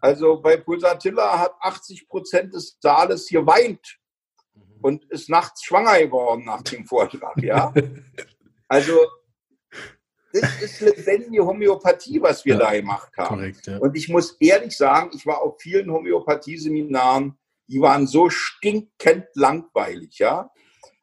Also 0.00 0.40
bei 0.40 0.56
Pulsatilla 0.56 1.38
hat 1.38 1.52
80 1.60 2.08
Prozent 2.08 2.54
des 2.54 2.78
Saales 2.80 3.28
geweint 3.28 3.98
und 4.80 5.04
ist 5.10 5.28
nachts 5.28 5.64
schwanger 5.64 5.98
geworden 5.98 6.46
nach 6.46 6.62
dem 6.62 6.86
Vortrag, 6.86 7.36
ja. 7.42 7.74
Also 8.68 8.98
das 10.40 10.62
ist 10.62 10.80
lebendige 10.80 11.44
Homöopathie, 11.44 12.20
was 12.20 12.44
wir 12.44 12.54
ja, 12.54 12.60
da 12.60 12.72
gemacht 12.72 13.16
haben. 13.16 13.36
Korrekt, 13.36 13.66
ja. 13.66 13.78
Und 13.78 13.96
ich 13.96 14.08
muss 14.08 14.36
ehrlich 14.40 14.76
sagen, 14.76 15.10
ich 15.14 15.26
war 15.26 15.42
auf 15.42 15.60
vielen 15.60 15.90
Homöopathie-Seminaren, 15.90 17.38
die 17.68 17.80
waren 17.80 18.06
so 18.06 18.30
stinkend 18.30 19.26
langweilig, 19.34 20.18
ja. 20.18 20.50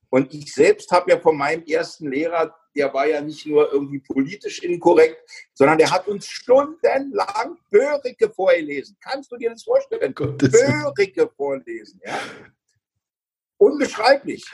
Und 0.10 0.34
ich 0.34 0.54
selbst 0.54 0.92
habe 0.92 1.12
ja 1.12 1.20
von 1.20 1.38
meinem 1.38 1.64
ersten 1.66 2.12
Lehrer, 2.12 2.56
der 2.76 2.94
war 2.94 3.08
ja 3.08 3.22
nicht 3.22 3.46
nur 3.46 3.72
irgendwie 3.72 4.00
politisch 4.00 4.60
inkorrekt, 4.60 5.18
sondern 5.54 5.78
der 5.78 5.92
hat 5.92 6.08
uns 6.08 6.28
stundenlang 6.28 7.58
Börige 7.70 8.30
vorgelesen. 8.30 8.98
Kannst 9.00 9.32
du 9.32 9.38
dir 9.38 9.52
das 9.52 9.64
vorstellen? 9.64 10.14
Börige 10.14 11.30
vorlesen, 11.36 12.00
ja. 12.04 12.20
Unbeschreiblich. 13.58 14.46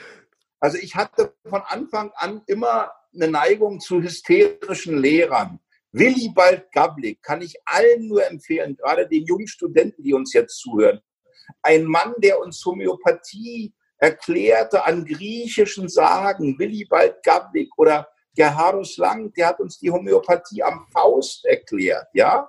Also 0.60 0.76
ich 0.78 0.94
hatte 0.94 1.34
von 1.48 1.62
Anfang 1.62 2.10
an 2.14 2.42
immer 2.46 2.90
eine 3.14 3.28
Neigung 3.28 3.80
zu 3.80 4.00
hysterischen 4.00 4.98
Lehrern. 4.98 5.60
Willibald 5.92 6.70
Gablik 6.72 7.22
kann 7.22 7.42
ich 7.42 7.56
allen 7.64 8.06
nur 8.06 8.24
empfehlen, 8.26 8.76
gerade 8.76 9.08
den 9.08 9.24
jungen 9.24 9.48
Studenten, 9.48 10.02
die 10.02 10.14
uns 10.14 10.32
jetzt 10.32 10.58
zuhören. 10.58 11.00
Ein 11.62 11.84
Mann, 11.84 12.14
der 12.18 12.40
uns 12.40 12.64
Homöopathie 12.64 13.74
erklärte 13.98 14.84
an 14.84 15.04
griechischen 15.04 15.88
Sagen, 15.88 16.58
Willibald 16.58 17.22
Gablik 17.22 17.70
oder 17.76 18.08
Gerhardus 18.36 18.96
Lang, 18.96 19.32
der 19.32 19.48
hat 19.48 19.60
uns 19.60 19.78
die 19.78 19.90
Homöopathie 19.90 20.62
am 20.62 20.86
Faust 20.92 21.44
erklärt, 21.44 22.06
ja. 22.14 22.48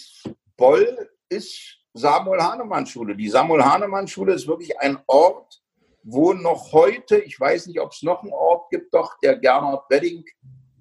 Boll 0.58 1.10
ist 1.30 1.78
Samuel 1.94 2.42
Hahnemann 2.42 2.86
Schule. 2.86 3.16
Die 3.16 3.30
Samuel 3.30 3.64
Hahnemann 3.64 4.08
Schule 4.08 4.34
ist 4.34 4.48
wirklich 4.48 4.78
ein 4.80 5.00
Ort, 5.08 5.62
wo 6.04 6.34
noch 6.34 6.72
heute, 6.74 7.18
ich 7.18 7.40
weiß 7.40 7.68
nicht, 7.68 7.80
ob 7.80 7.92
es 7.92 8.02
noch 8.02 8.22
einen 8.24 8.34
Ort 8.34 8.70
gibt, 8.70 8.94
doch 8.94 9.18
der 9.20 9.38
Gernot 9.38 9.84
Wedding 9.90 10.24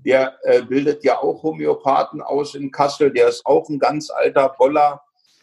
der 0.05 0.39
äh, 0.43 0.63
bildet 0.63 1.05
ja 1.05 1.19
auch 1.19 1.43
Homöopathen 1.43 2.23
aus 2.23 2.55
in 2.55 2.71
Kassel. 2.71 3.13
Der 3.13 3.29
ist 3.29 3.45
auch 3.45 3.69
ein 3.69 3.79
ganz 3.79 4.11
alter 4.11 4.49
Boller. 4.59 5.03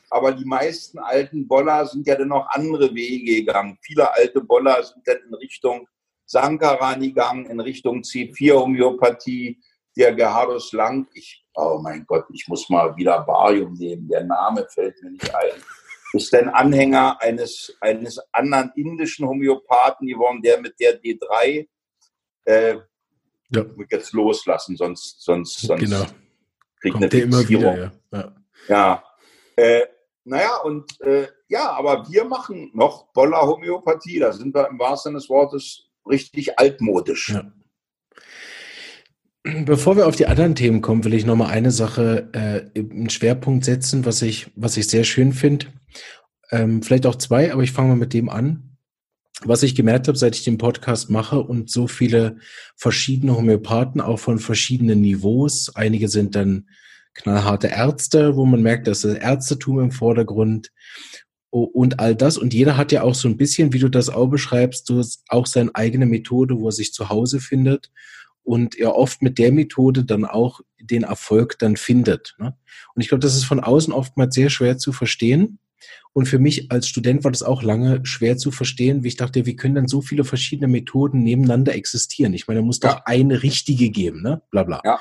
Aber 0.10 0.32
die 0.32 0.45
meisten 0.45 0.99
alten 0.99 1.47
Boller 1.47 1.86
sind 1.86 2.08
ja 2.08 2.16
dann 2.16 2.30
noch 2.30 2.47
andere 2.49 2.93
Wege 2.93 3.43
gegangen. 3.43 3.78
Viele 3.82 4.14
alte 4.14 4.41
Boller 4.41 4.82
sind 4.84 5.05
dann 5.05 5.18
in 5.28 5.34
Richtung 5.36 5.88
Sankaran 6.26 7.01
gegangen, 7.01 7.45
in 7.45 7.60
Richtung 7.60 8.01
C4-Homöopathie. 8.01 9.60
Der 9.97 10.14
Gerhardus 10.14 10.72
Lang, 10.74 11.08
ich, 11.14 11.43
oh 11.55 11.80
mein 11.82 12.05
Gott, 12.05 12.26
ich 12.32 12.47
muss 12.47 12.70
mal 12.70 12.95
wieder 12.95 13.22
Barium 13.22 13.74
nehmen. 13.74 14.08
Der 14.08 14.24
Name 14.24 14.66
fällt 14.70 15.01
mir 15.01 15.12
nicht 15.12 15.36
ein. 15.36 15.62
Ist 16.14 16.34
ein 16.34 16.49
Anhänger 16.49 17.22
eines, 17.22 17.76
eines 17.82 18.20
anderen 18.32 18.72
indischen 18.76 19.28
Homöopathen 19.28 20.08
geworden, 20.08 20.41
der 20.41 20.62
mit 20.62 20.80
der 20.80 21.01
D3 21.01 21.68
äh, 22.45 22.78
ja. 23.50 23.66
jetzt 23.89 24.14
loslassen, 24.14 24.76
sonst, 24.76 25.22
sonst, 25.22 25.60
sonst 25.62 25.80
genau. 25.80 26.06
kriegt 26.82 26.93
Kommt 26.93 27.14
eine 27.14 27.24
immer 27.24 27.48
wieder, 27.48 27.78
ja. 27.78 27.91
Ja, 28.12 28.34
ja. 28.68 29.04
Äh, 29.56 29.82
naja, 30.24 30.58
und 30.58 31.00
äh, 31.02 31.28
ja, 31.48 31.72
aber 31.72 32.10
wir 32.10 32.26
machen 32.26 32.72
noch 32.74 33.14
Boller-Homöopathie. 33.14 34.20
Da 34.20 34.34
sind 34.34 34.54
wir 34.54 34.68
im 34.68 34.78
wahrsten 34.78 35.12
Sinne 35.12 35.20
des 35.20 35.30
Wortes 35.30 35.86
richtig 36.06 36.60
altmodisch. 36.60 37.30
Ja. 37.30 37.52
Bevor 39.64 39.95
wir 39.95 40.08
auf 40.08 40.18
die 40.18 40.28
anderen 40.28 40.56
Themen 40.56 40.82
kommen, 40.82 41.06
will 41.06 41.14
ich 41.14 41.26
noch 41.26 41.38
mal 41.38 41.48
eine 41.48 41.72
Sache 41.72 42.30
äh, 42.34 42.78
einen 42.78 43.10
Schwerpunkt 43.10 43.64
setzen, 43.64 44.06
was 44.06 44.22
ich, 44.22 44.52
was 44.56 44.76
ich 44.76 44.89
sehr 44.89 45.06
schön 45.06 45.32
finde. 45.32 45.68
Ähm, 46.52 46.84
vielleicht 46.84 47.06
auch 47.06 47.16
zwei, 47.16 47.54
aber 47.54 47.64
ich 47.64 47.72
fange 47.72 47.89
mal 47.89 47.95
mit 47.95 48.14
dem 48.14 48.28
an 48.28 48.76
was 49.43 49.63
ich 49.63 49.75
gemerkt 49.75 50.07
habe, 50.07 50.17
seit 50.17 50.35
ich 50.35 50.43
den 50.43 50.57
Podcast 50.57 51.09
mache 51.09 51.39
und 51.39 51.69
so 51.69 51.88
viele 51.88 52.38
verschiedene 52.75 53.35
Homöopathen, 53.35 54.01
auch 54.01 54.19
von 54.19 54.39
verschiedenen 54.39 55.01
Niveaus. 55.01 55.75
Einige 55.75 56.09
sind 56.09 56.35
dann 56.35 56.67
knallharte 57.13 57.67
Ärzte, 57.67 58.35
wo 58.35 58.45
man 58.45 58.61
merkt, 58.61 58.88
dass 58.88 59.01
das 59.01 59.15
Ärztetum 59.15 59.79
im 59.79 59.91
Vordergrund 59.91 60.71
und 61.49 61.99
all 61.99 62.15
das. 62.15 62.38
Und 62.38 62.53
jeder 62.53 62.77
hat 62.77 62.91
ja 62.91 63.03
auch 63.03 63.15
so 63.15 63.27
ein 63.27 63.38
bisschen, 63.38 63.73
wie 63.73 63.79
du 63.79 63.89
das 63.89 64.09
auch 64.09 64.27
beschreibst, 64.27 64.89
du 64.89 65.03
auch 65.29 65.45
seine 65.45 65.73
eigene 65.75 66.05
Methode, 66.05 66.59
wo 66.59 66.67
er 66.67 66.73
sich 66.73 66.93
zu 66.93 67.09
Hause 67.09 67.39
findet 67.39 67.91
und 68.43 68.75
er 68.75 68.95
oft 68.95 69.21
mit 69.21 69.38
der 69.38 69.51
Methode 69.51 70.05
dann 70.05 70.25
auch 70.25 70.61
den 70.79 71.03
Erfolg 71.03 71.59
dann 71.59 71.75
findet. 71.75 72.35
Ne? 72.39 72.55
Und 72.95 73.01
ich 73.01 73.09
glaube, 73.09 73.21
das 73.21 73.35
ist 73.35 73.45
von 73.45 73.59
außen 73.59 73.93
oftmals 73.93 74.35
sehr 74.35 74.49
schwer 74.49 74.77
zu 74.77 74.93
verstehen. 74.93 75.59
Und 76.18 76.28
für 76.28 76.39
mich 76.39 76.72
als 76.72 76.88
Student 76.88 77.24
war 77.24 77.30
das 77.30 77.43
auch 77.43 77.61
lange 77.61 78.03
schwer 78.03 78.38
zu 78.38 78.49
verstehen, 78.49 79.03
wie 79.03 79.09
ich 79.09 79.18
dachte, 79.18 79.45
wie 79.45 79.55
können 79.55 79.76
dann 79.76 79.88
so 79.88 80.01
viele 80.01 80.24
verschiedene 80.24 80.68
Methoden 80.68 81.22
nebeneinander 81.22 81.76
existieren? 81.76 82.34
Ich 82.34 82.47
meine, 82.47 82.61
da 82.61 82.65
muss 82.65 82.80
ja. 82.82 82.89
doch 82.89 83.05
eine 83.05 83.43
richtige 83.43 83.91
geben, 83.91 84.24
ne? 84.24 84.41
Bla 84.49 84.63
bla. 84.63 84.82
Ja. 84.84 84.99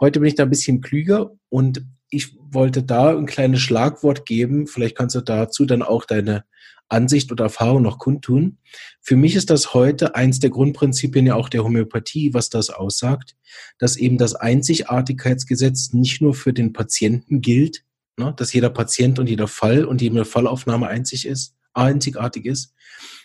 Heute 0.00 0.20
bin 0.20 0.28
ich 0.28 0.36
da 0.36 0.44
ein 0.44 0.48
bisschen 0.48 0.80
klüger 0.80 1.32
und 1.50 1.84
ich 2.08 2.38
wollte 2.50 2.82
da 2.82 3.14
ein 3.14 3.26
kleines 3.26 3.60
Schlagwort 3.60 4.24
geben. 4.24 4.66
Vielleicht 4.66 4.96
kannst 4.96 5.14
du 5.14 5.20
dazu 5.20 5.66
dann 5.66 5.82
auch 5.82 6.06
deine 6.06 6.44
Ansicht 6.88 7.30
oder 7.30 7.44
Erfahrung 7.44 7.82
noch 7.82 7.98
kundtun. 7.98 8.56
Für 9.02 9.16
mich 9.16 9.34
ist 9.34 9.50
das 9.50 9.74
heute 9.74 10.14
eins 10.14 10.38
der 10.40 10.48
Grundprinzipien 10.48 11.26
ja 11.26 11.34
auch 11.34 11.50
der 11.50 11.62
Homöopathie, 11.62 12.32
was 12.32 12.48
das 12.48 12.70
aussagt, 12.70 13.36
dass 13.76 13.98
eben 13.98 14.16
das 14.16 14.34
Einzigartigkeitsgesetz 14.34 15.92
nicht 15.92 16.22
nur 16.22 16.32
für 16.32 16.54
den 16.54 16.72
Patienten 16.72 17.42
gilt, 17.42 17.84
ne, 18.18 18.34
dass 18.36 18.52
jeder 18.52 18.70
Patient 18.70 19.18
und 19.18 19.28
jeder 19.28 19.48
Fall 19.48 19.84
und 19.84 20.00
jede 20.00 20.24
Fallaufnahme 20.24 20.88
einzig 20.88 21.26
ist, 21.26 21.54
einzigartig 21.72 22.46
ist. 22.46 22.74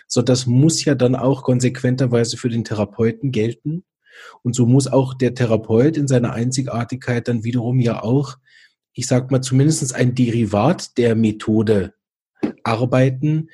So, 0.07 0.21
das 0.21 0.47
muss 0.47 0.83
ja 0.85 0.95
dann 0.95 1.15
auch 1.15 1.43
konsequenterweise 1.43 2.37
für 2.37 2.49
den 2.49 2.63
Therapeuten 2.63 3.31
gelten. 3.31 3.83
Und 4.41 4.55
so 4.55 4.65
muss 4.65 4.87
auch 4.87 5.13
der 5.13 5.33
Therapeut 5.35 5.95
in 5.97 6.07
seiner 6.07 6.33
Einzigartigkeit 6.33 7.27
dann 7.27 7.43
wiederum 7.43 7.79
ja 7.79 8.01
auch, 8.01 8.37
ich 8.93 9.07
sag 9.07 9.31
mal, 9.31 9.41
zumindestens 9.41 9.93
ein 9.93 10.15
Derivat 10.15 10.97
der 10.97 11.15
Methode 11.15 11.93
arbeiten, 12.63 13.49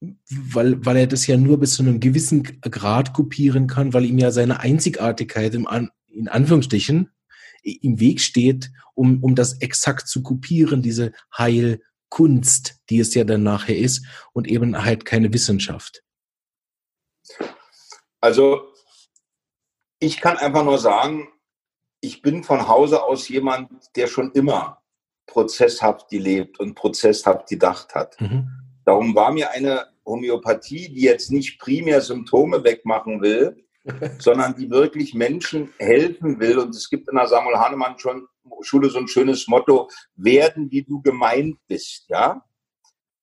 weil, 0.00 0.84
weil 0.84 0.96
er 0.96 1.06
das 1.06 1.26
ja 1.26 1.36
nur 1.36 1.58
bis 1.58 1.74
zu 1.74 1.82
einem 1.82 2.00
gewissen 2.00 2.42
Grad 2.42 3.12
kopieren 3.12 3.66
kann, 3.66 3.92
weil 3.92 4.06
ihm 4.06 4.18
ja 4.18 4.30
seine 4.30 4.60
Einzigartigkeit 4.60 5.54
im 5.54 5.66
An, 5.66 5.90
in 6.08 6.28
Anführungsstrichen 6.28 7.10
im 7.62 8.00
Weg 8.00 8.20
steht, 8.20 8.70
um, 8.94 9.22
um 9.22 9.34
das 9.34 9.60
exakt 9.60 10.08
zu 10.08 10.22
kopieren, 10.22 10.82
diese 10.82 11.12
Heilkunst, 11.36 12.80
die 12.90 13.00
es 13.00 13.14
ja 13.14 13.24
dann 13.24 13.42
nachher 13.42 13.76
ist 13.76 14.04
und 14.32 14.48
eben 14.48 14.84
halt 14.84 15.04
keine 15.04 15.32
Wissenschaft. 15.32 16.02
Also 18.20 18.72
ich 20.00 20.20
kann 20.20 20.36
einfach 20.36 20.64
nur 20.64 20.78
sagen, 20.78 21.28
ich 22.00 22.22
bin 22.22 22.44
von 22.44 22.68
Hause 22.68 23.02
aus 23.02 23.28
jemand, 23.28 23.70
der 23.96 24.06
schon 24.06 24.32
immer 24.32 24.82
prozesshaft 25.26 26.08
gelebt 26.08 26.58
und 26.60 26.74
prozesshaft 26.74 27.48
gedacht 27.48 27.94
hat. 27.94 28.20
Mhm. 28.20 28.48
Darum 28.84 29.14
war 29.14 29.32
mir 29.32 29.50
eine 29.50 29.88
Homöopathie, 30.06 30.88
die 30.88 31.02
jetzt 31.02 31.30
nicht 31.30 31.58
primär 31.58 32.00
Symptome 32.00 32.64
wegmachen 32.64 33.20
will, 33.20 33.67
sondern 34.18 34.54
die 34.56 34.70
wirklich 34.70 35.14
Menschen 35.14 35.72
helfen 35.78 36.38
will. 36.40 36.58
Und 36.58 36.74
es 36.74 36.88
gibt 36.88 37.08
in 37.08 37.16
der 37.16 37.26
Samuel 37.26 37.58
Hahnemann 37.58 37.98
schon 37.98 38.26
Schule 38.62 38.88
so 38.90 38.98
ein 38.98 39.08
schönes 39.08 39.46
Motto, 39.48 39.88
werden 40.16 40.70
wie 40.70 40.82
du 40.82 41.00
gemeint 41.02 41.58
bist, 41.66 42.04
ja? 42.08 42.42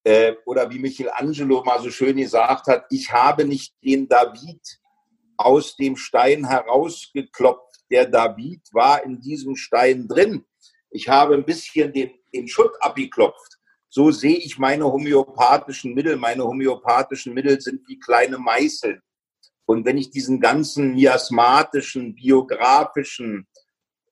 Äh, 0.04 0.34
oder 0.44 0.70
wie 0.70 0.78
Michelangelo 0.78 1.64
mal 1.64 1.80
so 1.80 1.90
schön 1.90 2.16
gesagt 2.16 2.68
hat, 2.68 2.86
ich 2.90 3.10
habe 3.10 3.44
nicht 3.44 3.74
den 3.82 4.08
David 4.08 4.60
aus 5.36 5.76
dem 5.76 5.96
Stein 5.96 6.46
herausgeklopft. 6.46 7.80
Der 7.90 8.06
David 8.06 8.62
war 8.72 9.04
in 9.04 9.20
diesem 9.20 9.56
Stein 9.56 10.06
drin. 10.06 10.44
Ich 10.90 11.08
habe 11.08 11.34
ein 11.34 11.44
bisschen 11.44 11.92
den, 11.92 12.12
den 12.32 12.48
Schutt 12.48 12.72
abgeklopft. 12.80 13.58
So 13.88 14.10
sehe 14.10 14.36
ich 14.36 14.58
meine 14.58 14.84
homöopathischen 14.84 15.94
Mittel. 15.94 16.16
Meine 16.16 16.44
homöopathischen 16.44 17.34
Mittel 17.34 17.60
sind 17.60 17.86
wie 17.88 17.98
kleine 17.98 18.38
Meißel. 18.38 19.00
Und 19.66 19.84
wenn 19.84 19.98
ich 19.98 20.10
diesen 20.10 20.40
ganzen 20.40 20.94
miasmatischen, 20.94 22.14
biografischen 22.14 23.46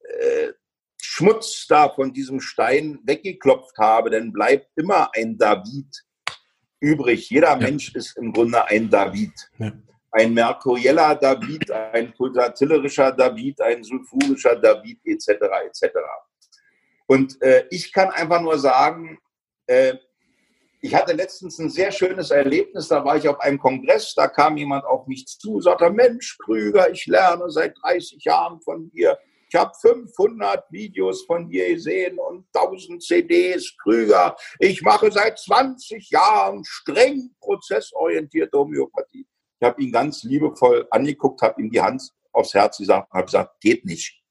äh, 0.00 0.52
Schmutz 1.00 1.66
da 1.68 1.88
von 1.88 2.12
diesem 2.12 2.40
Stein 2.40 2.98
weggeklopft 3.04 3.78
habe, 3.78 4.10
dann 4.10 4.32
bleibt 4.32 4.68
immer 4.76 5.10
ein 5.14 5.38
David 5.38 6.04
übrig. 6.80 7.30
Jeder 7.30 7.50
ja. 7.50 7.56
Mensch 7.56 7.94
ist 7.94 8.16
im 8.16 8.32
Grunde 8.32 8.66
ein 8.66 8.90
David. 8.90 9.32
Ja. 9.58 9.72
Ein 10.10 10.34
merkurieller 10.34 11.14
David, 11.16 11.70
ein 11.70 12.12
pulsatillerischer 12.14 13.12
David, 13.12 13.60
ein 13.60 13.82
sulfurischer 13.82 14.56
David, 14.56 14.98
etc. 15.04 15.28
etc. 15.66 15.96
Und 17.06 17.40
äh, 17.42 17.66
ich 17.70 17.92
kann 17.92 18.10
einfach 18.10 18.40
nur 18.40 18.58
sagen, 18.58 19.18
äh, 19.66 19.94
ich 20.84 20.94
hatte 20.94 21.14
letztens 21.14 21.58
ein 21.58 21.70
sehr 21.70 21.90
schönes 21.90 22.30
Erlebnis, 22.30 22.88
da 22.88 23.02
war 23.02 23.16
ich 23.16 23.26
auf 23.26 23.40
einem 23.40 23.58
Kongress, 23.58 24.12
da 24.14 24.28
kam 24.28 24.58
jemand 24.58 24.84
auf 24.84 25.06
mich 25.06 25.24
zu, 25.26 25.58
sagte, 25.58 25.88
Mensch, 25.88 26.36
Krüger, 26.44 26.90
ich 26.90 27.06
lerne 27.06 27.48
seit 27.48 27.74
30 27.82 28.22
Jahren 28.22 28.60
von 28.60 28.90
dir. 28.90 29.18
Ich 29.48 29.54
habe 29.54 29.72
500 29.80 30.70
Videos 30.70 31.24
von 31.24 31.48
dir 31.48 31.72
gesehen 31.72 32.18
und 32.18 32.46
1000 32.54 33.02
CDs, 33.02 33.74
Krüger. 33.82 34.36
Ich 34.58 34.82
mache 34.82 35.10
seit 35.10 35.38
20 35.38 36.10
Jahren 36.10 36.62
streng 36.66 37.30
prozessorientierte 37.40 38.58
Homöopathie. 38.58 39.26
Ich 39.58 39.66
habe 39.66 39.80
ihn 39.80 39.90
ganz 39.90 40.22
liebevoll 40.22 40.86
angeguckt, 40.90 41.40
habe 41.40 41.62
ihm 41.62 41.70
die 41.70 41.80
Hand 41.80 42.02
aufs 42.30 42.52
Herz 42.52 42.76
gesagt 42.76 43.10
und 43.10 43.16
habe 43.16 43.24
gesagt, 43.24 43.58
geht 43.62 43.86
nicht. 43.86 44.22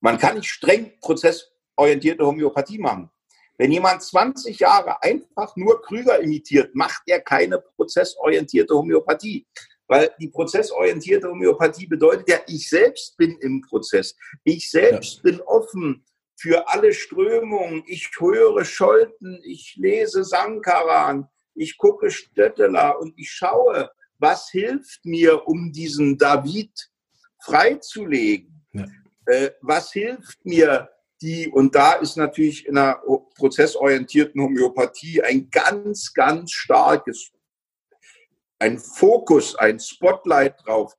Man 0.00 0.18
kann 0.18 0.36
nicht 0.36 0.50
streng 0.50 0.92
prozessorientierte 1.00 2.26
Homöopathie 2.26 2.78
machen. 2.78 3.10
Wenn 3.58 3.72
jemand 3.72 4.02
20 4.02 4.58
Jahre 4.58 5.02
einfach 5.02 5.56
nur 5.56 5.80
Krüger 5.82 6.20
imitiert, 6.20 6.74
macht 6.74 7.02
er 7.06 7.20
keine 7.20 7.58
prozessorientierte 7.58 8.74
Homöopathie. 8.74 9.46
Weil 9.88 10.10
die 10.20 10.28
prozessorientierte 10.28 11.28
Homöopathie 11.28 11.86
bedeutet 11.86 12.28
ja, 12.28 12.38
ich 12.48 12.68
selbst 12.68 13.16
bin 13.16 13.38
im 13.38 13.62
Prozess. 13.62 14.16
Ich 14.44 14.70
selbst 14.70 15.16
ja. 15.16 15.30
bin 15.30 15.40
offen 15.42 16.04
für 16.38 16.68
alle 16.68 16.92
Strömungen. 16.92 17.82
Ich 17.86 18.10
höre 18.18 18.64
Scholten, 18.64 19.40
ich 19.44 19.76
lese 19.76 20.24
Sankaran, 20.24 21.28
ich 21.54 21.78
gucke 21.78 22.10
Stötteler 22.10 22.98
und 23.00 23.14
ich 23.16 23.30
schaue, 23.30 23.90
was 24.18 24.50
hilft 24.50 25.04
mir, 25.04 25.46
um 25.46 25.72
diesen 25.72 26.18
David 26.18 26.72
freizulegen? 27.42 28.66
Ja. 28.72 28.86
Äh, 29.26 29.50
was 29.60 29.92
hilft 29.92 30.44
mir, 30.44 30.90
die, 31.22 31.48
und 31.48 31.74
da 31.74 31.94
ist 31.94 32.16
natürlich 32.16 32.66
in 32.66 32.76
einer 32.76 33.00
prozessorientierten 33.36 34.42
Homöopathie 34.42 35.22
ein 35.22 35.48
ganz, 35.50 36.12
ganz 36.12 36.52
starkes, 36.52 37.30
ein 38.58 38.78
Fokus, 38.78 39.56
ein 39.56 39.80
Spotlight 39.80 40.56
drauf. 40.64 40.94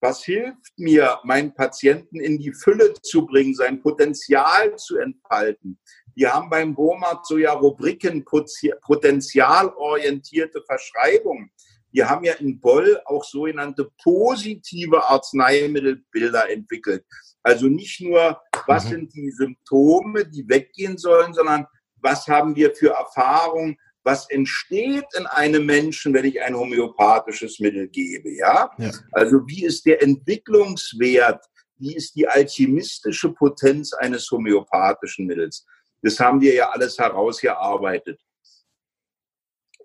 Was 0.00 0.24
hilft 0.24 0.78
mir, 0.78 1.18
meinen 1.24 1.54
Patienten 1.54 2.20
in 2.20 2.38
die 2.38 2.52
Fülle 2.52 2.94
zu 3.02 3.26
bringen, 3.26 3.54
sein 3.54 3.82
Potenzial 3.82 4.76
zu 4.76 4.96
entfalten? 4.96 5.78
Wir 6.14 6.32
haben 6.32 6.48
beim 6.50 6.74
BOMAT 6.74 7.26
so 7.26 7.36
ja 7.36 7.52
Rubriken 7.52 8.24
potenzialorientierte 8.24 10.62
Verschreibung. 10.66 11.50
wir 11.90 12.08
haben 12.08 12.24
ja 12.24 12.34
in 12.34 12.60
Boll 12.60 13.00
auch 13.06 13.24
sogenannte 13.24 13.90
positive 14.02 15.08
Arzneimittelbilder 15.08 16.50
entwickelt. 16.50 17.04
Also 17.48 17.66
nicht 17.66 17.98
nur, 18.02 18.38
was 18.66 18.84
mhm. 18.84 18.88
sind 18.90 19.14
die 19.14 19.30
Symptome, 19.30 20.26
die 20.26 20.46
weggehen 20.46 20.98
sollen, 20.98 21.32
sondern 21.32 21.66
was 21.96 22.28
haben 22.28 22.54
wir 22.54 22.74
für 22.74 22.90
Erfahrungen, 22.90 23.78
was 24.02 24.28
entsteht 24.28 25.06
in 25.16 25.24
einem 25.24 25.64
Menschen, 25.64 26.12
wenn 26.12 26.26
ich 26.26 26.42
ein 26.42 26.54
homöopathisches 26.54 27.58
Mittel 27.58 27.88
gebe, 27.88 28.34
ja? 28.34 28.70
ja? 28.76 28.90
Also 29.12 29.46
wie 29.46 29.64
ist 29.64 29.86
der 29.86 30.02
Entwicklungswert, 30.02 31.42
wie 31.78 31.96
ist 31.96 32.14
die 32.16 32.28
alchemistische 32.28 33.32
Potenz 33.32 33.94
eines 33.94 34.30
homöopathischen 34.30 35.26
Mittels? 35.26 35.64
Das 36.02 36.20
haben 36.20 36.42
wir 36.42 36.52
ja 36.52 36.68
alles 36.68 36.98
herausgearbeitet. 36.98 38.20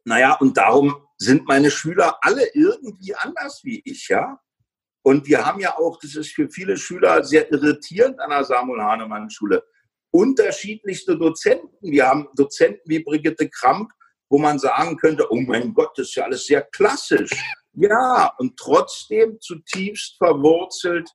Naja, 0.03 0.33
und 0.33 0.57
darum 0.57 0.97
sind 1.17 1.47
meine 1.47 1.71
Schüler 1.71 2.17
alle 2.19 2.45
irgendwie 2.53 3.15
anders 3.15 3.61
wie 3.63 3.81
ich, 3.85 4.09
ja. 4.09 4.37
Und 5.03 5.27
wir 5.27 5.45
haben 5.45 5.59
ja 5.59 5.77
auch, 5.77 5.99
das 5.99 6.15
ist 6.15 6.33
für 6.33 6.49
viele 6.49 6.77
Schüler 6.77 7.23
sehr 7.23 7.51
irritierend 7.51 8.19
an 8.19 8.29
der 8.29 8.43
Samuel 8.45 8.81
Hahnemann 8.81 9.29
Schule, 9.29 9.63
unterschiedlichste 10.11 11.17
Dozenten. 11.17 11.69
Wir 11.81 12.07
haben 12.07 12.29
Dozenten 12.35 12.81
wie 12.85 12.99
Brigitte 12.99 13.49
Kramp, 13.49 13.91
wo 14.29 14.37
man 14.37 14.59
sagen 14.59 14.97
könnte, 14.97 15.29
oh 15.29 15.41
mein 15.41 15.73
Gott, 15.73 15.91
das 15.97 16.07
ist 16.07 16.15
ja 16.15 16.23
alles 16.23 16.45
sehr 16.45 16.61
klassisch. 16.61 17.31
Ja, 17.73 18.33
und 18.37 18.57
trotzdem 18.57 19.39
zutiefst 19.41 20.17
verwurzelt 20.17 21.09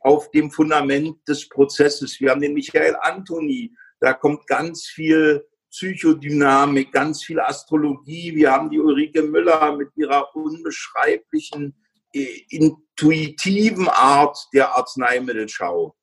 auf 0.00 0.30
dem 0.30 0.50
Fundament 0.50 1.16
des 1.28 1.48
Prozesses. 1.48 2.20
Wir 2.20 2.30
haben 2.30 2.40
den 2.40 2.54
Michael 2.54 2.96
Antoni, 3.00 3.74
da 4.00 4.12
kommt 4.12 4.46
ganz 4.46 4.86
viel 4.86 5.46
Psychodynamik, 5.70 6.92
ganz 6.92 7.24
viel 7.24 7.40
Astrologie. 7.40 8.34
Wir 8.34 8.52
haben 8.52 8.70
die 8.70 8.78
Ulrike 8.78 9.22
Müller 9.22 9.76
mit 9.76 9.88
ihrer 9.96 10.34
unbeschreiblichen, 10.34 11.74
intuitiven 12.14 13.88
Art 13.88 14.38
der 14.52 14.74
Arzneimittelschau. 14.74 15.96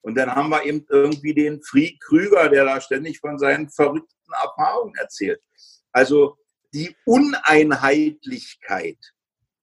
Und 0.00 0.14
dann 0.14 0.34
haben 0.34 0.48
wir 0.48 0.64
eben 0.64 0.86
irgendwie 0.88 1.34
den 1.34 1.62
Fried 1.62 2.00
Krüger, 2.00 2.48
der 2.48 2.64
da 2.64 2.80
ständig 2.80 3.20
von 3.20 3.38
seinen 3.38 3.68
verrückten 3.68 4.32
Erfahrungen 4.32 4.94
erzählt. 4.96 5.40
Also 5.92 6.38
die 6.72 6.94
Uneinheitlichkeit 7.04 8.98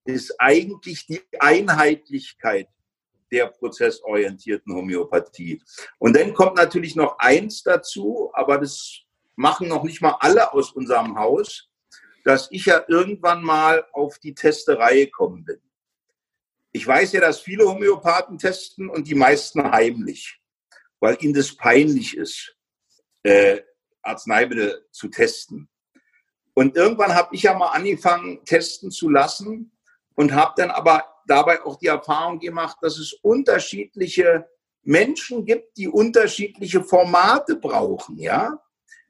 ist 0.04 0.34
eigentlich 0.38 1.06
die 1.06 1.22
Einheitlichkeit 1.40 2.68
der 3.32 3.48
prozessorientierten 3.48 4.74
Homöopathie. 4.74 5.60
Und 5.98 6.16
dann 6.16 6.32
kommt 6.34 6.56
natürlich 6.56 6.94
noch 6.94 7.18
eins 7.18 7.62
dazu, 7.62 8.30
aber 8.34 8.58
das 8.58 9.00
machen 9.34 9.68
noch 9.68 9.82
nicht 9.82 10.00
mal 10.00 10.16
alle 10.20 10.52
aus 10.52 10.70
unserem 10.72 11.18
Haus, 11.18 11.68
dass 12.24 12.48
ich 12.50 12.66
ja 12.66 12.84
irgendwann 12.88 13.42
mal 13.42 13.84
auf 13.92 14.18
die 14.18 14.34
Testerei 14.34 15.04
gekommen 15.04 15.44
bin. 15.44 15.60
Ich 16.76 16.86
weiß 16.86 17.12
ja, 17.12 17.22
dass 17.22 17.40
viele 17.40 17.66
Homöopathen 17.66 18.36
testen 18.36 18.90
und 18.90 19.08
die 19.08 19.14
meisten 19.14 19.62
heimlich, 19.72 20.38
weil 21.00 21.16
ihnen 21.22 21.32
das 21.32 21.56
peinlich 21.56 22.14
ist, 22.14 22.54
äh, 23.22 23.62
Arzneimittel 24.02 24.86
zu 24.90 25.08
testen. 25.08 25.70
Und 26.52 26.76
irgendwann 26.76 27.14
habe 27.14 27.34
ich 27.34 27.44
ja 27.44 27.54
mal 27.54 27.70
angefangen, 27.70 28.44
testen 28.44 28.90
zu 28.90 29.08
lassen 29.08 29.72
und 30.16 30.34
habe 30.34 30.52
dann 30.58 30.70
aber 30.70 31.02
dabei 31.26 31.64
auch 31.64 31.78
die 31.78 31.86
Erfahrung 31.86 32.40
gemacht, 32.40 32.76
dass 32.82 32.98
es 32.98 33.14
unterschiedliche 33.22 34.46
Menschen 34.82 35.46
gibt, 35.46 35.78
die 35.78 35.88
unterschiedliche 35.88 36.84
Formate 36.84 37.56
brauchen, 37.56 38.18
ja. 38.18 38.62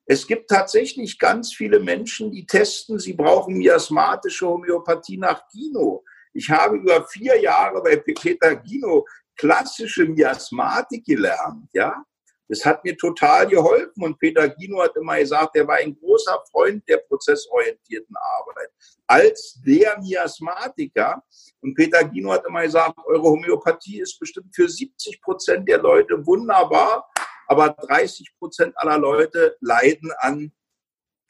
Es 0.05 0.25
gibt 0.25 0.51
tatsächlich 0.51 1.19
ganz 1.19 1.53
viele 1.53 1.81
Menschen, 1.81 2.31
die 2.31 2.47
testen, 2.47 3.01
sie 3.01 3.15
brauchen 3.15 3.59
miasmatische 3.59 4.47
Homöopathie 4.47 5.17
nach 5.17 5.49
Gino. 5.51 6.05
Ich 6.37 6.51
habe 6.51 6.77
über 6.77 7.07
vier 7.09 7.41
Jahre 7.41 7.83
bei 7.83 7.97
Peter 7.97 8.63
Gino 8.63 9.07
klassische 9.39 10.05
Miasmatik 10.05 11.05
gelernt, 11.07 11.69
ja. 11.73 12.05
Das 12.49 12.65
hat 12.65 12.85
mir 12.85 12.97
total 12.97 13.49
geholfen 13.49 14.05
und 14.05 14.19
Peter 14.19 14.49
Gino 14.57 14.81
hat 14.83 14.95
immer 14.97 15.19
gesagt, 15.19 15.57
er 15.57 15.67
war 15.67 15.77
ein 15.77 15.97
großer 15.99 16.39
Freund 16.51 16.87
der 16.89 16.99
prozessorientierten 16.99 18.15
Arbeit. 18.39 18.69
Als 19.07 19.59
der 19.67 19.99
Miasmatiker 19.99 21.23
und 21.61 21.75
Peter 21.75 22.09
Gino 22.09 22.33
hat 22.33 22.47
immer 22.47 22.63
gesagt, 22.63 22.99
eure 23.07 23.23
Homöopathie 23.23 24.01
ist 24.01 24.19
bestimmt 24.21 24.55
für 24.55 24.69
70 24.69 25.23
Prozent 25.23 25.69
der 25.69 25.79
Leute 25.79 26.25
wunderbar, 26.25 27.11
aber 27.49 27.71
30 27.71 28.31
Prozent 28.39 28.75
aller 28.77 28.99
Leute 28.99 29.57
leiden 29.61 30.13
an 30.19 30.53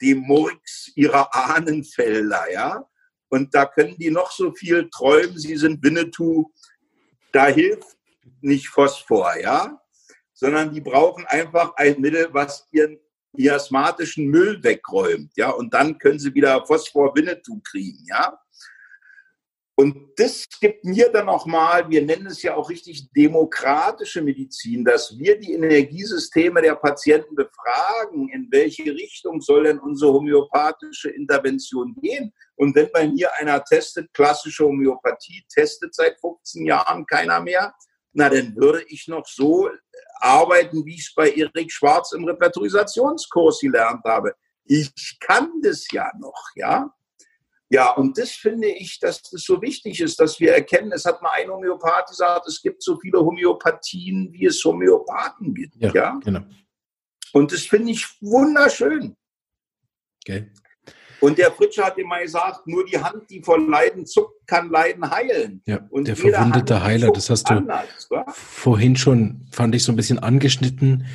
dem 0.01 0.19
Murks 0.19 0.91
ihrer 0.95 1.33
Ahnenfelder, 1.33 2.51
ja. 2.51 2.85
Und 3.29 3.53
da 3.53 3.65
können 3.65 3.97
die 3.97 4.11
noch 4.11 4.31
so 4.31 4.53
viel 4.53 4.89
träumen, 4.89 5.37
sie 5.37 5.57
sind 5.57 5.83
Winnetou, 5.83 6.51
da 7.31 7.47
hilft 7.47 7.97
nicht 8.41 8.67
Phosphor, 8.67 9.35
ja, 9.37 9.81
sondern 10.33 10.73
die 10.73 10.81
brauchen 10.81 11.25
einfach 11.25 11.73
ein 11.75 11.99
Mittel, 11.99 12.29
was 12.31 12.67
ihren 12.71 12.99
miasmatischen 13.33 14.27
Müll 14.27 14.63
wegräumt, 14.63 15.31
ja, 15.35 15.49
und 15.49 15.73
dann 15.73 15.97
können 15.97 16.19
sie 16.19 16.33
wieder 16.33 16.65
Phosphor 16.65 17.15
Winnetou 17.15 17.59
kriegen, 17.61 18.05
ja. 18.07 18.39
Und 19.79 19.95
das 20.15 20.47
gibt 20.59 20.85
mir 20.85 21.11
dann 21.11 21.27
nochmal, 21.27 21.87
wir 21.87 22.01
nennen 22.01 22.25
es 22.25 22.41
ja 22.41 22.55
auch 22.55 22.67
richtig 22.67 23.11
demokratische 23.11 24.23
Medizin, 24.23 24.83
dass 24.83 25.15
wir 25.19 25.39
die 25.39 25.53
Energiesysteme 25.53 26.63
der 26.63 26.73
Patienten 26.73 27.35
befragen, 27.35 28.27
in 28.29 28.47
welche 28.49 28.85
Richtung 28.85 29.39
soll 29.39 29.65
denn 29.65 29.77
unsere 29.77 30.13
homöopathische 30.13 31.11
Intervention 31.11 31.93
gehen. 32.01 32.33
Und 32.55 32.75
wenn 32.75 32.91
bei 32.91 33.07
mir 33.07 33.31
einer 33.35 33.63
testet, 33.63 34.11
klassische 34.13 34.65
Homöopathie, 34.65 35.45
testet 35.47 35.93
seit 35.93 36.19
15 36.21 36.65
Jahren 36.65 37.05
keiner 37.05 37.39
mehr, 37.39 37.71
na, 38.13 38.29
dann 38.29 38.55
würde 38.55 38.83
ich 38.87 39.07
noch 39.07 39.27
so 39.27 39.69
arbeiten, 40.15 40.83
wie 40.85 40.95
ich 40.95 41.01
es 41.01 41.13
bei 41.13 41.29
Erik 41.29 41.71
Schwarz 41.71 42.13
im 42.13 42.25
Repertorisationskurs 42.25 43.59
gelernt 43.59 44.03
habe. 44.05 44.33
Ich 44.65 45.19
kann 45.19 45.51
das 45.61 45.85
ja 45.91 46.11
noch, 46.19 46.49
ja. 46.55 46.91
Ja, 47.69 47.91
und 47.91 48.17
das 48.17 48.31
finde 48.31 48.69
ich, 48.69 48.97
dass 48.99 49.21
das 49.21 49.43
so 49.43 49.61
wichtig 49.61 49.99
ist, 49.99 50.19
dass 50.19 50.39
wir 50.39 50.53
erkennen, 50.53 50.91
es 50.93 51.03
hat 51.03 51.21
mal 51.21 51.31
ein 51.31 51.49
Homöopath 51.49 52.07
gesagt, 52.07 52.47
es 52.47 52.61
gibt 52.61 52.81
so 52.81 52.97
viele 52.99 53.19
Homöopathien, 53.19 54.31
wie 54.31 54.45
es 54.45 54.63
Homöopathen 54.63 55.53
gibt. 55.53 55.75
Ja, 55.75 55.93
ja? 55.93 56.19
genau. 56.23 56.41
Und 57.33 57.51
das 57.51 57.63
finde 57.63 57.91
ich 57.91 58.07
wunderschön. 58.21 59.15
Okay. 60.23 60.49
Und 61.19 61.37
der 61.37 61.51
Fritsche 61.51 61.83
hat 61.83 61.97
immer 61.97 62.21
gesagt, 62.21 62.67
nur 62.67 62.85
die 62.85 62.97
Hand, 62.97 63.29
die 63.29 63.41
vor 63.41 63.59
Leiden 63.59 64.05
zuckt, 64.05 64.45
kann 64.45 64.69
Leiden 64.69 65.09
heilen. 65.09 65.61
Ja, 65.65 65.79
und 65.89 66.07
der 66.07 66.15
verwundete 66.15 66.75
Hand 66.75 66.83
Heiler, 66.83 67.11
das 67.11 67.29
hast 67.29 67.49
du 67.49 67.55
anders, 67.55 68.09
vorhin 68.31 68.95
schon, 68.95 69.47
fand 69.51 69.73
ich 69.75 69.83
so 69.83 69.91
ein 69.91 69.95
bisschen 69.95 70.19
angeschnitten, 70.19 71.05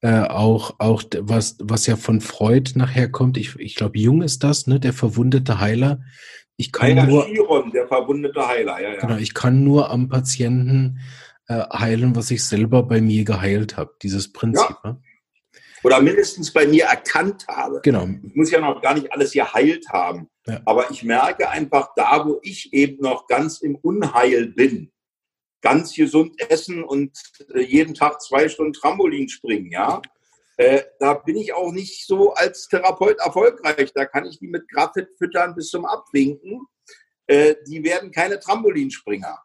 äh, 0.00 0.22
auch, 0.22 0.76
auch 0.78 1.02
was, 1.18 1.56
was 1.60 1.86
ja 1.86 1.96
von 1.96 2.20
Freud 2.20 2.72
nachher 2.74 3.10
kommt. 3.10 3.36
Ich, 3.36 3.56
ich 3.56 3.74
glaube, 3.74 3.98
Jung 3.98 4.22
ist 4.22 4.42
das, 4.42 4.66
ne, 4.66 4.80
der 4.80 4.92
verwundete 4.92 5.60
Heiler. 5.60 6.00
Ich 6.56 6.72
kann 6.72 6.88
Heiler 6.88 7.06
nur, 7.06 7.26
Chiron, 7.26 7.70
der 7.70 7.86
verwundete 7.86 8.46
Heiler, 8.46 8.80
ja, 8.80 8.94
ja. 8.94 9.00
Genau, 9.00 9.16
ich 9.16 9.34
kann 9.34 9.62
nur 9.62 9.90
am 9.90 10.08
Patienten 10.08 11.00
äh, 11.48 11.62
heilen, 11.72 12.16
was 12.16 12.30
ich 12.30 12.44
selber 12.44 12.82
bei 12.82 13.00
mir 13.00 13.24
geheilt 13.24 13.76
habe. 13.76 13.94
Dieses 14.02 14.32
Prinzip. 14.32 14.76
Ja. 14.84 14.92
Ne? 14.92 15.02
Oder 15.82 16.00
mindestens 16.00 16.52
bei 16.52 16.66
mir 16.66 16.84
erkannt 16.84 17.46
habe. 17.48 17.80
Genau. 17.82 18.06
Ich 18.22 18.34
muss 18.34 18.50
ja 18.50 18.60
noch 18.60 18.80
gar 18.80 18.94
nicht 18.94 19.12
alles 19.12 19.32
geheilt 19.32 19.88
haben. 19.88 20.28
Ja. 20.46 20.60
Aber 20.64 20.90
ich 20.90 21.02
merke 21.02 21.48
einfach 21.48 21.90
da, 21.96 22.26
wo 22.26 22.40
ich 22.42 22.72
eben 22.72 23.02
noch 23.02 23.26
ganz 23.26 23.60
im 23.60 23.76
Unheil 23.76 24.48
bin, 24.48 24.90
ganz 25.60 25.94
gesund 25.94 26.40
essen 26.50 26.82
und 26.82 27.16
äh, 27.54 27.60
jeden 27.60 27.94
Tag 27.94 28.20
zwei 28.20 28.48
Stunden 28.48 28.72
Trampolin 28.72 29.28
springen, 29.28 29.70
ja. 29.70 30.00
Äh, 30.56 30.82
da 30.98 31.14
bin 31.14 31.36
ich 31.36 31.54
auch 31.54 31.72
nicht 31.72 32.06
so 32.06 32.34
als 32.34 32.68
Therapeut 32.68 33.18
erfolgreich. 33.18 33.92
Da 33.94 34.04
kann 34.04 34.26
ich 34.26 34.38
die 34.38 34.48
mit 34.48 34.68
Grafit 34.68 35.08
füttern 35.16 35.54
bis 35.54 35.70
zum 35.70 35.86
Abwinken. 35.86 36.66
Äh, 37.26 37.54
die 37.66 37.82
werden 37.82 38.10
keine 38.10 38.38
Trampolinspringer. 38.38 39.38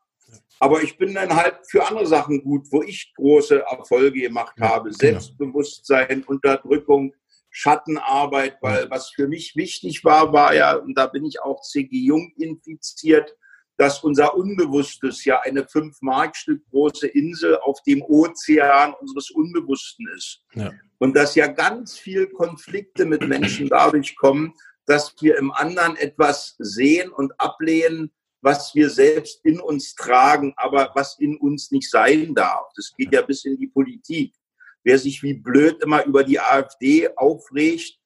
Aber 0.66 0.82
ich 0.82 0.98
bin 0.98 1.14
dann 1.14 1.36
halt 1.36 1.60
für 1.70 1.88
andere 1.88 2.08
Sachen 2.08 2.42
gut, 2.42 2.66
wo 2.72 2.82
ich 2.82 3.14
große 3.18 3.64
Erfolge 3.70 4.22
gemacht 4.22 4.56
habe. 4.60 4.90
Genau. 4.90 4.98
Selbstbewusstsein, 4.98 6.24
Unterdrückung, 6.24 7.14
Schattenarbeit, 7.52 8.58
weil 8.62 8.90
was 8.90 9.12
für 9.12 9.28
mich 9.28 9.56
wichtig 9.56 10.04
war, 10.04 10.34
war 10.34 10.56
ja, 10.56 10.74
und 10.74 10.98
da 10.98 11.06
bin 11.06 11.24
ich 11.24 11.40
auch 11.40 11.62
C.G. 11.62 11.96
Jung 11.96 12.34
infiziert, 12.40 13.38
dass 13.78 14.04
unser 14.04 14.36
Unbewusstes 14.36 15.24
ja 15.24 15.40
eine 15.42 15.68
fünf 15.68 16.02
Markstück 16.02 16.64
große 16.72 17.10
Insel 17.10 17.60
auf 17.60 17.84
dem 17.84 18.02
Ozean 18.02 18.96
unseres 19.00 19.30
Unbewussten 19.30 20.08
ist. 20.18 20.42
Ja. 20.56 20.72
Und 20.98 21.16
dass 21.16 21.36
ja 21.36 21.46
ganz 21.46 21.96
viel 21.96 22.26
Konflikte 22.26 23.06
mit 23.06 23.28
Menschen 23.28 23.70
dadurch 23.70 24.16
kommen, 24.16 24.56
dass 24.88 25.14
wir 25.22 25.38
im 25.38 25.52
anderen 25.52 25.96
etwas 25.96 26.56
sehen 26.58 27.12
und 27.12 27.40
ablehnen, 27.40 28.12
was 28.46 28.76
wir 28.76 28.92
selbst 28.92 29.44
in 29.44 29.60
uns 29.60 29.96
tragen, 29.96 30.54
aber 30.56 30.92
was 30.94 31.18
in 31.20 31.36
uns 31.38 31.72
nicht 31.72 31.90
sein 31.90 32.36
darf. 32.36 32.68
Das 32.76 32.94
geht 32.96 33.12
ja 33.12 33.24
bis 33.24 33.44
in 33.44 33.58
die 33.58 33.68
Politik. 33.68 34.36
Wer 34.84 35.00
sich 35.00 35.24
wie 35.24 35.34
blöd 35.34 35.82
immer 35.82 36.06
über 36.06 36.24
die 36.24 36.40
AfD 36.40 37.10
aufregt, 37.16 37.98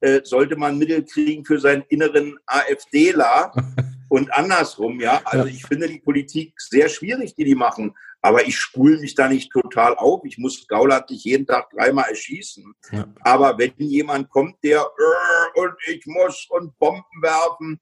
äh, 0.00 0.22
sollte 0.24 0.56
man 0.56 0.78
Mittel 0.78 1.04
kriegen 1.04 1.44
für 1.44 1.60
seinen 1.60 1.82
inneren 1.90 2.38
AfDler 2.46 3.52
Und 4.12 4.30
andersrum, 4.34 5.00
ja. 5.00 5.22
Also 5.24 5.46
ich 5.46 5.64
finde 5.64 5.88
die 5.88 5.98
Politik 5.98 6.60
sehr 6.60 6.90
schwierig, 6.90 7.34
die 7.34 7.44
die 7.44 7.54
machen. 7.54 7.96
Aber 8.20 8.46
ich 8.46 8.58
spule 8.58 8.98
mich 8.98 9.14
da 9.14 9.26
nicht 9.26 9.50
total 9.50 9.94
auf. 9.94 10.20
Ich 10.26 10.36
muss 10.36 10.68
Gauland 10.68 11.08
nicht 11.08 11.24
jeden 11.24 11.46
Tag 11.46 11.70
dreimal 11.70 12.10
erschießen. 12.10 12.74
Ja. 12.90 13.06
Aber 13.22 13.56
wenn 13.56 13.72
jemand 13.78 14.28
kommt, 14.28 14.62
der 14.62 14.80
äh, 14.80 15.60
und 15.60 15.72
ich 15.86 16.04
muss 16.04 16.46
und 16.50 16.78
Bomben 16.78 17.22
werfen, 17.22 17.80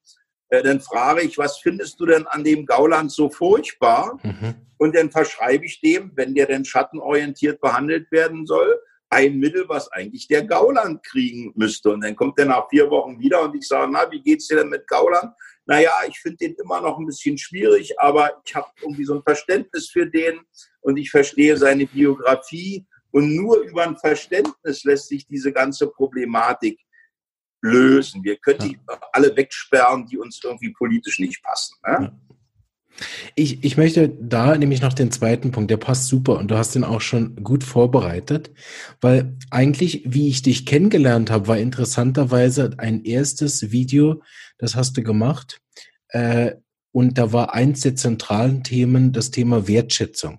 äh, 0.50 0.62
dann 0.62 0.80
frage 0.80 1.22
ich, 1.22 1.38
was 1.38 1.58
findest 1.58 1.98
du 2.00 2.06
denn 2.06 2.26
an 2.26 2.44
dem 2.44 2.66
Gauland 2.66 3.10
so 3.10 3.30
furchtbar? 3.30 4.18
Mhm. 4.22 4.54
Und 4.78 4.96
dann 4.96 5.10
verschreibe 5.10 5.64
ich 5.64 5.80
dem, 5.80 6.12
wenn 6.14 6.34
der 6.34 6.46
denn 6.46 6.64
schattenorientiert 6.64 7.60
behandelt 7.60 8.10
werden 8.10 8.46
soll, 8.46 8.80
ein 9.10 9.38
Mittel, 9.38 9.68
was 9.68 9.90
eigentlich 9.92 10.28
der 10.28 10.44
Gauland 10.44 11.02
kriegen 11.02 11.52
müsste. 11.56 11.90
Und 11.90 12.02
dann 12.02 12.14
kommt 12.14 12.38
er 12.38 12.46
nach 12.46 12.68
vier 12.68 12.88
Wochen 12.90 13.18
wieder 13.18 13.42
und 13.42 13.56
ich 13.56 13.66
sage, 13.66 13.90
na, 13.92 14.10
wie 14.10 14.22
geht's 14.22 14.46
dir 14.46 14.58
denn 14.58 14.68
mit 14.68 14.86
Gauland? 14.86 15.34
Naja, 15.66 15.90
ich 16.08 16.18
finde 16.20 16.38
den 16.38 16.54
immer 16.54 16.80
noch 16.80 16.98
ein 16.98 17.06
bisschen 17.06 17.36
schwierig, 17.36 17.98
aber 18.00 18.40
ich 18.44 18.54
habe 18.54 18.68
irgendwie 18.80 19.04
so 19.04 19.14
ein 19.14 19.22
Verständnis 19.22 19.90
für 19.90 20.06
den 20.06 20.40
und 20.80 20.96
ich 20.96 21.10
verstehe 21.10 21.56
seine 21.56 21.86
Biografie. 21.86 22.86
Und 23.12 23.34
nur 23.34 23.58
über 23.62 23.82
ein 23.82 23.96
Verständnis 23.96 24.84
lässt 24.84 25.08
sich 25.08 25.26
diese 25.26 25.52
ganze 25.52 25.88
Problematik 25.88 26.80
lösen. 27.62 28.24
Wir 28.24 28.36
können 28.36 28.58
die 28.60 28.78
alle 29.12 29.36
wegsperren, 29.36 30.06
die 30.06 30.18
uns 30.18 30.40
irgendwie 30.42 30.72
politisch 30.72 31.18
nicht 31.18 31.42
passen. 31.42 31.76
Ne? 31.86 32.12
Ich, 33.34 33.64
ich 33.64 33.76
möchte 33.76 34.08
da 34.08 34.56
nämlich 34.56 34.82
noch 34.82 34.92
den 34.92 35.10
zweiten 35.10 35.50
Punkt, 35.52 35.70
der 35.70 35.76
passt 35.76 36.08
super 36.08 36.38
und 36.38 36.50
du 36.50 36.56
hast 36.56 36.74
den 36.74 36.84
auch 36.84 37.00
schon 37.00 37.36
gut 37.36 37.64
vorbereitet, 37.64 38.50
weil 39.00 39.36
eigentlich, 39.50 40.02
wie 40.04 40.28
ich 40.28 40.42
dich 40.42 40.66
kennengelernt 40.66 41.30
habe, 41.30 41.48
war 41.48 41.58
interessanterweise 41.58 42.70
ein 42.78 43.04
erstes 43.04 43.70
Video, 43.70 44.22
das 44.58 44.76
hast 44.76 44.96
du 44.96 45.02
gemacht 45.02 45.60
äh, 46.08 46.52
und 46.92 47.18
da 47.18 47.32
war 47.32 47.54
eins 47.54 47.80
der 47.80 47.94
zentralen 47.94 48.64
Themen 48.64 49.12
das 49.12 49.30
Thema 49.30 49.66
Wertschätzung. 49.68 50.38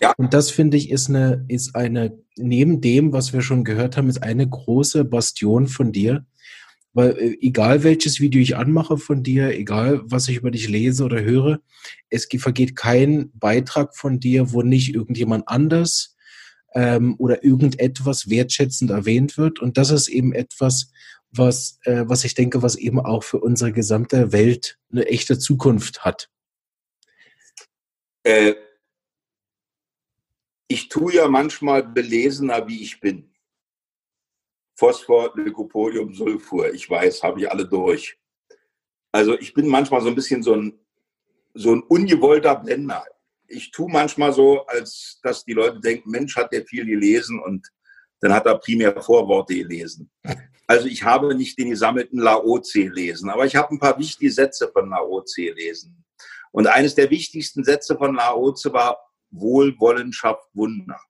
Ja. 0.00 0.12
Und 0.16 0.34
das 0.34 0.50
finde 0.50 0.76
ich 0.76 0.90
ist 0.90 1.08
eine, 1.08 1.44
ist 1.48 1.74
eine, 1.74 2.16
neben 2.36 2.80
dem, 2.80 3.12
was 3.12 3.32
wir 3.32 3.40
schon 3.40 3.64
gehört 3.64 3.96
haben, 3.96 4.08
ist 4.08 4.22
eine 4.22 4.48
große 4.48 5.04
Bastion 5.04 5.66
von 5.66 5.90
dir, 5.90 6.24
weil 6.92 7.10
äh, 7.18 7.38
egal 7.40 7.84
welches 7.84 8.20
Video 8.20 8.40
ich 8.40 8.56
anmache 8.56 8.98
von 8.98 9.22
dir, 9.22 9.56
egal 9.56 10.00
was 10.04 10.28
ich 10.28 10.36
über 10.36 10.50
dich 10.50 10.68
lese 10.68 11.04
oder 11.04 11.22
höre, 11.22 11.60
es 12.10 12.28
vergeht 12.38 12.76
kein 12.76 13.30
Beitrag 13.34 13.96
von 13.96 14.20
dir, 14.20 14.52
wo 14.52 14.62
nicht 14.62 14.94
irgendjemand 14.94 15.48
anders 15.48 16.16
ähm, 16.74 17.14
oder 17.18 17.44
irgendetwas 17.44 18.28
wertschätzend 18.28 18.90
erwähnt 18.90 19.36
wird. 19.38 19.60
Und 19.60 19.78
das 19.78 19.90
ist 19.90 20.08
eben 20.08 20.32
etwas, 20.32 20.92
was, 21.30 21.78
äh, 21.84 22.04
was 22.06 22.24
ich 22.24 22.34
denke, 22.34 22.62
was 22.62 22.76
eben 22.76 23.00
auch 23.00 23.22
für 23.22 23.38
unsere 23.38 23.72
gesamte 23.72 24.32
Welt 24.32 24.78
eine 24.90 25.06
echte 25.06 25.38
Zukunft 25.38 26.04
hat. 26.04 26.30
Äh, 28.22 28.54
ich 30.68 30.88
tue 30.88 31.14
ja 31.14 31.28
manchmal 31.28 31.82
belesener, 31.82 32.68
wie 32.68 32.82
ich 32.82 33.00
bin. 33.00 33.27
Phosphor, 34.78 35.32
Lycopodium, 35.34 36.14
Sulfur. 36.14 36.72
Ich 36.72 36.88
weiß, 36.88 37.24
habe 37.24 37.40
ich 37.40 37.50
alle 37.50 37.66
durch. 37.66 38.16
Also 39.10 39.36
ich 39.36 39.52
bin 39.52 39.66
manchmal 39.66 40.00
so 40.00 40.08
ein 40.08 40.14
bisschen 40.14 40.44
so 40.44 40.54
ein, 40.54 40.78
so 41.52 41.74
ein 41.74 41.82
ungewollter 41.82 42.54
Blender. 42.54 43.04
Ich 43.48 43.72
tue 43.72 43.90
manchmal 43.90 44.32
so, 44.32 44.64
als 44.66 45.18
dass 45.24 45.44
die 45.44 45.54
Leute 45.54 45.80
denken, 45.80 46.10
Mensch, 46.10 46.36
hat 46.36 46.52
der 46.52 46.64
viel 46.64 46.86
gelesen 46.86 47.40
und 47.40 47.66
dann 48.20 48.32
hat 48.32 48.46
er 48.46 48.58
primär 48.58 49.00
Vorworte 49.02 49.54
gelesen. 49.54 50.10
Also 50.68 50.86
ich 50.86 51.02
habe 51.02 51.34
nicht 51.34 51.58
den 51.58 51.70
gesammelten 51.70 52.20
Laozi 52.20 52.84
gelesen, 52.84 53.30
aber 53.30 53.46
ich 53.46 53.56
habe 53.56 53.74
ein 53.74 53.80
paar 53.80 53.98
wichtige 53.98 54.30
Sätze 54.30 54.70
von 54.72 54.90
Laozi 54.90 55.46
gelesen. 55.46 56.04
Und 56.52 56.68
eines 56.68 56.94
der 56.94 57.10
wichtigsten 57.10 57.64
Sätze 57.64 57.96
von 57.96 58.14
Laozi 58.14 58.72
war 58.72 58.96
Wohlwollen 59.30 60.12
schafft 60.12 60.46
Wunder. 60.54 61.00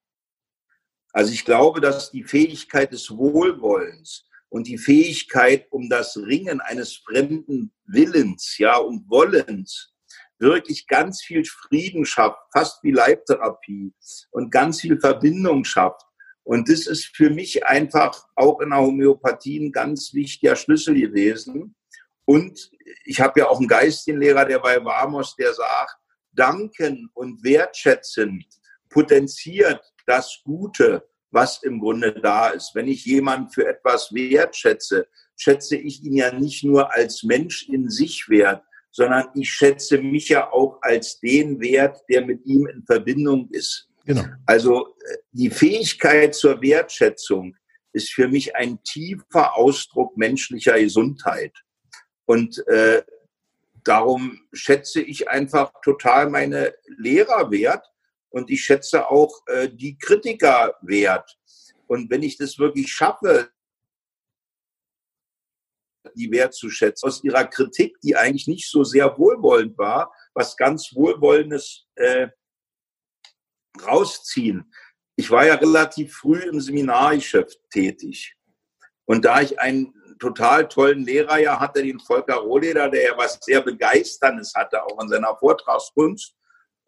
Also 1.13 1.33
ich 1.33 1.45
glaube, 1.45 1.81
dass 1.81 2.11
die 2.11 2.25
Fähigkeit 2.25 2.93
des 2.93 3.11
Wohlwollens 3.11 4.27
und 4.49 4.67
die 4.67 4.79
Fähigkeit, 4.79 5.67
um 5.71 5.89
das 5.89 6.17
Ringen 6.17 6.61
eines 6.61 6.97
fremden 6.97 7.73
Willens, 7.87 8.59
ja, 8.59 8.77
und 8.77 9.09
Wollens, 9.09 9.93
wirklich 10.39 10.87
ganz 10.87 11.23
viel 11.23 11.45
Frieden 11.45 12.05
schafft, 12.05 12.39
fast 12.53 12.83
wie 12.85 12.93
Leibtherapie 12.93 13.93
und 14.31 14.51
ganz 14.51 14.81
viel 14.81 14.99
Verbindung 15.01 15.65
schafft. 15.65 16.03
Und 16.45 16.69
das 16.71 16.87
ist 16.87 17.07
für 17.15 17.29
mich 17.29 17.67
einfach 17.67 18.27
auch 18.35 18.61
in 18.61 18.71
der 18.71 18.79
Homöopathie 18.79 19.59
ein 19.59 19.73
ganz 19.73 20.15
wichtiger 20.15 20.57
Schlüssel 20.57 20.95
gewesen. 20.95 21.75
Und 22.25 22.71
ich 23.05 23.21
habe 23.21 23.41
ja 23.41 23.49
auch 23.49 23.59
einen 23.59 23.69
Geistigenlehrer, 23.69 24.45
der 24.45 24.59
bei 24.61 24.83
Vamos, 24.83 25.35
der 25.37 25.53
sagt, 25.53 25.97
danken 26.33 27.11
und 27.15 27.43
wertschätzen 27.43 28.45
potenziert 28.89 29.83
das 30.09 30.41
Gute, 30.45 31.07
was 31.31 31.63
im 31.63 31.81
Grunde 31.81 32.13
da 32.13 32.49
ist. 32.49 32.75
Wenn 32.75 32.89
ich 32.89 33.05
jemanden 33.05 33.51
für 33.51 33.67
etwas 33.67 34.13
wertschätze, 34.13 35.07
schätze 35.37 35.77
ich 35.77 36.03
ihn 36.03 36.17
ja 36.17 36.33
nicht 36.33 36.65
nur 36.65 36.93
als 36.95 37.23
Mensch 37.23 37.69
in 37.69 37.91
sich 37.91 38.29
wert, 38.29 38.63
sondern 38.91 39.29
ich 39.35 39.51
schätze 39.51 39.99
mich 39.99 40.31
ja 40.31 40.51
auch 40.51 40.79
als 40.81 41.21
den 41.21 41.61
Wert, 41.61 42.03
der 42.09 42.25
mit 42.25 42.45
ihm 42.47 42.67
in 42.67 42.83
Verbindung 42.85 43.49
ist. 43.51 43.89
Genau. 44.05 44.25
Also 44.47 44.97
äh, 45.05 45.19
die 45.33 45.51
Fähigkeit 45.51 46.35
zur 46.35 46.63
Wertschätzung 46.63 47.55
ist 47.93 48.13
für 48.13 48.29
mich 48.29 48.57
ein 48.57 48.83
tiefer 48.83 49.57
Ausdruck 49.57 50.17
menschlicher 50.17 50.81
Gesundheit. 50.81 51.53
Und 52.25 52.67
äh, 52.69 53.03
darum 53.85 54.41
schätze 54.53 55.03
ich 55.03 55.29
einfach 55.29 55.73
total 55.83 56.31
meine 56.31 56.75
Lehrer 56.97 57.51
wert 57.51 57.87
und 58.31 58.51
ich 58.51 58.63
schätze 58.63 59.09
auch 59.11 59.47
äh, 59.47 59.69
die 59.69 59.97
Kritiker 59.99 60.75
wert. 60.83 61.39
Und 61.87 62.11
wenn 62.11 62.23
ich 62.23 62.37
das 62.37 62.59
wirklich 62.59 62.93
schaffe, 62.93 63.51
die 66.15 66.31
wertzuschätzen, 66.31 67.07
aus 67.07 67.23
ihrer 67.23 67.45
Kritik, 67.45 67.99
die 68.01 68.17
eigentlich 68.17 68.47
nicht 68.47 68.71
so 68.71 68.85
sehr 68.85 69.19
wohlwollend 69.19 69.77
war, 69.79 70.13
was 70.35 70.57
ganz 70.57 70.95
Wohlwollendes 70.95 71.87
äh, 71.97 72.29
rausziehen. 73.83 74.73
Ich 75.17 75.31
war 75.31 75.47
ja 75.47 75.55
relativ 75.55 76.15
früh 76.15 76.41
im 76.41 76.61
Seminargeschäft 76.61 77.59
tätig. 77.71 78.37
Und 79.05 79.25
da 79.25 79.41
ich 79.41 79.59
einen 79.59 79.95
total 80.19 80.69
tollen 80.69 81.05
Lehrer 81.05 81.39
ja 81.39 81.59
hatte, 81.59 81.83
den 81.83 82.01
Volker 82.01 82.37
Rohleder, 82.37 82.89
der 82.89 83.03
ja 83.03 83.17
was 83.17 83.39
sehr 83.41 83.63
Begeisterndes 83.63 84.53
hatte, 84.55 84.83
auch 84.85 85.03
in 85.03 85.09
seiner 85.09 85.37
Vortragskunst, 85.37 86.35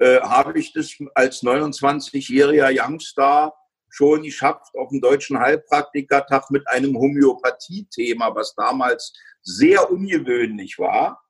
äh, 0.00 0.20
habe 0.20 0.58
ich 0.58 0.72
das 0.72 0.96
als 1.14 1.42
29-jähriger 1.42 2.70
Youngstar 2.70 3.54
schon 3.90 4.22
geschafft 4.22 4.74
auf 4.76 4.88
dem 4.88 5.00
deutschen 5.00 5.38
Heilpraktikertag 5.38 6.50
mit 6.50 6.66
einem 6.68 6.96
Homöopathie-Thema, 6.96 8.34
was 8.34 8.54
damals 8.54 9.12
sehr 9.42 9.90
ungewöhnlich 9.90 10.78
war, 10.78 11.22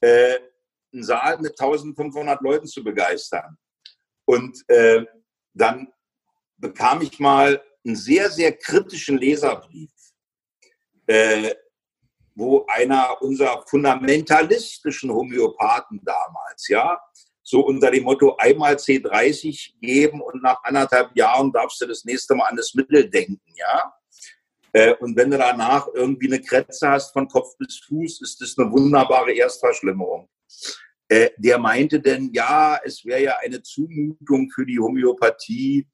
äh, 0.00 0.34
einen 0.92 1.04
Saal 1.04 1.38
mit 1.38 1.60
1500 1.60 2.40
Leuten 2.40 2.66
zu 2.66 2.82
begeistern. 2.82 3.56
Und 4.24 4.64
äh, 4.68 5.04
dann 5.54 5.92
bekam 6.56 7.02
ich 7.02 7.20
mal 7.20 7.62
einen 7.84 7.96
sehr, 7.96 8.30
sehr 8.30 8.52
kritischen 8.56 9.18
Leserbrief, 9.18 9.92
äh, 11.06 11.54
wo 12.34 12.66
einer 12.66 13.20
unserer 13.22 13.64
fundamentalistischen 13.66 15.10
Homöopathen 15.10 16.00
damals, 16.04 16.68
ja, 16.68 16.98
so 17.48 17.60
unter 17.60 17.90
dem 17.90 18.04
Motto 18.04 18.36
einmal 18.36 18.74
C30 18.74 19.80
geben 19.80 20.20
und 20.20 20.42
nach 20.42 20.62
anderthalb 20.64 21.16
Jahren 21.16 21.50
darfst 21.50 21.80
du 21.80 21.86
das 21.86 22.04
nächste 22.04 22.34
Mal 22.34 22.44
an 22.44 22.56
das 22.56 22.74
Mittel 22.74 23.08
denken, 23.08 23.40
ja. 23.56 23.94
Äh, 24.74 24.94
und 24.96 25.16
wenn 25.16 25.30
du 25.30 25.38
danach 25.38 25.88
irgendwie 25.94 26.26
eine 26.26 26.42
Kretze 26.42 26.90
hast 26.90 27.14
von 27.14 27.26
Kopf 27.26 27.56
bis 27.56 27.80
Fuß, 27.88 28.20
ist 28.20 28.38
das 28.42 28.58
eine 28.58 28.70
wunderbare 28.70 29.32
Erstverschlimmerung. 29.32 30.28
Äh, 31.08 31.30
der 31.38 31.58
meinte 31.58 32.00
denn, 32.00 32.30
ja, 32.34 32.78
es 32.84 33.02
wäre 33.06 33.22
ja 33.22 33.36
eine 33.42 33.62
Zumutung 33.62 34.50
für 34.50 34.66
die 34.66 34.78
Homöopathie, 34.78 35.86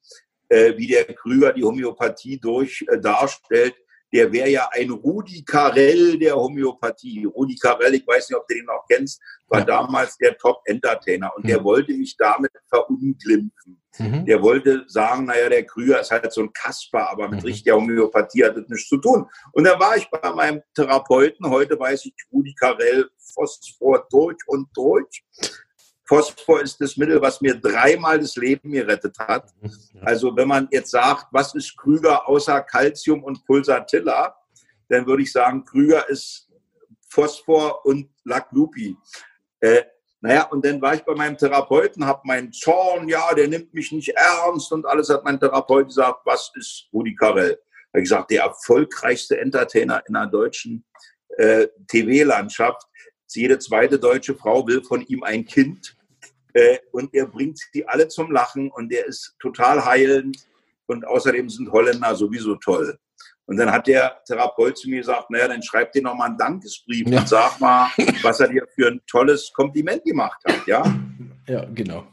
äh, 0.49 0.77
wie 0.77 0.89
der 0.89 1.05
Krüger 1.05 1.53
die 1.53 1.63
Homöopathie 1.63 2.41
durch 2.41 2.85
darstellt, 3.01 3.77
der 4.15 4.33
wäre 4.33 4.49
ja 4.49 4.69
ein 4.73 4.91
Rudi 4.91 5.45
Carell 5.45 6.17
der 6.17 6.37
Homöopathie. 6.37 7.25
Rudi 7.25 7.57
Carell, 7.57 7.95
ich 7.95 8.07
weiß 8.07 8.31
nicht, 8.31 8.39
ob 8.39 8.47
du 8.47 8.55
den 8.55 8.65
noch 8.65 8.85
kennst, 8.89 9.21
war 9.49 9.59
ja. 9.59 9.65
damals 9.65 10.17
der 10.19 10.39
Top-Entertainer 10.39 11.33
und 11.37 11.45
mhm. 11.45 11.49
der 11.49 11.65
wollte 11.65 11.93
mich 11.93 12.17
damit 12.17 12.53
verunglimpfen. 12.69 13.83
Mhm. 13.99 14.25
Der 14.25 14.41
wollte 14.41 14.85
sagen, 14.87 15.27
naja, 15.27 15.49
der 15.49 15.65
Krüger 15.65 16.01
ist 16.01 16.13
halt 16.13 16.33
so 16.33 16.43
ein 16.43 16.53
Kasper, 16.53 17.11
aber 17.11 17.29
mit 17.29 17.41
mhm. 17.41 17.47
richtiger 17.47 17.75
Homöopathie 17.75 18.45
hat 18.45 18.57
das 18.57 18.69
nichts 18.69 18.89
zu 18.89 18.99
tun. 18.99 19.29
Und 19.53 19.65
da 19.65 19.79
war 19.81 19.97
ich 19.97 20.09
bei 20.09 20.33
meinem 20.33 20.63
Therapeuten, 20.75 21.51
heute 21.51 21.79
weiß 21.79 22.07
ich, 22.07 22.15
Rudi 22.33 22.55
Carell, 22.55 23.09
Phosphor 23.35 24.07
durch 24.11 24.39
und 24.47 24.69
durch. 24.75 25.25
Phosphor 26.07 26.61
ist 26.61 26.81
das 26.81 26.97
Mittel, 26.97 27.21
was 27.21 27.41
mir 27.41 27.55
dreimal 27.55 28.19
das 28.19 28.37
Leben 28.37 28.73
gerettet 28.73 29.19
hat. 29.19 29.53
Mhm, 29.61 29.71
also 30.03 30.37
wenn 30.37 30.49
man 30.49 30.69
jetzt 30.71 30.91
sagt, 30.91 31.27
was 31.33 31.55
ist 31.55 31.77
Krüger 31.77 32.29
außer 32.29 32.61
Calcium 32.63 33.25
und 33.25 33.45
Pulsatilla, 33.47 34.37
dann 34.89 35.07
würde 35.07 35.23
ich 35.23 35.33
sagen, 35.33 35.65
Krüger 35.65 36.09
ist 36.09 36.51
Phosphor 37.09 37.85
und 37.87 38.11
Laclupi. 38.25 38.97
Äh, 39.61 39.83
naja, 40.21 40.45
und 40.45 40.65
dann 40.65 40.81
war 40.81 40.95
ich 40.95 41.03
bei 41.03 41.15
meinem 41.15 41.37
Therapeuten, 41.37 42.07
habe 42.07 42.23
meinen 42.25 42.53
Zorn, 42.53 43.09
ja, 43.09 43.35
der 43.35 43.47
nimmt 43.47 43.73
mich 43.75 43.93
nicht 43.93 44.09
ernst 44.09 44.73
und 44.73 44.87
alles 44.87 45.11
hat 45.11 45.23
mein 45.23 45.39
Therapeut 45.39 45.89
gesagt, 45.89 46.21
was 46.25 46.51
ist 46.55 46.89
Rudi 46.93 47.15
Carell? 47.15 47.59
Er 47.93 48.01
gesagt, 48.01 48.31
der 48.31 48.45
erfolgreichste 48.45 49.39
Entertainer 49.39 50.03
in 50.09 50.15
der 50.15 50.27
deutschen 50.27 50.85
äh, 51.37 51.69
TV-Landschaft. 51.89 52.83
Jede 53.35 53.59
zweite 53.59 53.99
deutsche 53.99 54.35
Frau 54.35 54.67
will 54.67 54.83
von 54.83 55.03
ihm 55.07 55.23
ein 55.23 55.45
Kind. 55.45 55.97
Äh, 56.53 56.79
und 56.93 57.13
er 57.15 57.27
bringt 57.27 57.59
sie 57.73 57.87
alle 57.87 58.09
zum 58.09 58.31
Lachen 58.31 58.71
und 58.71 58.93
er 58.93 59.07
ist 59.07 59.35
total 59.41 59.85
heilend. 59.85 60.37
Und 60.87 61.07
außerdem 61.07 61.49
sind 61.49 61.71
Holländer 61.73 62.15
sowieso 62.15 62.57
toll. 62.57 62.99
Und 63.47 63.59
dann 63.59 63.71
hat 63.71 63.87
der 63.87 64.23
Therapeut 64.27 64.79
zu 64.79 64.89
mir 64.89 65.01
gesagt, 65.01 65.31
naja, 65.31 65.49
dann 65.49 65.63
schreib 65.63 65.93
dir 65.93 66.03
noch 66.03 66.15
mal 66.15 66.27
einen 66.27 66.39
Dankesbrief 66.39 67.09
ja. 67.09 67.21
und 67.21 67.29
sag 67.29 67.61
mal, 67.61 67.89
was 68.23 68.41
er 68.41 68.49
dir 68.49 68.67
für 68.75 68.89
ein 68.89 69.01
tolles 69.07 69.53
Kompliment 69.53 70.03
gemacht 70.05 70.41
hat, 70.47 70.67
ja? 70.67 70.83
Ja, 71.47 71.65
genau. 71.75 72.07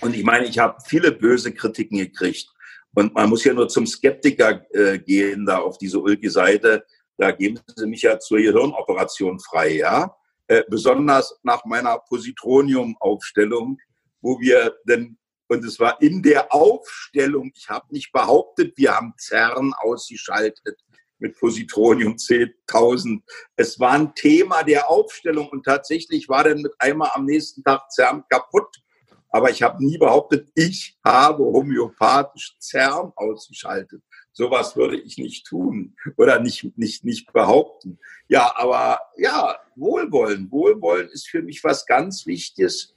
Und 0.00 0.14
ich 0.14 0.22
meine, 0.22 0.46
ich 0.46 0.58
habe 0.58 0.76
viele 0.84 1.12
böse 1.12 1.52
Kritiken 1.52 1.98
gekriegt. 1.98 2.48
Und 2.94 3.14
man 3.14 3.28
muss 3.28 3.44
ja 3.44 3.54
nur 3.54 3.68
zum 3.68 3.86
Skeptiker 3.86 4.64
äh, 4.74 4.98
gehen, 4.98 5.46
da 5.46 5.58
auf 5.58 5.78
diese 5.78 5.98
Ulki-Seite. 5.98 6.84
Da 7.16 7.30
geben 7.30 7.60
sie 7.74 7.86
mich 7.86 8.02
ja 8.02 8.18
zur 8.18 8.38
Gehirnoperation 8.38 9.38
frei, 9.40 9.76
ja? 9.76 10.16
Äh, 10.46 10.62
besonders 10.68 11.38
nach 11.42 11.64
meiner 11.64 11.98
Positronium-Aufstellung, 11.98 13.78
wo 14.20 14.40
wir 14.40 14.76
denn 14.86 15.16
und 15.48 15.64
es 15.64 15.78
war 15.78 16.00
in 16.00 16.22
der 16.22 16.52
Aufstellung, 16.52 17.52
ich 17.54 17.68
habe 17.68 17.86
nicht 17.90 18.12
behauptet, 18.12 18.76
wir 18.76 18.96
haben 18.96 19.14
CERN 19.18 19.74
ausgeschaltet 19.74 20.80
mit 21.18 21.38
Positronium 21.38 22.14
10.000. 22.14 23.22
Es 23.56 23.78
war 23.78 23.92
ein 23.92 24.14
Thema 24.14 24.62
der 24.62 24.88
Aufstellung 24.88 25.48
und 25.48 25.64
tatsächlich 25.64 26.28
war 26.28 26.44
dann 26.44 26.62
mit 26.62 26.72
einmal 26.78 27.10
am 27.14 27.26
nächsten 27.26 27.62
Tag 27.62 27.90
CERN 27.90 28.24
kaputt. 28.28 28.82
Aber 29.28 29.50
ich 29.50 29.62
habe 29.62 29.84
nie 29.84 29.98
behauptet, 29.98 30.50
ich 30.54 30.98
habe 31.04 31.42
homöopathisch 31.42 32.56
CERN 32.60 33.12
ausgeschaltet. 33.16 34.02
Sowas 34.36 34.76
würde 34.76 35.00
ich 35.00 35.16
nicht 35.16 35.46
tun 35.46 35.96
oder 36.16 36.40
nicht, 36.40 36.76
nicht, 36.76 37.04
nicht 37.04 37.32
behaupten. 37.32 37.98
Ja, 38.28 38.52
aber 38.56 39.00
ja, 39.16 39.56
Wohlwollen. 39.76 40.50
Wohlwollen 40.50 41.08
ist 41.08 41.28
für 41.28 41.40
mich 41.40 41.64
was 41.64 41.86
ganz 41.86 42.26
Wichtiges 42.26 42.94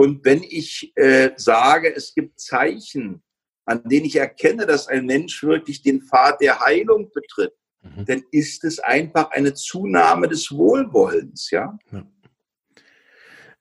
und 0.00 0.24
wenn 0.24 0.42
ich 0.42 0.92
äh, 0.96 1.32
sage, 1.36 1.94
es 1.94 2.14
gibt 2.14 2.40
Zeichen, 2.40 3.22
an 3.66 3.82
denen 3.84 4.06
ich 4.06 4.16
erkenne, 4.16 4.64
dass 4.64 4.88
ein 4.88 5.04
Mensch 5.04 5.42
wirklich 5.42 5.82
den 5.82 6.00
Pfad 6.00 6.40
der 6.40 6.58
Heilung 6.58 7.10
betritt, 7.12 7.52
mhm. 7.82 8.06
dann 8.06 8.22
ist 8.30 8.64
es 8.64 8.78
einfach 8.78 9.30
eine 9.32 9.52
Zunahme 9.52 10.26
des 10.26 10.50
Wohlwollens, 10.52 11.50
ja. 11.50 11.78
ja. 11.92 12.06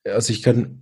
Also 0.06 0.32
ich 0.32 0.42
kann, 0.42 0.80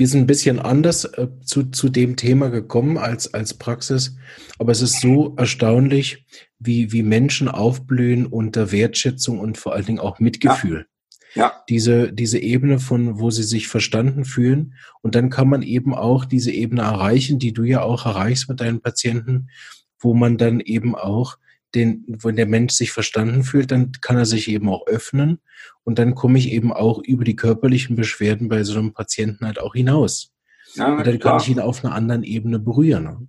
wir 0.00 0.08
sind 0.08 0.22
ein 0.22 0.26
bisschen 0.26 0.58
anders 0.58 1.04
äh, 1.04 1.28
zu, 1.44 1.64
zu 1.64 1.90
dem 1.90 2.16
Thema 2.16 2.48
gekommen 2.48 2.96
als, 2.96 3.34
als 3.34 3.52
Praxis, 3.52 4.16
aber 4.58 4.72
es 4.72 4.80
ist 4.80 5.02
so 5.02 5.34
erstaunlich, 5.36 6.24
wie, 6.58 6.90
wie 6.90 7.02
Menschen 7.02 7.48
aufblühen 7.48 8.24
unter 8.24 8.72
Wertschätzung 8.72 9.38
und 9.38 9.58
vor 9.58 9.74
allen 9.74 9.84
Dingen 9.84 9.98
auch 9.98 10.18
Mitgefühl. 10.18 10.86
Ja. 11.34 11.52
Diese, 11.68 12.14
diese 12.14 12.38
Ebene 12.38 12.80
von, 12.80 13.20
wo 13.20 13.30
sie 13.30 13.42
sich 13.42 13.68
verstanden 13.68 14.24
fühlen. 14.24 14.72
Und 15.02 15.14
dann 15.14 15.28
kann 15.28 15.48
man 15.50 15.60
eben 15.60 15.94
auch 15.94 16.24
diese 16.24 16.50
Ebene 16.50 16.80
erreichen, 16.80 17.38
die 17.38 17.52
du 17.52 17.62
ja 17.62 17.82
auch 17.82 18.06
erreichst 18.06 18.48
mit 18.48 18.62
deinen 18.62 18.80
Patienten, 18.80 19.50
wo 19.98 20.14
man 20.14 20.38
dann 20.38 20.60
eben 20.60 20.94
auch 20.94 21.36
den, 21.74 22.04
wenn 22.08 22.36
der 22.36 22.46
Mensch 22.46 22.74
sich 22.74 22.92
verstanden 22.92 23.44
fühlt, 23.44 23.70
dann 23.70 23.92
kann 24.00 24.16
er 24.16 24.26
sich 24.26 24.48
eben 24.48 24.68
auch 24.68 24.86
öffnen. 24.86 25.40
Und 25.84 25.98
dann 25.98 26.14
komme 26.14 26.38
ich 26.38 26.50
eben 26.50 26.72
auch 26.72 27.02
über 27.02 27.24
die 27.24 27.36
körperlichen 27.36 27.96
Beschwerden 27.96 28.48
bei 28.48 28.64
so 28.64 28.78
einem 28.78 28.92
Patienten 28.92 29.46
halt 29.46 29.60
auch 29.60 29.74
hinaus. 29.74 30.32
Ja, 30.74 30.96
und 30.96 31.06
dann 31.06 31.18
klar. 31.18 31.38
kann 31.38 31.42
ich 31.42 31.48
ihn 31.48 31.60
auf 31.60 31.84
einer 31.84 31.94
anderen 31.94 32.22
Ebene 32.22 32.58
berühren. 32.58 33.28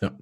Ja. 0.00 0.18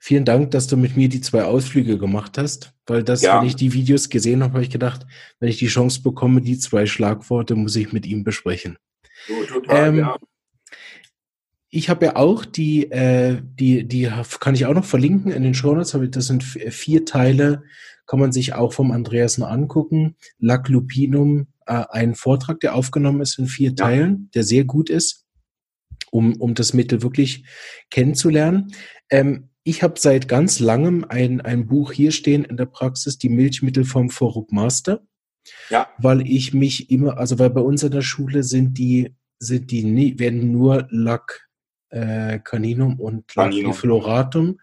Vielen 0.00 0.24
Dank, 0.24 0.52
dass 0.52 0.68
du 0.68 0.76
mit 0.76 0.96
mir 0.96 1.08
die 1.08 1.20
zwei 1.20 1.44
Ausflüge 1.44 1.98
gemacht 1.98 2.38
hast, 2.38 2.72
weil 2.86 3.02
das, 3.02 3.20
ja. 3.20 3.38
wenn 3.38 3.46
ich 3.46 3.56
die 3.56 3.74
Videos 3.74 4.08
gesehen 4.08 4.42
habe, 4.42 4.54
habe 4.54 4.62
ich 4.62 4.70
gedacht, 4.70 5.06
wenn 5.38 5.50
ich 5.50 5.58
die 5.58 5.66
Chance 5.66 6.02
bekomme, 6.02 6.40
die 6.40 6.58
zwei 6.58 6.86
Schlagworte 6.86 7.54
muss 7.54 7.76
ich 7.76 7.92
mit 7.92 8.06
ihm 8.06 8.24
besprechen. 8.24 8.78
So, 9.26 9.44
total, 9.44 9.88
ähm, 9.88 9.98
ja. 9.98 10.16
Ich 11.70 11.90
habe 11.90 12.06
ja 12.06 12.16
auch 12.16 12.44
die, 12.44 12.90
äh, 12.90 13.42
die, 13.42 13.86
die 13.86 14.10
kann 14.40 14.54
ich 14.54 14.66
auch 14.66 14.74
noch 14.74 14.84
verlinken 14.84 15.30
in 15.32 15.42
den 15.42 15.54
Shownotes. 15.54 15.96
Das 16.10 16.26
sind 16.26 16.42
vier 16.42 17.04
Teile, 17.04 17.62
kann 18.06 18.20
man 18.20 18.32
sich 18.32 18.54
auch 18.54 18.72
vom 18.72 18.90
Andreasen 18.90 19.44
angucken. 19.44 20.16
Lac 20.38 20.68
Lupinum, 20.68 21.48
äh, 21.66 21.84
ein 21.90 22.14
Vortrag, 22.14 22.60
der 22.60 22.74
aufgenommen 22.74 23.20
ist 23.20 23.38
in 23.38 23.46
vier 23.46 23.70
ja. 23.70 23.74
Teilen, 23.74 24.30
der 24.34 24.44
sehr 24.44 24.64
gut 24.64 24.88
ist 24.88 25.26
um, 26.10 26.34
um 26.40 26.54
das 26.54 26.74
Mittel 26.74 27.02
wirklich 27.02 27.44
kennenzulernen. 27.90 28.72
Ähm, 29.10 29.50
ich 29.62 29.82
habe 29.82 29.94
seit 29.98 30.28
ganz 30.28 30.60
langem 30.60 31.04
ein, 31.08 31.40
ein 31.40 31.66
Buch 31.66 31.92
hier 31.92 32.12
stehen 32.12 32.44
in 32.44 32.56
der 32.56 32.66
Praxis, 32.66 33.18
die 33.18 33.28
Milchmittel 33.28 33.84
vom 33.84 34.10
Vorruck 34.10 34.52
Master. 34.52 35.02
Ja. 35.70 35.88
Weil 35.98 36.26
ich 36.26 36.54
mich 36.54 36.90
immer, 36.90 37.18
also 37.18 37.38
weil 37.38 37.50
bei 37.50 37.60
uns 37.60 37.82
in 37.82 37.90
der 37.90 38.02
Schule 38.02 38.42
sind 38.42 38.78
die, 38.78 39.14
sind 39.38 39.70
die 39.70 39.84
nie, 39.84 40.18
werden 40.18 40.52
nur 40.52 40.88
Lack 40.90 41.47
äh, 41.90 42.38
Caninum 42.38 43.00
und 43.00 43.34
Lac 43.34 43.52
Floratum 43.74 44.58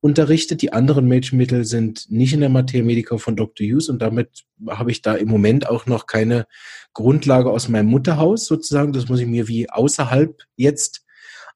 unterrichtet. 0.00 0.62
Die 0.62 0.72
anderen 0.72 1.06
Milchmittel 1.06 1.64
sind 1.64 2.10
nicht 2.10 2.32
in 2.32 2.40
der 2.40 2.48
Materia 2.48 2.84
Medica 2.84 3.18
von 3.18 3.36
Dr. 3.36 3.66
Hughes 3.66 3.88
und 3.88 4.00
damit 4.00 4.44
habe 4.68 4.90
ich 4.90 5.02
da 5.02 5.14
im 5.14 5.28
Moment 5.28 5.68
auch 5.68 5.86
noch 5.86 6.06
keine 6.06 6.46
Grundlage 6.92 7.50
aus 7.50 7.68
meinem 7.68 7.88
Mutterhaus 7.88 8.46
sozusagen. 8.46 8.92
Das 8.92 9.08
muss 9.08 9.20
ich 9.20 9.26
mir 9.26 9.48
wie 9.48 9.68
außerhalb 9.70 10.42
jetzt 10.56 11.04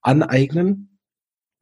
aneignen. 0.01 0.99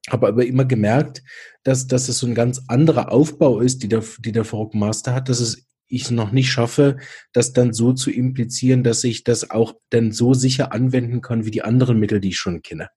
Habe 0.08 0.28
aber 0.28 0.46
immer 0.46 0.64
gemerkt, 0.64 1.22
dass, 1.62 1.86
dass 1.86 2.08
es 2.08 2.18
so 2.18 2.26
ein 2.26 2.34
ganz 2.34 2.62
anderer 2.68 3.12
Aufbau 3.12 3.60
ist, 3.60 3.82
die 3.82 3.88
der, 3.88 4.02
die 4.18 4.32
der 4.32 4.44
Frog 4.44 4.74
Master 4.74 5.14
hat, 5.14 5.28
dass 5.28 5.40
es 5.40 5.66
ich 5.90 6.10
noch 6.10 6.30
nicht 6.30 6.50
schaffe, 6.50 6.98
das 7.32 7.52
dann 7.52 7.72
so 7.72 7.92
zu 7.92 8.10
implizieren, 8.10 8.84
dass 8.84 9.04
ich 9.04 9.24
das 9.24 9.50
auch 9.50 9.74
dann 9.90 10.12
so 10.12 10.34
sicher 10.34 10.72
anwenden 10.72 11.20
kann 11.20 11.44
wie 11.44 11.50
die 11.50 11.62
anderen 11.62 11.98
Mittel, 11.98 12.20
die 12.20 12.28
ich 12.28 12.38
schon 12.38 12.62
kenne. 12.62 12.88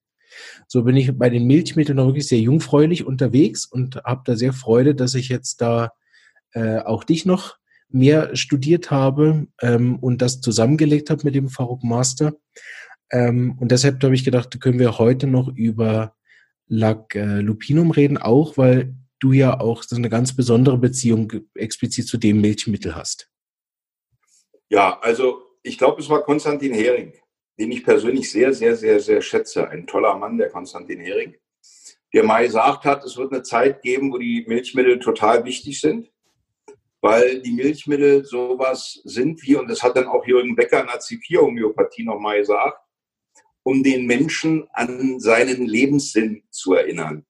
So 0.68 0.84
bin 0.84 0.96
ich 0.96 1.18
bei 1.18 1.30
den 1.30 1.46
Milchmitteln 1.46 1.98
noch 1.98 2.08
wirklich 2.08 2.28
sehr 2.28 2.40
jungfräulich 2.40 3.06
unterwegs 3.06 3.66
und 3.66 3.98
habe 4.04 4.22
da 4.26 4.36
sehr 4.36 4.54
Freude, 4.54 4.96
dass 4.96 5.16
ich 5.16 5.30
jetzt 5.30 5.62
da 5.62 5.94
äh, 6.54 6.80
auch 6.80 7.04
dich 7.04 7.26
noch 7.26 7.58
mehr 7.90 8.36
studiert 8.36 8.92
habe 8.92 9.48
ähm, 9.62 9.98
und 10.00 10.22
das 10.22 10.42
zusammengelegt 10.42 11.10
habe 11.10 11.24
mit 11.24 11.36
dem 11.36 11.50
Faruk 11.50 11.84
Master. 11.84 12.34
Ähm, 13.12 13.58
und 13.60 13.72
deshalb 13.72 14.04
habe 14.04 14.16
ich 14.16 14.24
gedacht, 14.24 14.60
können 14.60 14.80
wir 14.80 14.98
heute 14.98 15.28
noch 15.28 15.48
über 15.56 16.16
Lac 16.68 17.16
äh, 17.16 17.42
Lupinum 17.42 17.92
reden, 17.92 18.18
auch 18.18 18.58
weil 18.58 18.96
du 19.20 19.32
ja 19.32 19.60
auch 19.60 19.84
so 19.84 19.96
eine 19.96 20.10
ganz 20.10 20.36
besondere 20.36 20.78
Beziehung 20.78 21.32
explizit 21.56 22.08
zu 22.08 22.18
dem 22.18 22.42
Milchmittel 22.42 22.96
hast. 22.96 23.30
Ja, 24.70 25.00
also 25.02 25.44
ich 25.62 25.78
glaube, 25.78 26.02
es 26.02 26.10
war 26.10 26.24
Konstantin 26.24 26.74
Hering 26.74 27.14
den 27.60 27.72
ich 27.72 27.84
persönlich 27.84 28.32
sehr, 28.32 28.54
sehr, 28.54 28.76
sehr, 28.76 29.00
sehr 29.00 29.22
schätze. 29.22 29.70
Ein 29.70 29.88
toller 29.88 30.18
Mann, 30.18 30.38
der 30.38 30.50
Konstantin 30.50 31.00
Hering, 31.00 31.36
der 32.14 32.24
mal 32.24 32.46
gesagt 32.46 32.86
hat, 32.86 33.04
es 33.04 33.18
wird 33.18 33.32
eine 33.32 33.44
Zeit 33.44 33.82
geben, 33.82 34.12
wo 34.12 34.18
die 34.18 34.46
Milchmittel 34.48 35.00
total 35.00 35.46
wichtig 35.46 35.80
sind, 35.80 36.12
weil 37.02 37.42
die 37.42 37.52
Milchmittel 37.52 38.24
sowas 38.24 39.02
sind 39.04 39.42
wie, 39.44 39.56
und 39.56 39.70
das 39.70 39.84
hat 39.84 39.98
dann 39.98 40.08
auch 40.08 40.26
Jürgen 40.26 40.56
Becker 40.56 40.82
in 40.82 40.88
der 40.88 41.00
C4-Homöopathie 41.00 42.06
nochmal 42.06 42.40
gesagt, 42.40 42.78
um 43.64 43.84
den 43.84 44.06
Menschen 44.06 44.68
an 44.74 45.20
seinen 45.20 45.66
Lebenssinn 45.66 46.44
zu 46.50 46.74
erinnern. 46.74 47.26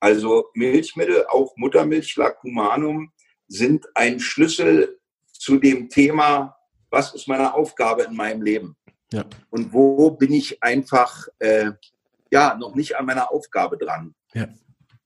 Also 0.00 0.48
Milchmittel, 0.54 1.26
auch 1.28 1.56
Muttermilch, 1.56 2.16
Lacumanum, 2.16 3.12
sind 3.48 3.86
ein 3.94 4.20
Schlüssel 4.20 5.00
zu 5.32 5.58
dem 5.58 5.88
Thema, 5.88 6.56
was 6.90 7.14
ist 7.14 7.28
meine 7.28 7.54
Aufgabe 7.54 8.04
in 8.04 8.14
meinem 8.14 8.42
Leben? 8.42 8.76
Ja. 9.12 9.24
Und 9.50 9.72
wo 9.72 10.10
bin 10.10 10.32
ich 10.32 10.62
einfach 10.62 11.28
äh, 11.38 11.72
ja 12.30 12.56
noch 12.56 12.74
nicht 12.74 12.96
an 12.96 13.06
meiner 13.06 13.32
Aufgabe 13.32 13.78
dran? 13.78 14.14
Ja. 14.34 14.48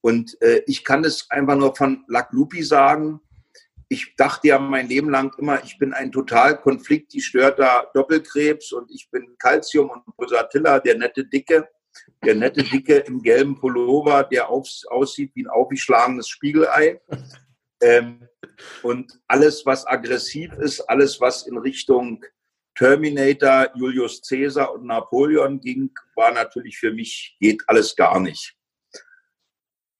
Und 0.01 0.41
äh, 0.43 0.63
ich 0.67 0.85
kann 0.85 1.05
es 1.05 1.31
einfach 1.31 1.57
nur 1.57 1.75
von 1.77 2.05
Lac 2.09 2.33
Lupi 2.33 2.63
sagen. 2.63 3.21
Ich 3.89 4.17
dachte 4.17 4.49
ja 4.49 4.59
mein 4.59 4.89
Leben 4.89 5.11
lang 5.11 5.33
immer, 5.39 5.63
ich 5.63 5.79
bin 5.79 5.93
ein 5.93 6.11
total 6.11 6.61
konfliktgestörter 6.61 7.91
Doppelkrebs 7.95 8.73
und 8.73 8.91
ich 8.91 9.09
bin 9.11 9.37
Calcium 9.39 9.91
und 9.91 10.05
Pulsatilla, 10.17 10.81
der 10.81 10.97
nette 10.97 11.25
Dicke, 11.25 11.69
der 12.25 12.35
nette 12.35 12.65
Dicke 12.65 12.97
im 12.97 13.23
gelben 13.23 13.55
Pullover, 13.55 14.25
der 14.25 14.49
aufs, 14.49 14.85
aussieht 14.87 15.31
wie 15.35 15.45
ein 15.45 15.51
aufgeschlagenes 15.51 16.29
Spiegelei. 16.29 17.01
Ähm, 17.85 18.29
und 18.85 19.21
alles, 19.27 19.67
was 19.67 19.85
aggressiv 19.85 20.53
ist, 20.53 20.81
alles, 20.83 21.21
was 21.21 21.49
in 21.49 21.59
Richtung 21.59 22.25
Terminator, 22.75 23.71
Julius 23.75 24.21
Caesar 24.23 24.73
und 24.73 24.87
Napoleon 24.87 25.61
ging, 25.61 25.91
war 26.15 26.33
natürlich 26.33 26.79
für 26.79 26.93
mich, 26.93 27.37
geht 27.41 27.63
alles 27.67 27.95
gar 27.97 28.19
nicht. 28.21 28.55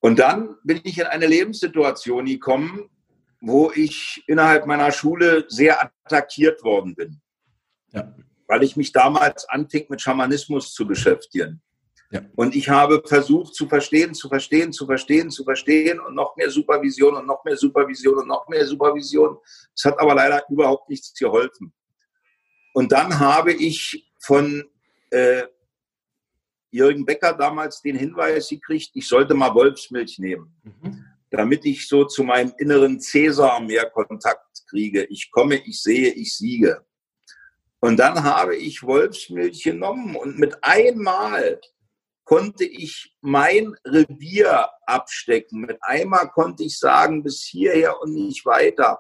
Und 0.01 0.19
dann 0.19 0.57
bin 0.65 0.81
ich 0.85 0.99
in 0.99 1.07
eine 1.07 1.27
Lebenssituation 1.27 2.25
gekommen, 2.25 2.91
wo 3.41 3.71
ich 3.73 4.23
innerhalb 4.27 4.67
meiner 4.67 4.91
Schule 4.91 5.45
sehr 5.49 5.83
attackiert 5.83 6.63
worden 6.65 6.95
bin. 6.95 7.21
Ja. 7.93 8.15
Weil 8.47 8.63
ich 8.63 8.77
mich 8.77 8.93
damals 8.93 9.49
anfing, 9.49 9.87
mit 9.89 10.01
Schamanismus 10.01 10.73
zu 10.73 10.87
beschäftigen. 10.87 11.63
Ja. 12.11 12.21
Und 12.37 12.55
ich 12.55 12.69
habe 12.69 13.03
versucht 13.07 13.55
zu 13.55 13.69
verstehen, 13.69 14.15
zu 14.15 14.29
verstehen, 14.29 14.73
zu 14.73 14.87
verstehen, 14.87 15.31
zu 15.31 15.45
verstehen 15.45 15.99
und 16.01 16.15
noch 16.15 16.37
mehr 16.37 16.51
Supervision 16.51 17.15
und 17.15 17.27
noch 17.27 17.45
mehr 17.45 17.57
Supervision 17.57 18.19
und 18.19 18.29
noch 18.29 18.47
mehr 18.49 18.67
Supervision. 18.67 19.39
Es 19.75 19.85
hat 19.85 19.99
aber 19.99 20.15
leider 20.15 20.43
überhaupt 20.51 20.89
nichts 20.89 21.15
geholfen. 21.15 21.73
Und 22.73 22.93
dann 22.93 23.19
habe 23.19 23.53
ich 23.53 24.11
von 24.19 24.65
äh, 25.11 25.43
Jürgen 26.71 27.05
Becker 27.05 27.35
damals 27.35 27.83
den 27.83 27.97
Hinweis 27.97 28.49
gekriegt, 28.49 28.91
ich 28.95 29.07
sollte 29.07 29.35
mal 29.35 29.55
Wolfsmilch 29.55 30.19
nehmen, 30.19 30.55
mhm. 30.63 31.05
damit 31.31 31.65
ich 31.67 31.87
so 31.87 32.07
zu 32.07 32.25
meinem 32.25 32.53
inneren 32.59 32.99
Cäsar 32.99 33.61
mehr 33.61 33.91
Kontakt 33.91 34.67
kriege. 34.69 35.05
Ich 35.05 35.31
komme, 35.31 35.57
ich 35.57 35.83
sehe, 35.83 36.11
ich 36.13 36.35
siege. 36.35 36.85
Und 37.81 37.99
dann 37.99 38.23
habe 38.23 38.57
ich 38.57 38.83
Wolfsmilch 38.83 39.65
genommen 39.65 40.17
und 40.17 40.39
mit 40.39 40.57
einmal 40.63 41.61
konnte 42.25 42.65
ich 42.65 43.15
mein 43.21 43.75
Revier 43.85 44.71
abstecken. 44.87 45.63
Mit 45.63 45.79
einmal 45.83 46.31
konnte 46.31 46.63
ich 46.63 46.79
sagen, 46.79 47.23
bis 47.23 47.43
hierher 47.43 48.01
und 48.01 48.15
nicht 48.15 48.47
weiter. 48.47 48.99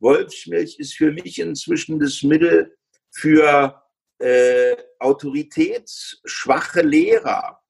Wolfsmilch 0.00 0.78
ist 0.78 0.94
für 0.94 1.12
mich 1.12 1.38
inzwischen 1.38 1.98
das 2.00 2.22
Mittel 2.22 2.76
für 3.14 3.82
äh, 4.18 4.76
autoritätsschwache 4.98 6.82
Lehrer, 6.82 7.60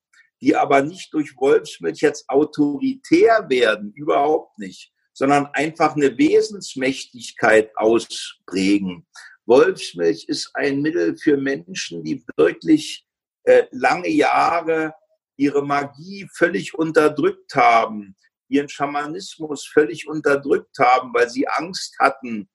die 0.41 0.57
aber 0.57 0.83
nicht 0.83 1.13
durch 1.15 1.37
Wolfsmilch 1.37 2.01
jetzt 2.01 2.29
autoritär 2.29 3.47
werden, 3.49 3.93
überhaupt 3.95 4.59
nicht, 4.59 4.93
sondern 5.13 5.47
einfach 5.53 5.95
eine 5.97 6.19
Wesensmächtigkeit 6.19 7.71
ausprägen. 7.77 9.07
Wolfsmilch 9.47 10.27
ist 10.29 10.51
ein 10.55 10.83
Mittel 10.83 11.17
für 11.17 11.37
Menschen, 11.37 12.03
die 12.03 12.25
wirklich 12.37 13.07
äh, 13.45 13.67
lange 13.71 14.09
Jahre 14.09 14.95
ihre 15.37 15.65
Magie 15.65 16.29
völlig 16.33 16.75
unterdrückt 16.75 17.55
haben, 17.55 18.17
ihren 18.49 18.69
Schamanismus 18.69 19.67
völlig 19.67 20.09
unterdrückt 20.09 20.79
haben, 20.79 21.13
weil 21.13 21.29
sie 21.29 21.49
Angst 21.49 21.97
hatten, 21.99 22.49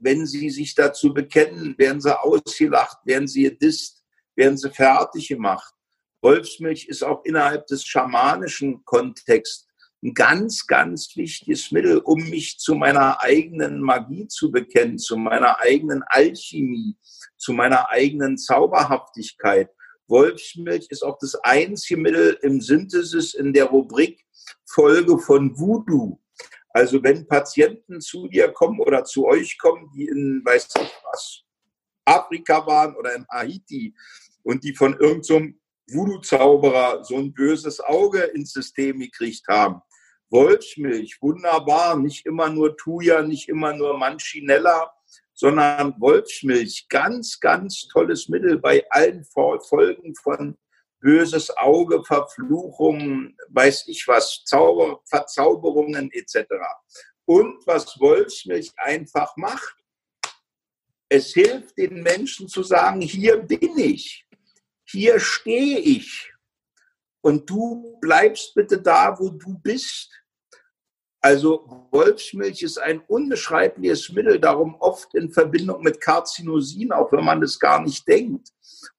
wenn 0.00 0.26
sie 0.26 0.50
sich 0.50 0.74
dazu 0.74 1.12
bekennen, 1.12 1.76
werden 1.78 2.00
sie 2.00 2.18
ausgelacht, 2.18 2.98
werden 3.04 3.28
sie 3.28 3.44
gedisst, 3.44 4.04
werden 4.34 4.56
sie 4.56 4.70
fertig 4.70 5.28
gemacht. 5.28 5.74
Wolfsmilch 6.22 6.86
ist 6.86 7.04
auch 7.04 7.24
innerhalb 7.24 7.66
des 7.66 7.84
schamanischen 7.84 8.84
Kontexts 8.84 9.66
ein 10.02 10.14
ganz, 10.14 10.66
ganz 10.66 11.16
wichtiges 11.16 11.72
Mittel, 11.72 11.98
um 11.98 12.18
mich 12.30 12.58
zu 12.58 12.74
meiner 12.74 13.20
eigenen 13.22 13.80
Magie 13.80 14.28
zu 14.28 14.50
bekennen, 14.50 14.98
zu 14.98 15.16
meiner 15.16 15.58
eigenen 15.60 16.02
Alchemie, 16.06 16.96
zu 17.36 17.52
meiner 17.52 17.90
eigenen 17.90 18.38
Zauberhaftigkeit. 18.38 19.70
Wolfsmilch 20.08 20.86
ist 20.90 21.02
auch 21.02 21.18
das 21.18 21.34
einzige 21.36 22.00
Mittel 22.00 22.38
im 22.42 22.60
Synthesis 22.60 23.34
in 23.34 23.52
der 23.52 23.64
Rubrik 23.64 24.24
Folge 24.64 25.18
von 25.18 25.58
Voodoo. 25.58 26.20
Also 26.76 27.02
wenn 27.02 27.26
Patienten 27.26 28.02
zu 28.02 28.28
dir 28.28 28.52
kommen 28.52 28.80
oder 28.80 29.02
zu 29.02 29.26
euch 29.26 29.56
kommen, 29.56 29.90
die 29.94 30.04
in, 30.08 30.42
weiß 30.44 30.68
ich 30.78 30.92
was, 31.10 31.42
Afrika 32.04 32.66
waren 32.66 32.94
oder 32.96 33.14
in 33.14 33.26
Haiti 33.30 33.94
und 34.42 34.62
die 34.62 34.74
von 34.74 34.92
irgendeinem 34.92 35.58
so 35.88 35.96
Voodoo-Zauberer 35.96 37.02
so 37.02 37.16
ein 37.16 37.32
böses 37.32 37.80
Auge 37.80 38.24
ins 38.24 38.52
System 38.52 38.98
gekriegt 38.98 39.48
haben. 39.48 39.80
Wolfsmilch, 40.28 41.16
wunderbar, 41.22 41.96
nicht 41.96 42.26
immer 42.26 42.50
nur 42.50 42.76
Thuja, 42.76 43.22
nicht 43.22 43.48
immer 43.48 43.72
nur 43.72 43.96
Manchinella, 43.96 44.92
sondern 45.32 45.94
Wolfsmilch, 45.98 46.88
ganz, 46.90 47.40
ganz 47.40 47.88
tolles 47.88 48.28
Mittel 48.28 48.58
bei 48.58 48.84
allen 48.90 49.24
Folgen 49.24 50.14
von 50.14 50.58
böses 51.06 51.56
Auge, 51.56 52.02
Verfluchungen, 52.02 53.38
weiß 53.50 53.86
ich 53.86 54.08
was, 54.08 54.42
Zauber, 54.44 55.00
Verzauberungen 55.04 56.10
etc. 56.10 56.48
Und 57.24 57.64
was 57.64 58.00
Wolfsmilch 58.00 58.72
einfach 58.76 59.36
macht, 59.36 59.76
es 61.08 61.32
hilft 61.32 61.78
den 61.78 62.02
Menschen 62.02 62.48
zu 62.48 62.64
sagen, 62.64 63.00
hier 63.00 63.36
bin 63.36 63.78
ich, 63.78 64.26
hier 64.82 65.20
stehe 65.20 65.78
ich 65.78 66.32
und 67.20 67.48
du 67.48 67.96
bleibst 68.00 68.52
bitte 68.56 68.82
da, 68.82 69.16
wo 69.16 69.30
du 69.30 69.60
bist. 69.60 70.10
Also 71.20 71.88
Wolfsmilch 71.90 72.62
ist 72.62 72.78
ein 72.78 73.00
unbeschreibliches 73.00 74.10
Mittel, 74.10 74.38
darum 74.38 74.76
oft 74.76 75.14
in 75.14 75.30
Verbindung 75.30 75.82
mit 75.82 76.00
Karzinosin, 76.00 76.92
auch 76.92 77.10
wenn 77.12 77.24
man 77.24 77.40
das 77.40 77.58
gar 77.58 77.82
nicht 77.82 78.06
denkt, 78.06 78.50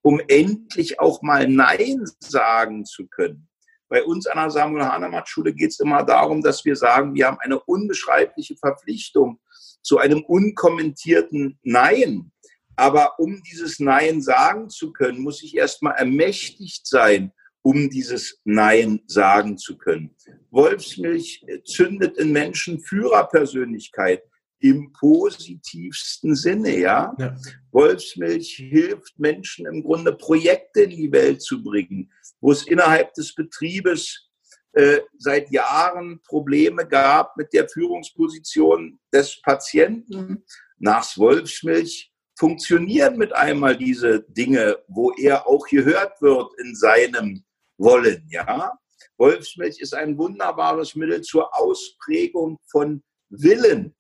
um 0.02 0.20
endlich 0.28 1.00
auch 1.00 1.22
mal 1.22 1.48
Nein 1.48 2.06
sagen 2.20 2.86
zu 2.86 3.08
können. 3.08 3.48
Bei 3.90 4.04
uns 4.04 4.28
an 4.28 4.38
der 4.38 4.50
Samuel 4.50 4.86
Hahnemann 4.86 5.26
Schule 5.26 5.54
geht 5.54 5.72
es 5.72 5.80
immer 5.80 6.04
darum, 6.04 6.42
dass 6.42 6.66
wir 6.66 6.76
sagen, 6.76 7.14
wir 7.14 7.28
haben 7.28 7.40
eine 7.40 7.60
unbeschreibliche 7.60 8.58
Verpflichtung 8.58 9.40
zu 9.82 9.98
einem 9.98 10.24
unkommentierten 10.26 11.58
Nein. 11.64 12.32
Aber 12.76 13.18
um 13.20 13.42
dieses 13.44 13.80
Nein 13.80 14.22
sagen 14.22 14.70
zu 14.70 14.92
können, 14.92 15.20
muss 15.20 15.42
ich 15.42 15.56
erstmal 15.56 15.96
ermächtigt 15.96 16.86
sein 16.86 17.32
um 17.68 17.90
dieses 17.90 18.40
Nein 18.46 19.02
sagen 19.08 19.58
zu 19.58 19.78
können. 19.78 20.16
Wolfsmilch 20.52 21.46
zündet 21.66 22.18
in 22.18 22.32
Menschen 22.32 22.80
Führerpersönlichkeit 22.80 24.24
im 24.60 24.94
positivsten 24.94 26.34
Sinne, 26.34 26.78
ja? 26.78 27.14
ja? 27.20 27.36
Wolfsmilch 27.72 28.54
hilft 28.56 29.20
Menschen 29.20 29.66
im 29.66 29.84
Grunde 29.84 30.14
Projekte 30.14 30.84
in 30.84 30.92
die 30.92 31.12
Welt 31.12 31.42
zu 31.42 31.62
bringen, 31.62 32.10
wo 32.40 32.54
es 32.54 32.66
innerhalb 32.66 33.14
des 33.16 33.36
Betriebes 33.36 34.30
äh, 34.72 35.02
seit 35.18 35.52
Jahren 35.52 36.22
Probleme 36.24 36.88
gab 36.88 37.36
mit 37.36 37.52
der 37.52 37.68
Führungsposition 37.68 38.98
des 39.14 39.42
Patienten. 39.42 40.42
Nach 40.80 41.06
Wolfsmilch 41.18 42.14
funktionieren 42.40 43.18
mit 43.18 43.36
einmal 43.36 43.76
diese 43.76 44.22
Dinge, 44.30 44.78
wo 44.88 45.12
er 45.12 45.46
auch 45.46 45.68
gehört 45.68 46.22
wird 46.22 46.50
in 46.62 46.74
seinem 46.74 47.44
wollen. 47.78 48.28
Ja? 48.30 48.78
Wolfsmilch 49.18 49.80
ist 49.80 49.94
ein 49.94 50.18
wunderbares 50.18 50.96
Mittel 50.96 51.22
zur 51.22 51.56
Ausprägung 51.58 52.58
von 52.70 53.04
Willen. 53.30 53.96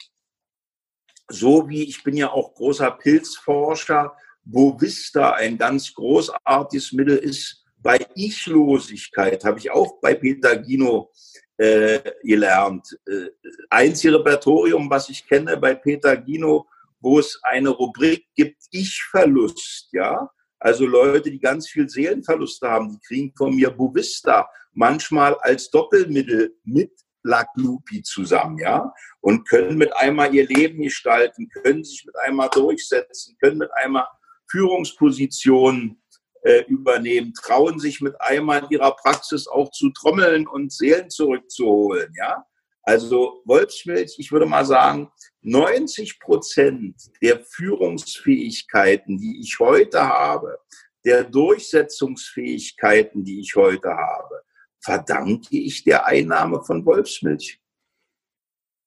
So 1.29 1.67
wie 1.67 1.83
ich 1.83 2.03
bin 2.03 2.15
ja 2.15 2.31
auch 2.31 2.53
großer 2.53 2.91
Pilzforscher, 2.91 4.15
Bovista 4.43 5.31
ein 5.31 5.57
ganz 5.57 5.93
großartiges 5.93 6.93
Mittel 6.93 7.17
ist. 7.17 7.65
Bei 7.77 8.05
Ichlosigkeit 8.15 9.43
habe 9.43 9.59
ich 9.59 9.69
auch 9.69 9.99
bei 9.99 10.15
Peter 10.15 10.63
Gino 10.63 11.11
äh, 11.57 11.99
gelernt. 12.23 12.97
Äh, 13.05 13.29
einzige 13.69 14.15
Repertorium, 14.15 14.89
was 14.89 15.09
ich 15.09 15.27
kenne 15.27 15.57
bei 15.57 15.75
Peter 15.75 16.15
Gino, 16.15 16.67
wo 16.99 17.19
es 17.19 17.39
eine 17.43 17.69
Rubrik 17.69 18.25
gibt, 18.35 18.63
Ich-Verlust, 18.71 19.89
ja. 19.91 20.29
Also 20.59 20.85
Leute, 20.85 21.29
die 21.29 21.39
ganz 21.39 21.69
viel 21.69 21.87
Seelenverluste 21.87 22.67
haben, 22.67 22.89
die 22.89 22.99
kriegen 22.99 23.33
von 23.35 23.55
mir 23.55 23.69
Bovista 23.69 24.49
manchmal 24.73 25.35
als 25.41 25.69
Doppelmittel 25.69 26.55
mit 26.63 26.91
Laglupi 27.23 28.01
zusammen, 28.03 28.57
ja, 28.57 28.93
und 29.21 29.47
können 29.47 29.77
mit 29.77 29.95
einmal 29.95 30.33
ihr 30.33 30.47
Leben 30.47 30.81
gestalten, 30.81 31.49
können 31.49 31.83
sich 31.83 32.05
mit 32.05 32.15
einmal 32.19 32.49
durchsetzen, 32.49 33.37
können 33.39 33.57
mit 33.57 33.69
einmal 33.73 34.05
Führungspositionen 34.49 36.01
äh, 36.43 36.63
übernehmen, 36.67 37.33
trauen 37.33 37.79
sich 37.79 38.01
mit 38.01 38.19
einmal 38.21 38.63
in 38.63 38.69
ihrer 38.69 38.95
Praxis 38.95 39.47
auch 39.47 39.71
zu 39.71 39.89
trommeln 39.91 40.47
und 40.47 40.71
Seelen 40.71 41.09
zurückzuholen, 41.09 42.13
ja. 42.17 42.45
Also 42.87 43.41
Wolfsmilch, 43.43 44.15
ich 44.17 44.31
würde 44.31 44.45
mal 44.45 44.63
sagen, 44.63 45.11
90 45.41 46.21
Prozent 46.21 46.95
der 47.21 47.43
Führungsfähigkeiten, 47.43 49.17
die 49.17 49.41
ich 49.41 49.59
heute 49.59 50.07
habe, 50.07 50.57
der 51.03 51.25
Durchsetzungsfähigkeiten, 51.25 53.25
die 53.25 53.41
ich 53.41 53.57
heute 53.57 53.89
habe, 53.89 54.41
verdanke 54.79 55.57
ich 55.57 55.83
der 55.83 56.05
Einnahme 56.05 56.63
von 56.63 56.85
Wolfsmilch. 56.85 57.59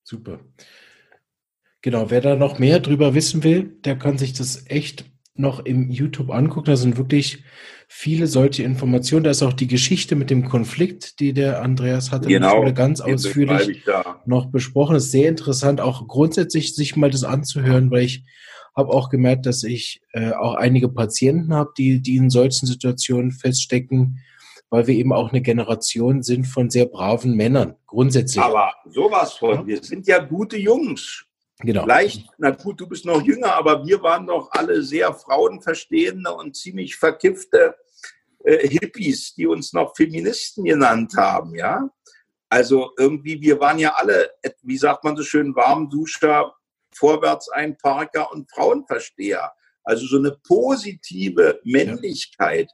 Super. 0.03 0.41
Genau, 1.83 2.09
wer 2.09 2.23
da 2.23 2.37
noch 2.37 2.59
mehr 2.59 2.81
drüber 2.81 3.15
wissen 3.15 3.45
will, 3.45 3.65
der 3.85 3.99
kann 3.99 4.17
sich 4.17 4.33
das 4.33 4.65
echt 4.71 5.05
noch 5.35 5.67
im 5.67 5.91
YouTube 5.91 6.31
angucken. 6.31 6.71
Da 6.71 6.77
sind 6.77 6.97
wirklich 6.97 7.45
viele 7.93 8.29
solche 8.29 8.63
Informationen. 8.63 9.25
Da 9.25 9.31
ist 9.31 9.43
auch 9.43 9.53
die 9.53 9.67
Geschichte 9.67 10.15
mit 10.15 10.31
dem 10.31 10.49
Konflikt, 10.49 11.19
die 11.19 11.33
der 11.33 11.61
Andreas 11.61 12.13
hatte. 12.13 12.29
Genau. 12.29 12.73
Ganz 12.73 13.01
ausführlich 13.01 13.83
noch 14.25 14.47
besprochen. 14.47 14.95
Das 14.95 15.07
ist 15.07 15.11
sehr 15.11 15.29
interessant, 15.29 15.81
auch 15.81 16.07
grundsätzlich 16.07 16.77
sich 16.77 16.95
mal 16.95 17.11
das 17.11 17.25
anzuhören, 17.25 17.91
weil 17.91 18.05
ich 18.05 18.25
habe 18.77 18.91
auch 18.91 19.11
gemerkt, 19.11 19.45
dass 19.45 19.65
ich 19.65 20.03
äh, 20.13 20.31
auch 20.31 20.55
einige 20.55 20.89
Patienten 20.89 21.53
habe, 21.53 21.71
die, 21.77 22.01
die 22.01 22.15
in 22.15 22.31
solchen 22.31 22.67
Situationen 22.67 23.33
feststecken, 23.33 24.21
weil 24.71 24.87
wir 24.87 24.95
eben 24.95 25.13
auch 25.13 25.31
eine 25.31 25.43
Generation 25.43 26.23
sind 26.23 26.45
von 26.47 26.71
sehr 26.71 26.87
braven 26.87 27.35
Männern, 27.35 27.75
grundsätzlich. 27.89 28.43
Aber 28.43 28.73
sowas 28.89 29.33
von, 29.33 29.67
wir 29.67 29.83
sind 29.83 30.07
ja 30.07 30.21
gute 30.21 30.57
Jungs. 30.57 31.25
Genau. 31.63 31.83
Vielleicht, 31.83 32.27
na 32.39 32.51
gut, 32.51 32.81
du 32.81 32.87
bist 32.87 33.05
noch 33.05 33.23
jünger, 33.23 33.55
aber 33.55 33.87
wir 33.87 34.03
waren 34.03 34.27
doch 34.27 34.51
alle 34.53 34.83
sehr 34.83 35.13
frauenverstehende 35.13 36.33
und 36.33 36.57
ziemlich 36.57 36.97
verkiffte 36.97 37.77
äh, 38.45 38.67
Hippies, 38.67 39.35
die 39.35 39.47
uns 39.47 39.73
noch 39.73 39.95
Feministen 39.95 40.65
genannt 40.65 41.15
haben, 41.17 41.55
ja. 41.55 41.89
Also 42.49 42.93
irgendwie, 42.99 43.41
wir 43.41 43.61
waren 43.61 43.79
ja 43.79 43.95
alle, 43.95 44.31
wie 44.63 44.77
sagt 44.77 45.05
man 45.05 45.17
so 45.17 45.23
schön, 45.23 45.55
Warmduscher, 45.55 46.53
Vorwärtseinparker 46.93 48.33
und 48.33 48.51
Frauenversteher. 48.51 49.53
Also 49.85 50.07
so 50.07 50.19
eine 50.19 50.33
positive 50.47 51.61
Männlichkeit, 51.65 52.71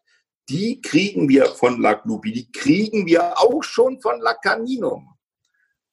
die 0.49 0.81
kriegen 0.81 1.29
wir 1.29 1.47
von 1.47 1.81
Laclupi, 1.81 2.33
die 2.33 2.51
kriegen 2.53 3.07
wir 3.07 3.39
auch 3.39 3.63
schon 3.63 4.01
von 4.01 4.21
Lacaninum. 4.21 5.15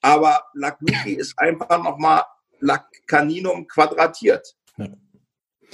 Aber 0.02 0.44
Laclupi 0.54 1.14
ist 1.18 1.38
einfach 1.38 1.82
nochmal 1.84 2.24
Lacaninum 2.64 3.68
quadratiert. 3.68 4.56
Ja. 4.78 4.88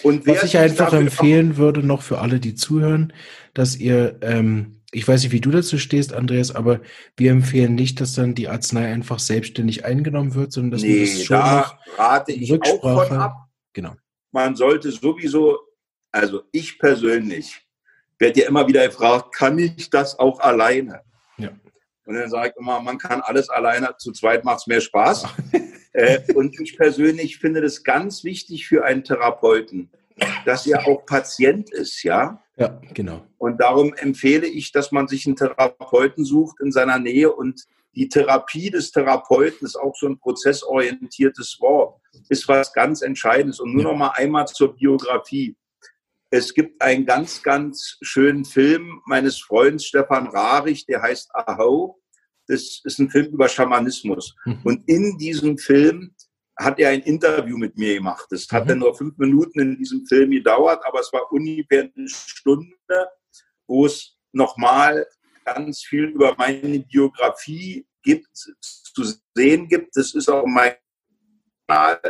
Und 0.04 0.26
Was 0.28 0.44
ich 0.44 0.58
einfach 0.58 0.94
empfehlen 0.94 1.58
würde, 1.58 1.84
noch 1.84 2.02
für 2.02 2.20
alle, 2.20 2.40
die 2.40 2.56
zuhören, 2.56 3.14
dass 3.54 3.76
ihr, 3.76 4.18
ähm, 4.22 4.82
ich 4.92 5.08
weiß 5.08 5.24
nicht, 5.24 5.32
wie 5.32 5.42
du 5.42 5.52
dazu 5.52 5.78
stehst, 5.78 6.14
Andreas, 6.14 6.56
aber 6.56 6.80
wir 7.18 7.32
empfehlen 7.32 7.76
nicht, 7.76 8.00
dass 8.02 8.14
dann 8.14 8.34
die 8.34 8.48
Arznei 8.48 8.92
einfach 8.92 9.20
selbstständig 9.20 9.86
eingenommen 9.86 10.36
wird, 10.36 10.52
sondern 10.52 10.72
dass 10.72 10.82
nee, 10.82 11.06
man 11.06 11.06
das 11.06 11.24
schon 11.24 11.38
da 11.38 11.80
rate 11.98 12.32
ich 12.32 12.52
Rücksprache, 12.52 12.88
auch 12.88 13.08
von 13.08 13.18
ab. 13.18 13.36
Genau. 13.74 13.96
Man 14.32 14.56
sollte 14.56 14.92
sowieso, 14.92 15.60
also 16.12 16.44
ich 16.52 16.80
persönlich, 16.80 17.62
werde 18.18 18.42
ja 18.42 18.48
immer 18.48 18.68
wieder 18.68 18.86
gefragt, 18.88 19.34
kann 19.34 19.58
ich 19.60 19.90
das 19.90 20.18
auch 20.18 20.40
alleine? 20.40 21.02
Ja. 21.38 21.50
Und 22.06 22.16
dann 22.16 22.30
sage 22.30 22.50
ich 22.50 22.60
immer, 22.60 22.82
man 22.82 22.98
kann 22.98 23.22
alles 23.22 23.50
alleine, 23.50 23.96
zu 23.98 24.12
zweit 24.12 24.44
macht 24.44 24.60
es 24.60 24.68
mehr 24.68 24.82
Spaß. 24.82 25.28
Äh, 26.00 26.34
und 26.34 26.58
ich 26.62 26.78
persönlich 26.78 27.39
finde 27.39 27.62
das 27.62 27.84
ganz 27.84 28.24
wichtig 28.24 28.68
für 28.68 28.86
einen 28.86 29.04
Therapeuten, 29.04 29.89
dass 30.45 30.66
er 30.66 30.88
auch 30.88 31.06
Patient 31.06 31.70
ist, 31.72 32.04
ja. 32.04 32.41
Ja, 32.56 32.80
genau. 32.93 33.26
Und 33.38 33.60
darum 33.60 33.93
empfehle 33.93 34.47
ich, 34.47 34.72
dass 34.72 34.91
man 34.91 35.08
sich 35.08 35.26
einen 35.26 35.36
Therapeuten 35.36 36.24
sucht 36.24 36.62
in 36.62 36.72
seiner 36.72 37.00
Nähe 37.00 37.32
und 37.32 37.66
die 37.95 38.08
Therapie 38.08 38.70
des 38.70 38.91
Therapeuten 38.91 39.66
ist 39.66 39.76
auch 39.76 39.95
so 39.95 40.08
ein 40.08 40.20
prozessorientiertes 40.20 41.58
Wort, 41.60 42.00
ist 42.30 42.47
was 42.47 42.72
ganz 42.72 43.02
Entscheidendes. 43.02 43.60
Und 43.60 43.74
nur 43.74 43.84
noch 43.84 43.95
mal 43.95 44.12
einmal 44.16 44.47
zur 44.47 44.76
Biografie. 44.76 45.58
Es 46.30 46.54
gibt 46.54 46.82
einen 46.82 47.06
ganz, 47.06 47.41
ganz 47.43 47.97
schönen 48.02 48.45
Film 48.45 49.02
meines 49.06 49.39
Freundes 49.39 49.88
Stefan 49.88 50.28
Rarich, 50.28 50.86
der 50.86 51.02
heißt 51.02 51.32
Aho. 51.34 52.00
Das 52.50 52.82
ist 52.84 53.00
ein 53.00 53.12
Film 53.12 53.28
über 53.28 53.47
Schamanismus. 53.47 54.36
Mhm. 54.45 54.62
Und 54.64 54.89
in 54.89 55.18
diesem 55.20 55.58
Film 55.58 56.16
hat 56.58 56.80
er 56.80 56.89
ein 56.89 57.02
Interview 57.02 57.58
mit 57.58 57.78
mir 57.78 57.95
gemacht. 57.95 58.26
Das 58.32 58.47
hat 58.52 58.66
mhm. 58.66 58.70
dann 58.70 58.80
nur 58.80 58.95
fünf 58.95 59.18
Minuten 59.18 59.60
in 59.60 59.78
diesem 59.78 60.06
Film 60.08 60.32
gedauert, 60.32 60.82
aber 60.86 61.00
es 61.00 61.14
war 61.14 61.32
ungefähr 61.32 61.89
eine 61.95 62.08
Stunde, 62.10 62.76
wo 63.68 63.86
es 63.86 64.18
nochmal 64.32 65.08
ganz 65.45 65.84
viel 65.84 66.06
über 66.06 66.36
meine 66.38 66.80
Biografie 66.80 67.88
gibt, 68.02 68.36
zu 68.36 69.04
sehen 69.36 69.68
gibt. 69.68 69.95
Das 69.95 70.16
ist 70.16 70.28
auch 70.28 70.45
mein 70.45 70.74
Kanal, 71.68 72.02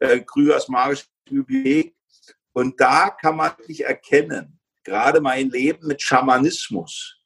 äh, 0.00 0.20
Krügers 0.20 0.68
Magische 0.68 1.06
Bibliothek. 1.24 1.94
Und 2.52 2.80
da 2.80 3.10
kann 3.10 3.36
man 3.36 3.52
sich 3.64 3.84
erkennen, 3.84 4.58
gerade 4.82 5.20
mein 5.20 5.50
Leben 5.50 5.86
mit 5.86 6.02
Schamanismus, 6.02 7.19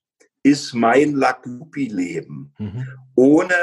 ist 0.45 0.75
mein 0.75 1.15
Laklupi-Leben. 1.15 2.55
Mhm. 2.59 2.87
Ohne 3.17 3.55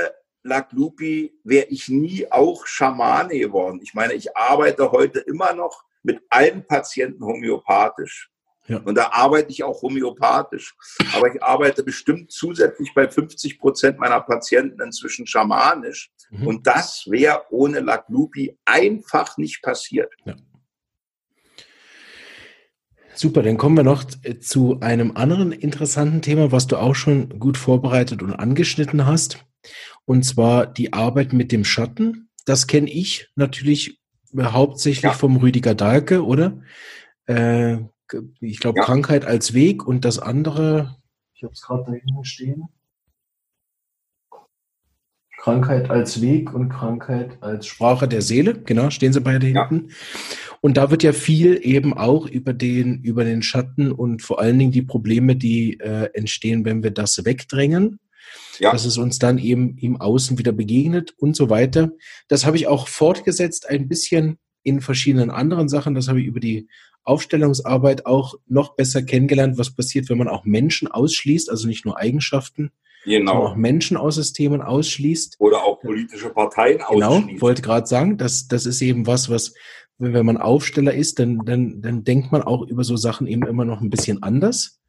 Laklupi 0.44 1.34
wäre 1.44 1.68
ich 1.68 1.88
nie 1.88 2.30
auch 2.32 2.66
Schamane 2.66 3.38
geworden. 3.38 3.80
Ich 3.84 3.94
meine, 3.94 4.14
ich 4.14 4.36
arbeite 4.36 4.92
heute 4.92 5.20
immer 5.20 5.54
noch 5.54 5.84
mit 6.04 6.20
allen 6.30 6.66
Patienten 6.66 7.24
homöopathisch. 7.24 8.32
Ja. 8.68 8.78
Und 8.80 8.96
da 8.96 9.12
arbeite 9.12 9.52
ich 9.52 9.64
auch 9.64 9.82
homöopathisch. 9.84 10.76
Aber 11.14 11.34
ich 11.34 11.42
arbeite 11.44 11.84
bestimmt 11.84 12.32
zusätzlich 12.32 12.92
bei 12.96 13.08
50 13.08 13.60
Prozent 13.60 14.00
meiner 14.00 14.22
Patienten 14.22 14.82
inzwischen 14.82 15.28
schamanisch. 15.28 16.12
Mhm. 16.32 16.48
Und 16.48 16.68
das 16.68 17.06
wäre 17.08 17.46
ohne 17.52 17.80
Laklupi 17.80 18.58
einfach 18.66 19.38
nicht 19.38 19.62
passiert. 19.62 20.12
Ja. 20.26 20.36
Super, 23.22 23.44
dann 23.44 23.58
kommen 23.58 23.78
wir 23.78 23.84
noch 23.84 24.04
zu 24.04 24.80
einem 24.80 25.12
anderen 25.16 25.52
interessanten 25.52 26.24
Thema, 26.24 26.52
was 26.52 26.66
du 26.66 26.78
auch 26.78 26.96
schon 26.96 27.38
gut 27.38 27.56
vorbereitet 27.56 28.24
und 28.24 28.34
angeschnitten 28.34 29.06
hast. 29.06 29.46
Und 30.06 30.24
zwar 30.24 30.66
die 30.66 30.94
Arbeit 30.94 31.32
mit 31.32 31.52
dem 31.52 31.64
Schatten. 31.64 32.30
Das 32.46 32.66
kenne 32.66 32.90
ich 32.90 33.30
natürlich 33.36 34.02
hauptsächlich 34.36 35.04
ja. 35.04 35.12
vom 35.12 35.36
Rüdiger 35.36 35.76
Dahlke, 35.76 36.26
oder? 36.26 36.64
Äh, 37.28 37.78
ich 38.40 38.60
glaube, 38.60 38.80
ja. 38.80 38.86
Krankheit 38.86 39.24
als 39.24 39.54
Weg 39.54 39.86
und 39.86 40.04
das 40.04 40.18
andere, 40.18 40.98
ich 41.36 41.44
habe 41.44 41.54
es 41.54 41.62
gerade 41.62 41.84
da 41.86 41.92
hinten 41.92 42.26
stehen. 42.26 42.70
Krankheit 45.42 45.90
als 45.90 46.22
Weg 46.22 46.54
und 46.54 46.70
Krankheit 46.70 47.42
als 47.42 47.66
Sprache 47.66 48.08
der 48.08 48.22
Seele. 48.22 48.62
Genau, 48.62 48.92
stehen 48.92 49.12
sie 49.12 49.22
beide 49.22 49.48
hinten. 49.48 49.88
Ja. 49.88 49.96
Und 50.62 50.78
da 50.78 50.92
wird 50.92 51.02
ja 51.02 51.14
viel 51.14 51.60
eben 51.64 51.98
auch 51.98 52.28
über 52.28 52.54
den, 52.54 53.02
über 53.02 53.24
den 53.24 53.42
Schatten 53.42 53.92
und 53.92 54.22
vor 54.22 54.40
allen 54.40 54.60
Dingen 54.60 54.72
die 54.72 54.84
Probleme, 54.84 55.36
die 55.36 55.80
äh, 55.80 56.10
entstehen, 56.14 56.64
wenn 56.64 56.84
wir 56.84 56.92
das 56.92 57.26
wegdrängen. 57.26 58.00
Ja. 58.60 58.72
Dass 58.72 58.86
es 58.86 59.00
uns 59.00 59.18
dann 59.18 59.40
eben 59.40 59.78
im 59.80 60.00
Außen 60.00 60.38
wieder 60.38 60.52
begegnet 60.52 61.16
und 61.18 61.36
so 61.36 61.50
weiter. 61.50 61.92
Das 62.28 62.46
habe 62.46 62.58
ich 62.58 62.68
auch 62.68 62.88
fortgesetzt 62.88 63.68
ein 63.68 63.88
bisschen 63.88 64.38
in 64.62 64.80
verschiedenen 64.80 65.32
anderen 65.32 65.70
Sachen. 65.70 65.96
Das 65.96 66.08
habe 66.08 66.22
ich 66.22 66.28
über 66.28 66.40
die 66.40 66.68
Aufstellungsarbeit 67.04 68.06
auch 68.06 68.36
noch 68.46 68.76
besser 68.76 69.02
kennengelernt, 69.02 69.58
was 69.58 69.76
passiert, 69.76 70.08
wenn 70.10 70.20
man 70.20 70.28
auch 70.28 70.46
Menschen 70.46 70.88
ausschließt, 70.88 71.50
also 71.50 71.68
nicht 71.68 71.84
nur 71.84 71.98
Eigenschaften, 71.98 72.72
genau. 73.04 73.48
auch 73.48 73.56
Menschen 73.56 73.98
aus 73.98 74.16
Systemen 74.16 74.62
ausschließt. 74.62 75.36
Oder 75.40 75.64
auch 75.64 75.80
politische 75.80 76.30
Parteien 76.30 76.80
genau, 76.90 77.10
ausschließt. 77.10 77.28
Genau, 77.28 77.42
wollte 77.42 77.62
gerade 77.62 77.88
sagen, 77.88 78.18
das, 78.18 78.48
das 78.48 78.66
ist 78.66 78.82
eben 78.82 79.08
was, 79.08 79.30
was, 79.30 79.54
wenn 79.98 80.26
man 80.26 80.38
Aufsteller 80.38 80.94
ist, 80.94 81.20
dann, 81.20 81.40
dann, 81.46 81.82
dann 81.82 82.04
denkt 82.04 82.32
man 82.32 82.42
auch 82.42 82.68
über 82.68 82.84
so 82.84 82.98
Sachen 82.98 83.28
eben 83.28 83.46
immer 83.46 83.66
noch 83.66 83.82
ein 83.82 83.90
bisschen 83.90 84.24
anders. 84.24 84.80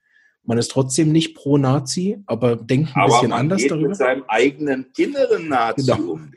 Man 0.44 0.58
ist 0.58 0.72
trotzdem 0.72 1.12
nicht 1.12 1.36
pro 1.36 1.56
Nazi, 1.56 2.18
aber 2.26 2.56
denkt 2.56 2.96
ein 2.96 3.02
aber 3.02 3.12
bisschen 3.12 3.32
anders 3.32 3.62
geht 3.62 3.70
darüber. 3.70 3.88
Mit 3.88 3.96
seinem 3.96 4.24
eigenen 4.26 4.90
inneren 4.96 5.48
Nazi 5.48 5.86
genau. 5.86 6.12
um. 6.12 6.32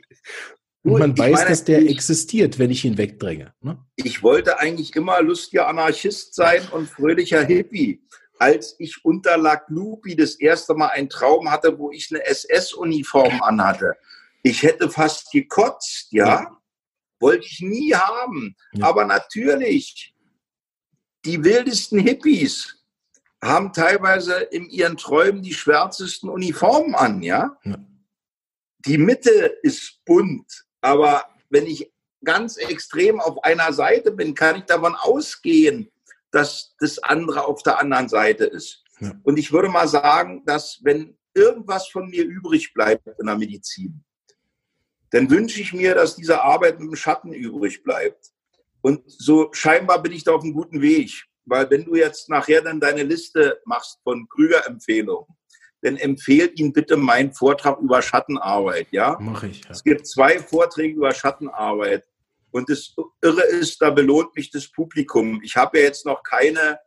Und 0.84 1.00
man 1.00 1.18
weiß, 1.18 1.32
meine, 1.32 1.50
dass 1.50 1.64
der 1.64 1.82
ich, 1.82 1.90
existiert, 1.90 2.60
wenn 2.60 2.70
ich 2.70 2.84
ihn 2.84 2.96
wegdränge. 2.96 3.52
Ne? 3.60 3.78
Ich 3.96 4.22
wollte 4.22 4.60
eigentlich 4.60 4.94
immer 4.94 5.20
lustiger 5.20 5.66
Anarchist 5.66 6.36
sein 6.36 6.62
und 6.70 6.88
fröhlicher 6.88 7.44
Hippie 7.44 8.02
als 8.38 8.76
ich 8.78 9.04
unter 9.04 9.36
Laglupi 9.36 10.16
das 10.16 10.34
erste 10.34 10.74
Mal 10.74 10.88
einen 10.88 11.08
Traum 11.08 11.50
hatte, 11.50 11.78
wo 11.78 11.90
ich 11.90 12.10
eine 12.10 12.24
SS-Uniform 12.24 13.42
anhatte. 13.42 13.96
Ich 14.42 14.62
hätte 14.62 14.90
fast 14.90 15.30
gekotzt, 15.30 16.08
ja? 16.12 16.26
ja. 16.26 16.56
Wollte 17.18 17.46
ich 17.46 17.60
nie 17.60 17.94
haben. 17.94 18.56
Ja. 18.72 18.86
Aber 18.86 19.04
natürlich, 19.04 20.14
die 21.24 21.42
wildesten 21.42 21.98
Hippies 21.98 22.76
haben 23.42 23.72
teilweise 23.72 24.34
in 24.34 24.68
ihren 24.68 24.96
Träumen 24.96 25.42
die 25.42 25.54
schwärzesten 25.54 26.28
Uniformen 26.28 26.94
an, 26.94 27.22
ja? 27.22 27.56
ja. 27.64 27.76
Die 28.86 28.98
Mitte 28.98 29.58
ist 29.62 30.04
bunt, 30.04 30.64
aber 30.80 31.24
wenn 31.50 31.66
ich 31.66 31.92
ganz 32.24 32.56
extrem 32.56 33.20
auf 33.20 33.42
einer 33.44 33.72
Seite 33.72 34.12
bin, 34.12 34.34
kann 34.34 34.56
ich 34.56 34.64
davon 34.64 34.94
ausgehen, 34.94 35.90
dass 36.36 36.74
das 36.78 36.98
andere 36.98 37.46
auf 37.46 37.62
der 37.62 37.78
anderen 37.80 38.10
Seite 38.10 38.44
ist. 38.44 38.84
Ja. 39.00 39.12
Und 39.24 39.38
ich 39.38 39.52
würde 39.52 39.68
mal 39.68 39.88
sagen, 39.88 40.42
dass 40.44 40.80
wenn 40.82 41.16
irgendwas 41.32 41.88
von 41.88 42.10
mir 42.10 42.24
übrig 42.24 42.74
bleibt 42.74 43.06
in 43.18 43.26
der 43.26 43.38
Medizin, 43.38 44.04
dann 45.10 45.30
wünsche 45.30 45.62
ich 45.62 45.72
mir, 45.72 45.94
dass 45.94 46.14
diese 46.14 46.42
Arbeit 46.42 46.78
mit 46.78 46.90
dem 46.90 46.96
Schatten 46.96 47.32
übrig 47.32 47.82
bleibt. 47.82 48.32
Und 48.82 49.02
so 49.06 49.48
scheinbar 49.52 50.02
bin 50.02 50.12
ich 50.12 50.24
da 50.24 50.32
auf 50.32 50.42
einem 50.42 50.52
guten 50.52 50.82
Weg. 50.82 51.24
Weil 51.46 51.70
wenn 51.70 51.84
du 51.84 51.94
jetzt 51.94 52.28
nachher 52.28 52.60
dann 52.60 52.80
deine 52.80 53.04
Liste 53.04 53.58
machst 53.64 54.00
von 54.02 54.28
Krüger-Empfehlungen, 54.28 55.26
dann 55.80 55.96
empfehlt 55.96 56.58
ihn 56.58 56.72
bitte 56.72 56.96
meinen 56.96 57.32
Vortrag 57.32 57.80
über 57.80 58.02
Schattenarbeit. 58.02 58.88
Ja? 58.90 59.16
Mache 59.20 59.46
ich. 59.48 59.64
Ja. 59.64 59.70
Es 59.70 59.82
gibt 59.82 60.06
zwei 60.06 60.38
Vorträge 60.38 60.96
über 60.96 61.14
Schattenarbeit. 61.14 62.04
Und 62.56 62.70
das 62.70 62.94
Irre 63.20 63.42
ist, 63.42 63.82
da 63.82 63.90
belohnt 63.90 64.34
mich 64.34 64.50
das 64.50 64.66
Publikum. 64.66 65.40
Ich 65.42 65.56
habe 65.56 65.78
ja 65.78 65.84
jetzt 65.84 66.06
noch 66.06 66.22
keine 66.22 66.78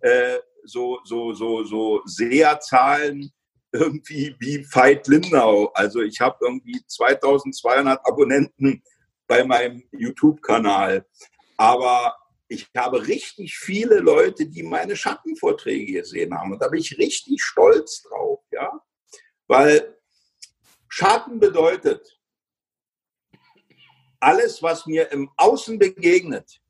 äh, 0.00 0.38
so, 0.64 1.00
so, 1.04 1.32
so, 1.32 1.64
so 1.64 2.02
Seherzahlen 2.04 3.32
irgendwie 3.72 4.36
wie 4.38 4.66
Veit 4.70 5.08
Lindau. 5.08 5.70
Also 5.74 6.02
ich 6.02 6.20
habe 6.20 6.36
irgendwie 6.42 6.84
2200 6.86 8.06
Abonnenten 8.06 8.82
bei 9.26 9.44
meinem 9.44 9.82
YouTube-Kanal. 9.92 11.06
Aber 11.56 12.16
ich 12.48 12.68
habe 12.76 13.06
richtig 13.06 13.56
viele 13.56 14.00
Leute, 14.00 14.46
die 14.46 14.62
meine 14.62 14.94
Schattenvorträge 14.94 16.00
gesehen 16.00 16.38
haben. 16.38 16.52
Und 16.52 16.60
da 16.62 16.68
bin 16.68 16.80
ich 16.80 16.98
richtig 16.98 17.42
stolz 17.42 18.02
drauf, 18.02 18.40
ja. 18.52 18.78
Weil 19.46 19.96
Schatten 20.88 21.40
bedeutet, 21.40 22.20
alles, 24.24 24.62
was 24.62 24.86
mir 24.86 25.12
im 25.12 25.30
Außen 25.36 25.78
begegnet 25.78 26.60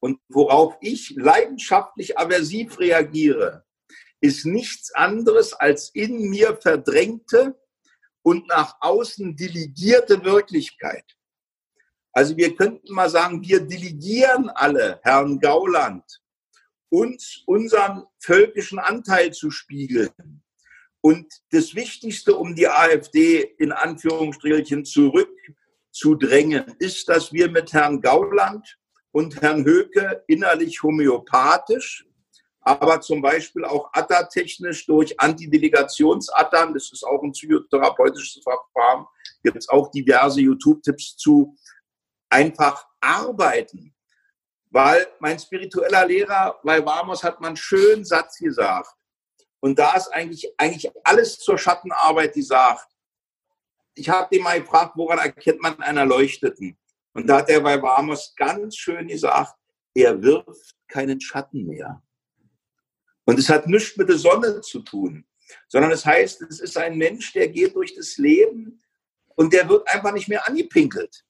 und 0.00 0.18
worauf 0.28 0.76
ich 0.80 1.10
leidenschaftlich 1.16 2.18
aversiv 2.18 2.78
reagiere, 2.78 3.64
ist 4.20 4.46
nichts 4.46 4.94
anderes 4.94 5.52
als 5.52 5.90
in 5.94 6.30
mir 6.30 6.56
verdrängte 6.56 7.60
und 8.22 8.48
nach 8.48 8.76
außen 8.80 9.36
delegierte 9.36 10.24
Wirklichkeit. 10.24 11.04
Also 12.12 12.36
wir 12.38 12.56
könnten 12.56 12.92
mal 12.94 13.10
sagen, 13.10 13.42
wir 13.42 13.60
delegieren 13.60 14.48
alle 14.48 14.98
Herrn 15.02 15.38
Gauland, 15.38 16.04
uns 16.88 17.42
unseren 17.44 18.04
völkischen 18.18 18.78
Anteil 18.78 19.32
zu 19.32 19.50
spiegeln. 19.50 20.42
Und 21.02 21.26
das 21.50 21.74
Wichtigste, 21.74 22.34
um 22.34 22.54
die 22.54 22.66
AfD 22.66 23.42
in 23.58 23.72
Anführungsstrichelchen 25.98 26.68
zurückzudrängen, 26.68 26.76
ist, 26.78 27.08
dass 27.08 27.32
wir 27.32 27.50
mit 27.50 27.72
Herrn 27.72 28.00
Gauland 28.00 28.78
und 29.12 29.40
Herrn 29.40 29.64
Höke 29.64 30.22
innerlich 30.26 30.82
homöopathisch, 30.82 32.06
aber 32.60 33.00
zum 33.00 33.22
Beispiel 33.22 33.64
auch 33.64 33.90
attatechnisch 33.92 34.86
durch 34.86 35.18
Antidelegationsattern, 35.18 36.74
das 36.74 36.92
ist 36.92 37.04
auch 37.04 37.22
ein 37.22 37.32
psychotherapeutisches 37.32 38.42
Verfahren, 38.42 39.06
gibt 39.42 39.56
es 39.56 39.68
auch 39.68 39.90
diverse 39.90 40.40
YouTube-Tipps 40.40 41.16
zu, 41.16 41.56
einfach 42.28 42.86
arbeiten. 43.00 43.94
Weil 44.70 45.06
mein 45.18 45.38
spiritueller 45.38 46.06
Lehrer 46.06 46.60
bei 46.62 46.84
Vamos 46.84 47.24
hat 47.24 47.40
man 47.40 47.48
einen 47.48 47.56
schönen 47.56 48.04
Satz 48.04 48.36
gesagt. 48.36 48.90
Und 49.60 49.78
da 49.78 49.96
ist 49.96 50.08
eigentlich, 50.08 50.52
eigentlich 50.58 50.90
alles 51.04 51.38
zur 51.38 51.56
Schattenarbeit 51.56 52.34
gesagt. 52.34 52.86
Ich 53.98 54.08
habe 54.08 54.28
den 54.34 54.42
mal 54.42 54.60
gefragt, 54.60 54.92
woran 54.96 55.18
erkennt 55.18 55.60
man 55.60 55.78
einen 55.80 55.98
Erleuchteten? 55.98 56.78
Und 57.12 57.26
da 57.26 57.38
hat 57.38 57.48
er 57.50 57.60
bei 57.60 57.80
Vamos 57.80 58.34
ganz 58.36 58.76
schön 58.76 59.08
gesagt, 59.08 59.54
er 59.94 60.22
wirft 60.22 60.76
keinen 60.86 61.20
Schatten 61.20 61.66
mehr. 61.66 62.02
Und 63.24 63.38
es 63.38 63.48
hat 63.48 63.66
nichts 63.66 63.96
mit 63.96 64.08
der 64.08 64.18
Sonne 64.18 64.60
zu 64.60 64.80
tun, 64.80 65.26
sondern 65.68 65.90
es 65.90 66.06
heißt, 66.06 66.42
es 66.42 66.60
ist 66.60 66.78
ein 66.78 66.96
Mensch, 66.96 67.32
der 67.32 67.48
geht 67.48 67.74
durch 67.74 67.94
das 67.94 68.16
Leben 68.16 68.80
und 69.34 69.52
der 69.52 69.68
wird 69.68 69.86
einfach 69.92 70.12
nicht 70.12 70.28
mehr 70.28 70.46
angepinkelt 70.46 71.24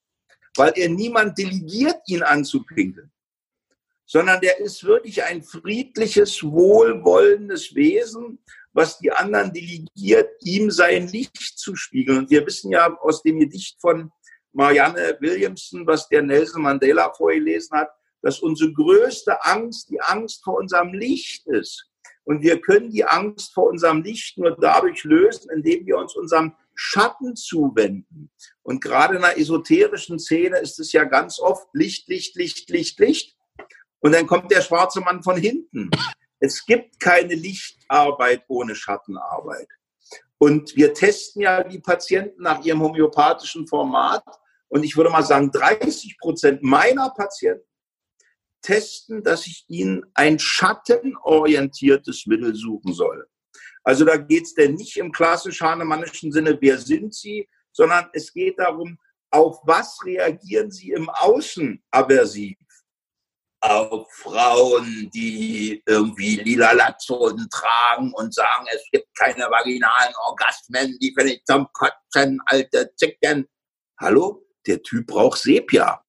weil 0.59 0.73
er 0.75 0.89
niemand 0.89 1.39
delegiert, 1.39 2.01
ihn 2.07 2.23
anzupinkeln, 2.23 3.11
sondern 4.05 4.41
der 4.41 4.59
ist 4.59 4.85
wirklich 4.85 5.23
ein 5.23 5.43
friedliches, 5.43 6.43
wohlwollendes 6.43 7.75
Wesen, 7.75 8.39
was 8.73 8.99
die 8.99 9.13
anderen 9.13 9.53
delegiert, 9.53 10.31
ihm 10.43 10.71
sein 10.71 11.09
Licht 11.09 11.59
zu 11.59 11.75
spiegeln. 11.77 12.19
Und 12.19 12.31
wir 12.31 12.47
wissen 12.47 12.71
ja 12.71 12.97
aus 13.01 13.23
dem 13.23 13.41
Gedicht 13.41 13.81
von 13.81 14.11
Marianne 14.53 15.17
Williamson, 15.21 15.87
was 15.87 16.09
der 16.09 16.23
Nelson 16.23 16.63
Mandela 16.63 17.13
vorgelesen 17.13 17.77
hat, 17.79 17.91
dass 18.23 18.41
unsere 18.41 18.73
größte 18.73 19.45
Angst 19.45 19.91
die 19.91 20.01
Angst 20.01 20.43
vor 20.43 20.57
unserem 20.59 20.93
Licht 20.93 21.47
ist. 21.47 21.89
Und 22.25 22.43
wir 22.43 22.61
können 22.61 22.91
die 22.91 23.05
Angst 23.05 23.55
vor 23.55 23.69
unserem 23.69 24.03
Licht 24.03 24.37
nur 24.37 24.57
dadurch 24.61 25.05
lösen, 25.05 25.51
indem 25.51 25.87
wir 25.87 25.97
uns 25.97 26.15
unserem 26.15 26.55
Schatten 26.75 27.37
zuwenden. 27.37 28.31
Und 28.63 28.83
gerade 28.83 29.17
in 29.17 29.23
der 29.23 29.39
esoterischen 29.39 30.19
Szene 30.19 30.59
ist 30.59 30.79
es 30.79 30.93
ja 30.93 31.05
ganz 31.05 31.41
oft 31.41 31.69
Licht, 31.73 32.07
Licht, 32.09 32.37
Licht, 32.37 32.69
Licht, 32.69 32.99
Licht. 33.01 33.37
Und 34.01 34.13
dann 34.13 34.27
kommt 34.27 34.51
der 34.51 34.61
schwarze 34.61 35.01
Mann 35.01 35.23
von 35.23 35.37
hinten. 35.37 35.91
Es 36.41 36.65
gibt 36.65 37.01
keine 37.01 37.35
Lichtarbeit 37.35 38.45
ohne 38.49 38.75
Schattenarbeit. 38.75 39.69
Und 40.39 40.77
wir 40.77 40.95
testen 40.95 41.43
ja 41.43 41.65
die 41.65 41.81
Patienten 41.81 42.43
nach 42.43 42.65
ihrem 42.65 42.81
homöopathischen 42.81 43.67
Format. 43.67 44.25
Und 44.69 44.85
ich 44.85 44.97
würde 44.97 45.11
mal 45.11 45.25
sagen, 45.25 45.51
30 45.51 46.17
Prozent 46.19 46.63
meiner 46.63 47.11
Patienten 47.11 47.65
testen, 48.63 49.23
dass 49.23 49.47
ich 49.47 49.65
ihnen 49.69 50.05
ein 50.15 50.39
schattenorientiertes 50.39 52.27
Mittel 52.27 52.55
suchen 52.55 52.93
soll. 52.93 53.27
Also 53.83 54.05
da 54.05 54.17
geht 54.17 54.45
es 54.45 54.55
denn 54.55 54.75
nicht 54.75 54.97
im 54.97 55.13
klassisch 55.13 55.61
hahnemannischen 55.61 56.33
Sinne, 56.33 56.59
wer 56.61 56.79
sind 56.79 57.15
Sie, 57.15 57.49
sondern 57.73 58.09
es 58.13 58.33
geht 58.33 58.59
darum, 58.59 58.99
auf 59.31 59.61
was 59.65 59.99
reagieren 60.05 60.71
Sie 60.71 60.91
im 60.91 61.09
Außen 61.09 61.83
aversiv? 61.91 62.57
Auf 63.61 64.13
Frauen, 64.13 65.11
die 65.13 65.83
irgendwie 65.85 66.37
lila 66.37 66.73
Latzhosen 66.73 67.49
tragen 67.51 68.13
und 68.15 68.33
sagen, 68.33 68.67
es 68.73 68.83
gibt 68.93 69.09
keine 69.17 69.51
vaginalen 69.51 70.15
Orgasmen, 70.27 70.97
die 71.01 71.13
finde 71.17 71.35
ich 71.35 71.45
zum 71.45 71.67
Kotzen, 71.73 72.41
alte 72.47 72.93
Zicken. 72.97 73.49
Hallo? 73.99 74.47
Der 74.67 74.83
Typ 74.83 75.09
braucht 75.09 75.41
Sepia. 75.41 76.05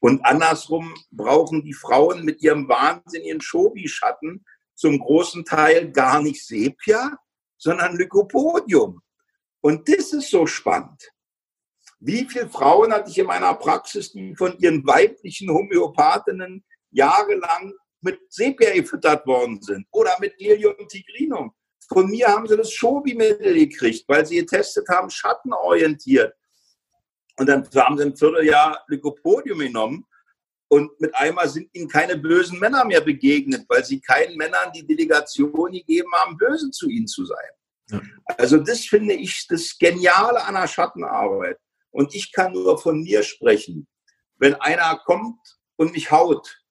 Und 0.00 0.24
andersrum 0.24 0.94
brauchen 1.10 1.62
die 1.64 1.72
Frauen 1.72 2.24
mit 2.24 2.42
ihrem 2.42 2.68
wahnsinnigen 2.68 3.40
Schobi-Schatten 3.40 4.44
zum 4.74 4.98
großen 4.98 5.44
Teil 5.44 5.90
gar 5.92 6.20
nicht 6.20 6.44
Sepia, 6.46 7.16
sondern 7.56 7.96
Lycopodium. 7.96 9.00
Und 9.60 9.88
das 9.88 10.12
ist 10.12 10.30
so 10.30 10.46
spannend. 10.46 11.10
Wie 12.00 12.26
viele 12.28 12.48
Frauen 12.50 12.92
hatte 12.92 13.10
ich 13.10 13.18
in 13.18 13.26
meiner 13.26 13.54
Praxis, 13.54 14.10
die 14.12 14.34
von 14.34 14.58
ihren 14.58 14.84
weiblichen 14.84 15.48
Homöopathinnen 15.48 16.64
jahrelang 16.92 17.74
mit 18.00 18.20
Sepia 18.28 18.72
gefüttert 18.72 19.26
worden 19.26 19.60
sind 19.60 19.86
oder 19.90 20.16
mit 20.20 20.38
Lilium 20.40 20.76
tigrinum? 20.88 21.52
Von 21.88 22.08
mir 22.08 22.28
haben 22.28 22.46
sie 22.46 22.56
das 22.56 22.72
Schobi-Mittel 22.72 23.54
gekriegt, 23.54 24.04
weil 24.08 24.24
sie 24.24 24.36
getestet 24.36 24.88
haben, 24.88 25.10
schattenorientiert. 25.10 26.34
Und 27.38 27.46
dann 27.46 27.68
haben 27.74 27.98
sie 27.98 28.04
ein 28.04 28.16
Vierteljahr 28.16 28.84
Lycopodium 28.88 29.58
genommen 29.58 30.06
und 30.68 30.98
mit 31.00 31.14
einmal 31.14 31.48
sind 31.50 31.68
ihnen 31.74 31.88
keine 31.88 32.16
bösen 32.16 32.58
Männer 32.58 32.84
mehr 32.84 33.02
begegnet, 33.02 33.66
weil 33.68 33.84
sie 33.84 34.00
keinen 34.00 34.36
Männern 34.36 34.72
die 34.74 34.86
Delegation 34.86 35.70
gegeben 35.70 36.10
haben, 36.14 36.38
böse 36.38 36.70
zu 36.70 36.88
ihnen 36.88 37.06
zu 37.06 37.26
sein. 37.26 37.50
Ja. 37.90 38.00
Also 38.38 38.56
das 38.56 38.80
finde 38.86 39.12
ich 39.12 39.46
das 39.48 39.76
Geniale 39.78 40.42
an 40.42 40.54
der 40.54 40.66
Schattenarbeit. 40.66 41.58
Und 41.90 42.14
ich 42.14 42.32
kann 42.32 42.52
nur 42.52 42.78
von 42.78 43.02
mir 43.02 43.22
sprechen. 43.22 43.86
Wenn 44.38 44.54
einer 44.54 44.98
kommt 45.04 45.38
und 45.76 45.92
mich 45.92 46.10
haut, 46.10 46.61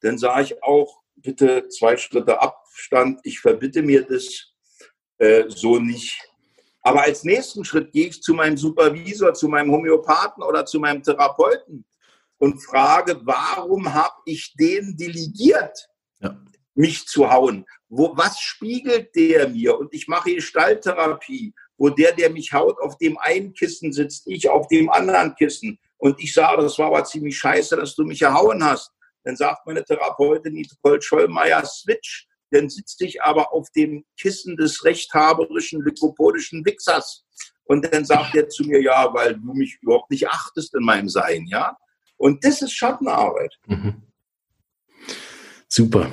dann 0.00 0.18
sage 0.18 0.42
ich 0.42 0.62
auch, 0.62 1.00
bitte 1.16 1.68
zwei 1.68 1.96
Schritte 1.96 2.40
Abstand. 2.40 3.20
Ich 3.24 3.40
verbitte 3.40 3.82
mir 3.82 4.06
das 4.06 4.52
äh, 5.18 5.44
so 5.48 5.78
nicht. 5.78 6.18
Aber 6.82 7.02
als 7.02 7.24
nächsten 7.24 7.64
Schritt 7.64 7.92
gehe 7.92 8.08
ich 8.08 8.22
zu 8.22 8.34
meinem 8.34 8.56
Supervisor, 8.56 9.34
zu 9.34 9.48
meinem 9.48 9.70
Homöopathen 9.72 10.42
oder 10.42 10.64
zu 10.64 10.78
meinem 10.80 11.02
Therapeuten 11.02 11.84
und 12.38 12.60
frage, 12.60 13.20
warum 13.24 13.92
habe 13.92 14.14
ich 14.24 14.54
den 14.58 14.96
delegiert, 14.96 15.88
ja. 16.20 16.40
mich 16.74 17.06
zu 17.06 17.30
hauen? 17.30 17.66
Wo, 17.88 18.16
was 18.16 18.40
spiegelt 18.40 19.14
der 19.14 19.48
mir? 19.48 19.78
Und 19.78 19.92
ich 19.92 20.08
mache 20.08 20.34
Gestalttherapie, 20.34 21.52
wo 21.76 21.90
der, 21.90 22.12
der 22.12 22.30
mich 22.30 22.52
haut, 22.52 22.78
auf 22.80 22.96
dem 22.98 23.18
einen 23.18 23.54
Kissen 23.54 23.92
sitzt, 23.92 24.26
ich 24.26 24.48
auf 24.48 24.68
dem 24.68 24.88
anderen 24.88 25.34
Kissen. 25.34 25.78
Und 25.96 26.20
ich 26.20 26.32
sage, 26.32 26.62
das 26.62 26.78
war 26.78 26.86
aber 26.86 27.04
ziemlich 27.04 27.36
scheiße, 27.38 27.76
dass 27.76 27.96
du 27.96 28.04
mich 28.04 28.20
gehauen 28.20 28.64
hast. 28.64 28.92
Dann 29.24 29.36
sagt 29.36 29.66
meine 29.66 29.84
Therapeutin 29.84 30.54
Nicole 30.54 31.02
Schollmeier, 31.02 31.64
switch. 31.64 32.26
Dann 32.50 32.70
sitze 32.70 33.04
ich 33.04 33.22
aber 33.22 33.52
auf 33.52 33.68
dem 33.76 34.04
Kissen 34.18 34.56
des 34.56 34.84
rechthaberischen, 34.84 35.82
lykopodischen 35.82 36.64
Wichsers. 36.64 37.24
Und 37.64 37.92
dann 37.92 38.04
sagt 38.04 38.34
er 38.34 38.48
zu 38.48 38.64
mir, 38.64 38.80
ja, 38.80 39.12
weil 39.12 39.34
du 39.34 39.52
mich 39.52 39.78
überhaupt 39.82 40.10
nicht 40.10 40.28
achtest 40.28 40.74
in 40.74 40.82
meinem 40.82 41.08
Sein, 41.10 41.46
ja. 41.46 41.76
Und 42.16 42.44
das 42.44 42.62
ist 42.62 42.72
Schattenarbeit. 42.72 43.54
Mhm. 43.66 44.02
Super. 45.68 46.10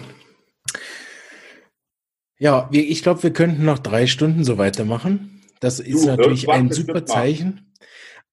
Ja, 2.38 2.70
ich 2.72 3.02
glaube, 3.02 3.24
wir 3.24 3.32
könnten 3.32 3.64
noch 3.64 3.80
drei 3.80 4.08
Stunden 4.08 4.44
so 4.44 4.58
weitermachen. 4.58 5.42
Das 5.62 5.80
ist 5.80 6.04
du, 6.04 6.08
natürlich 6.08 6.50
ein 6.50 6.72
super 6.72 7.06
Zeichen. 7.06 7.74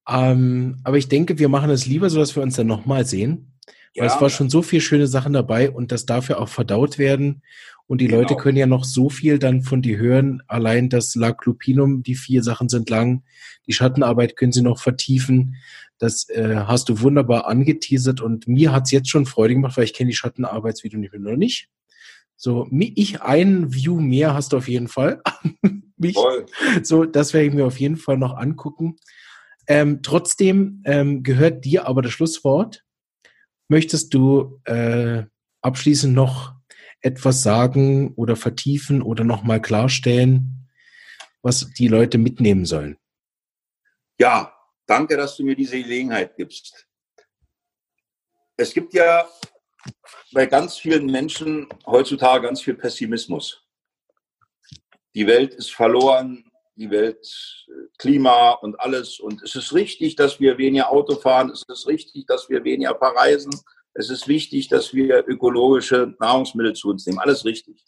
Ähm, 0.09 0.81
aber 0.83 0.99
ich 0.99 1.09
denke, 1.09 1.39
wir 1.39 1.49
machen 1.49 1.71
es 1.71 1.87
lieber 1.87 2.11
so, 2.11 2.19
dass 2.19 2.35
wir 2.35 2.43
uns 2.43 2.57
dann 2.57 2.67
nochmal 2.67 3.07
sehen. 3.07 3.52
Weil 3.97 4.07
ja. 4.07 4.15
es 4.15 4.21
war 4.21 4.31
schon 4.31 4.49
so 4.49 4.63
viel 4.63 4.81
schöne 4.81 5.07
Sachen 5.07 5.33
dabei 5.33 5.71
und 5.71 5.93
das 5.93 6.07
darf 6.07 6.29
ja 6.29 6.39
auch 6.39 6.49
verdaut 6.49 6.99
werden. 6.99 7.43
Und 7.87 8.01
die 8.01 8.07
genau. 8.07 8.21
Leute 8.21 8.37
können 8.37 8.57
ja 8.57 8.67
noch 8.67 8.85
so 8.85 9.11
viel 9.11 9.39
dann 9.39 9.63
von 9.63 9.83
dir 9.83 9.99
hören. 9.99 10.43
Allein 10.47 10.89
das 10.89 11.15
Laclupinum, 11.15 12.03
die 12.03 12.15
vier 12.15 12.43
Sachen 12.43 12.69
sind 12.69 12.89
lang. 12.89 13.23
Die 13.67 13.73
Schattenarbeit 13.73 14.37
können 14.37 14.53
sie 14.53 14.63
noch 14.63 14.79
vertiefen. 14.79 15.57
Das 15.99 16.29
äh, 16.31 16.57
hast 16.67 16.89
du 16.89 17.01
wunderbar 17.01 17.47
angeteasert 17.47 18.21
und 18.21 18.49
mir 18.49 18.73
hat's 18.73 18.91
jetzt 18.93 19.11
schon 19.11 19.27
Freude 19.27 19.55
gemacht, 19.55 19.77
weil 19.77 19.85
ich 19.85 19.95
kenne 19.95 20.11
die 20.11 20.17
Schattenarbeitsvideo 20.17 20.99
nicht 20.99 21.13
mehr 21.13 21.21
noch 21.21 21.37
nicht. 21.37 21.69
So, 22.37 22.67
ich 22.73 23.23
ein 23.23 23.73
View 23.73 24.01
mehr 24.01 24.35
hast 24.35 24.53
du 24.53 24.57
auf 24.57 24.69
jeden 24.69 24.89
Fall. 24.89 25.23
Mich. 25.97 26.17
So, 26.83 27.05
das 27.05 27.33
werde 27.33 27.47
ich 27.47 27.55
mir 27.55 27.65
auf 27.65 27.79
jeden 27.79 27.97
Fall 27.97 28.17
noch 28.17 28.37
angucken. 28.37 28.97
Ähm, 29.69 30.01
trotzdem 30.03 30.83
ähm, 30.85 31.23
gehört 31.23 31.65
dir 31.65 31.87
aber 31.87 32.03
das 32.03 32.11
Schlusswort 32.11 32.83
möchtest 33.73 34.13
du 34.13 34.61
äh, 34.67 35.23
abschließend 35.63 36.13
noch 36.15 36.55
etwas 37.01 37.43
sagen 37.43 38.13
oder 38.17 38.37
vertiefen 38.37 39.01
oder 39.01 39.25
nochmal 39.25 39.63
klarstellen, 39.63 40.69
was 41.41 41.71
die 41.79 41.89
Leute 41.89 42.19
mitnehmen 42.19 42.67
sollen? 42.67 42.99
Ja, 44.21 44.55
danke, 44.87 45.17
dass 45.17 45.37
du 45.37 45.45
mir 45.45 45.57
diese 45.57 45.83
Gelegenheit 45.83 46.37
gibst. 46.37 46.87
Es 48.59 48.75
gibt 48.75 48.93
ja 48.93 49.27
bei 50.33 50.45
ganz 50.45 50.77
vielen 50.77 51.07
Menschen 51.07 51.67
heutzutage 51.87 52.47
ganz 52.47 52.61
viel 52.61 52.75
Pessimismus. 52.75 53.67
Die 55.15 55.27
Welt 55.27 55.55
ist 55.55 55.73
verloren, 55.73 56.45
die 56.77 56.91
Welt, 56.91 57.67
Klima 57.99 58.53
und 58.53 58.81
alles. 58.81 59.21
Und 59.21 59.43
es 59.43 59.55
ist 59.55 59.73
richtig, 59.73 60.17
dass 60.17 60.41
wir 60.41 60.59
weniger 60.59 60.91
Auto 60.91 61.17
fahren. 61.17 61.51
Es 61.51 61.65
ist 61.69 61.87
richtig, 61.87 62.27
dass 62.27 62.49
wir 62.49 62.65
weniger 62.65 62.97
verreisen. 62.97 63.53
Es 63.95 64.09
ist 64.11 64.27
wichtig, 64.27 64.69
dass 64.69 64.95
wir 64.95 65.25
ökologische 65.29 66.15
Nahrungsmittel 66.19 66.75
zu 66.75 66.89
uns 66.89 67.07
nehmen. 67.07 67.19
Alles 67.19 67.45
richtig. 67.45 67.85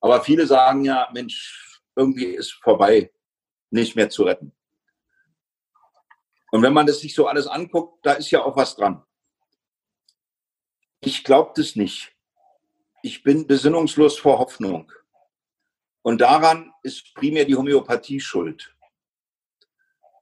Aber 0.00 0.22
viele 0.22 0.46
sagen 0.46 0.84
ja, 0.84 1.08
Mensch, 1.14 1.80
irgendwie 1.94 2.26
ist 2.26 2.52
vorbei, 2.62 3.12
nicht 3.70 3.94
mehr 3.94 4.10
zu 4.10 4.24
retten. 4.24 4.52
Und 6.50 6.62
wenn 6.62 6.72
man 6.72 6.86
das 6.86 7.00
sich 7.00 7.14
so 7.14 7.28
alles 7.28 7.46
anguckt, 7.46 8.04
da 8.04 8.12
ist 8.14 8.30
ja 8.30 8.42
auch 8.42 8.56
was 8.56 8.74
dran. 8.74 9.02
Ich 11.00 11.24
glaube 11.24 11.52
das 11.56 11.76
nicht. 11.76 12.14
Ich 13.02 13.22
bin 13.22 13.46
besinnungslos 13.46 14.18
vor 14.18 14.38
Hoffnung. 14.38 14.92
Und 16.02 16.20
daran 16.20 16.72
ist 16.82 17.14
primär 17.14 17.44
die 17.44 17.56
Homöopathie 17.56 18.20
schuld. 18.20 18.74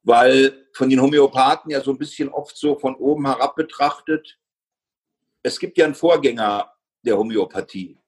Weil 0.02 0.69
von 0.73 0.89
den 0.89 1.01
Homöopathen 1.01 1.70
ja 1.70 1.81
so 1.81 1.90
ein 1.90 1.98
bisschen 1.98 2.28
oft 2.28 2.57
so 2.57 2.78
von 2.78 2.94
oben 2.97 3.27
herab 3.27 3.57
betrachtet, 3.57 4.39
es 5.43 5.59
gibt 5.59 5.78
ja 5.78 5.86
einen 5.86 5.94
Vorgänger 5.94 6.73
der 7.02 7.16
Homöopathie. 7.16 7.98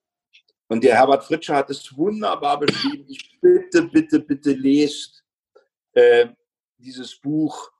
Und 0.69 0.85
der 0.85 0.97
Herbert 0.97 1.25
Fritsche 1.25 1.55
hat 1.55 1.71
es 1.71 1.95
wunderbar 1.97 2.59
beschrieben. 2.59 3.05
Ich 3.09 3.39
bitte, 3.41 3.83
bitte, 3.83 4.21
bitte 4.21 4.53
lest 4.53 5.23
äh, 5.93 6.29
dieses 6.79 7.15
Buch 7.17 7.71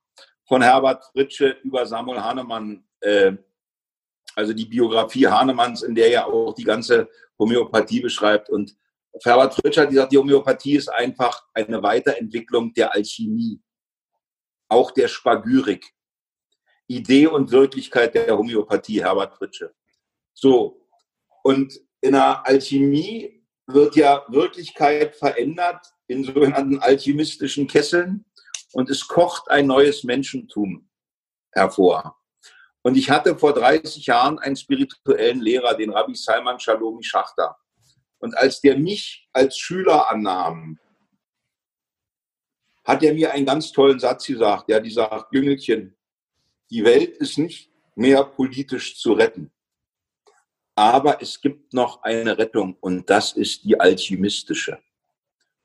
von 0.47 0.61
Herbert 0.61 1.05
Fritsche 1.07 1.57
über 1.63 1.87
Samuel 1.87 2.23
Hahnemann, 2.23 2.85
äh, 3.01 3.33
also 4.35 4.53
die 4.53 4.67
Biografie 4.67 5.27
Hahnemanns, 5.27 5.83
in 5.83 5.95
der 5.95 6.11
er 6.11 6.27
auch 6.27 6.55
die 6.55 6.65
ganze 6.65 7.09
Homöopathie 7.39 8.01
beschreibt. 8.01 8.51
Und 8.51 8.77
Herbert 9.25 9.55
Fritsche 9.55 9.83
hat 9.83 9.91
gesagt, 9.91 10.13
die 10.13 10.19
Homöopathie 10.19 10.77
ist 10.77 10.89
einfach 10.89 11.47
eine 11.55 11.83
Weiterentwicklung 11.83 12.73
der 12.75 12.95
Alchemie, 12.95 13.61
auch 14.69 14.91
der 14.91 15.09
Spagyrik. 15.09 15.93
Idee 16.89 17.27
und 17.27 17.51
Wirklichkeit 17.51 18.15
der 18.15 18.37
Homöopathie, 18.37 19.03
Herbert 19.03 19.35
Fritsche. 19.35 19.75
So, 20.35 20.89
und 21.43 21.79
in 22.01 22.13
der 22.13 22.47
Alchemie 22.47 23.47
wird 23.67 23.97
ja 23.97 24.25
Wirklichkeit 24.29 25.15
verändert 25.17 25.87
in 26.07 26.25
sogenannten 26.25 26.79
alchemistischen 26.81 27.67
Kesseln 27.67 28.25
und 28.73 28.91
es 28.91 29.07
kocht 29.07 29.51
ein 29.51 29.67
neues 29.67 30.05
Menschentum 30.05 30.89
hervor. 31.53 32.19
Und 32.83 32.97
ich 32.97 33.11
hatte 33.11 33.39
vor 33.39 33.55
30 33.55 34.07
Jahren 34.07 34.39
einen 34.41 34.57
spirituellen 34.57 35.41
Lehrer, 35.41 35.75
den 35.75 35.91
Rabbi 35.91 36.15
Salman 36.15 36.59
Shalomi 36.59 37.03
Schachter. 37.03 37.57
Und 38.23 38.39
als 38.39 38.61
der 38.61 38.79
mich 38.79 39.29
als 39.33 39.59
Schüler 39.59 40.09
annahm, 40.09 40.79
hat 42.85 43.03
er 43.03 43.15
mir 43.15 43.33
einen 43.33 43.47
ganz 43.47 43.73
tollen 43.73 43.99
Satz 43.99 44.27
gesagt. 44.27 44.69
Ja, 44.69 44.79
die 44.79 44.93
sagt, 44.93 45.35
Jüngelchen, 45.35 45.97
die 46.71 46.85
Welt 46.85 47.17
ist 47.17 47.37
nicht 47.37 47.73
mehr 47.97 48.25
politisch 48.25 48.97
zu 48.97 49.15
retten. 49.15 49.53
Aber 50.77 51.21
es 51.21 51.41
gibt 51.41 51.75
noch 51.75 52.03
eine 52.05 52.39
Rettung 52.39 52.77
und 52.81 53.11
das 53.11 53.33
ist 53.33 53.65
die 53.65 53.79
alchemistische. 53.79 54.79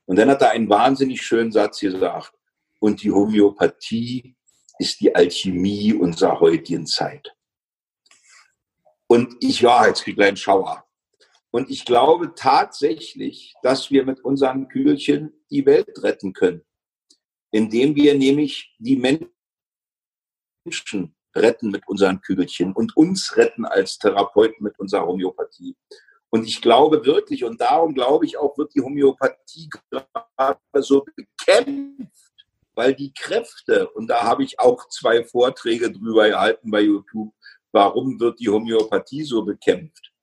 Und 0.05 0.17
dann 0.17 0.29
hat 0.29 0.41
er 0.41 0.49
einen 0.49 0.67
wahnsinnig 0.67 1.21
schönen 1.21 1.51
Satz 1.51 1.79
gesagt. 1.79 2.33
Und 2.79 3.03
die 3.03 3.11
Homöopathie 3.11 4.35
ist 4.79 4.99
die 4.99 5.13
Alchemie 5.15 5.93
unserer 5.93 6.39
heutigen 6.39 6.87
Zeit. 6.87 7.35
Und 9.05 9.35
ich, 9.41 9.61
ja, 9.61 9.85
jetzt 9.85 10.03
kriege 10.03 10.21
ich 10.21 10.27
einen 10.27 10.37
Schauer. 10.37 10.86
Und 11.57 11.71
ich 11.71 11.85
glaube 11.85 12.35
tatsächlich, 12.35 13.55
dass 13.63 13.89
wir 13.89 14.05
mit 14.05 14.19
unseren 14.19 14.67
Kügelchen 14.67 15.33
die 15.49 15.65
Welt 15.65 16.03
retten 16.03 16.31
können, 16.31 16.61
indem 17.49 17.95
wir 17.95 18.13
nämlich 18.13 18.75
die 18.77 18.95
Menschen 18.95 19.31
retten 21.35 21.71
mit 21.71 21.87
unseren 21.87 22.21
Kügelchen 22.21 22.73
und 22.73 22.95
uns 22.95 23.37
retten 23.37 23.65
als 23.65 23.97
Therapeuten 23.97 24.63
mit 24.63 24.77
unserer 24.77 25.07
Homöopathie. 25.07 25.75
Und 26.29 26.45
ich 26.45 26.61
glaube 26.61 27.03
wirklich, 27.07 27.43
und 27.43 27.59
darum 27.59 27.95
glaube 27.95 28.27
ich 28.27 28.37
auch, 28.37 28.55
wird 28.59 28.75
die 28.75 28.81
Homöopathie 28.81 29.67
gerade 29.89 30.59
so 30.75 31.03
bekämpft, 31.15 32.35
weil 32.75 32.93
die 32.93 33.11
Kräfte, 33.13 33.89
und 33.89 34.05
da 34.05 34.21
habe 34.21 34.43
ich 34.43 34.59
auch 34.59 34.87
zwei 34.89 35.23
Vorträge 35.23 35.91
drüber 35.91 36.29
gehalten 36.29 36.69
bei 36.69 36.81
YouTube, 36.81 37.33
warum 37.71 38.19
wird 38.19 38.39
die 38.41 38.49
Homöopathie 38.49 39.23
so 39.23 39.43
bekämpft? 39.43 40.13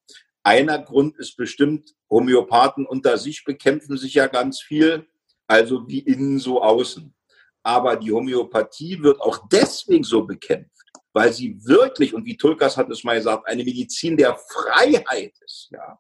Einer 0.47 0.79
Grund 0.79 1.17
ist 1.19 1.37
bestimmt, 1.37 1.95
Homöopathen 2.11 2.85
unter 2.85 3.17
sich 3.17 3.45
bekämpfen 3.45 3.97
sich 3.97 4.15
ja 4.15 4.27
ganz 4.27 4.61
viel, 4.61 5.09
also 5.47 5.89
wie 5.89 6.01
innen 6.01 6.39
so 6.39 6.63
außen. 6.63 7.15
Aber 7.63 7.97
die 7.97 8.13
Homöopathie 8.13 9.03
wird 9.03 9.21
auch 9.23 9.49
deswegen 9.51 10.05
so 10.05 10.27
bekämpft, 10.27 10.85
weil 11.15 11.33
sie 11.33 11.57
wirklich, 11.65 12.13
und 12.13 12.27
wie 12.27 12.37
Tulkas 12.37 12.77
hat 12.77 12.91
es 12.91 13.05
mal 13.05 13.17
gesagt, 13.17 13.49
eine 13.49 13.65
Medizin 13.65 14.19
der 14.19 14.37
Freiheit 14.37 15.33
ist, 15.41 15.71
ja. 15.73 15.99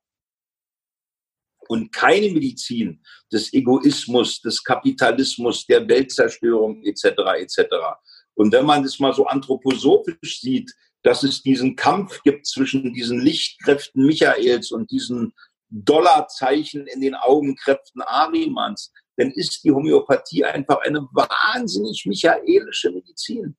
Und 1.67 1.91
keine 1.91 2.31
Medizin 2.31 3.03
des 3.33 3.51
Egoismus, 3.55 4.43
des 4.43 4.63
Kapitalismus, 4.63 5.65
der 5.65 5.89
Weltzerstörung 5.89 6.83
etc. 6.85 7.05
etc. 7.39 7.63
Und 8.35 8.53
wenn 8.53 8.67
man 8.67 8.83
das 8.83 8.99
mal 8.99 9.15
so 9.15 9.27
anthroposophisch 9.27 10.41
sieht, 10.41 10.71
dass 11.05 11.23
es 11.23 11.43
diesen 11.43 11.77
Kampf 11.77 12.23
gibt 12.23 12.47
zwischen 12.47 12.93
diesen 12.95 13.21
Lichtkräften 13.21 14.07
Michaels 14.07 14.73
und 14.73 14.91
diesen 14.91 15.35
Dollarzeichen 15.69 16.87
in 16.87 17.01
den 17.01 17.15
Augenkräften 17.15 18.03
Arimans, 18.03 18.91
dann 19.17 19.31
ist 19.31 19.63
die 19.65 19.71
Homöopathie 19.71 20.45
einfach 20.45 20.79
eine 20.81 21.03
wahnsinnig 21.13 22.05
michaelische 22.07 22.91
Medizin. 22.91 23.57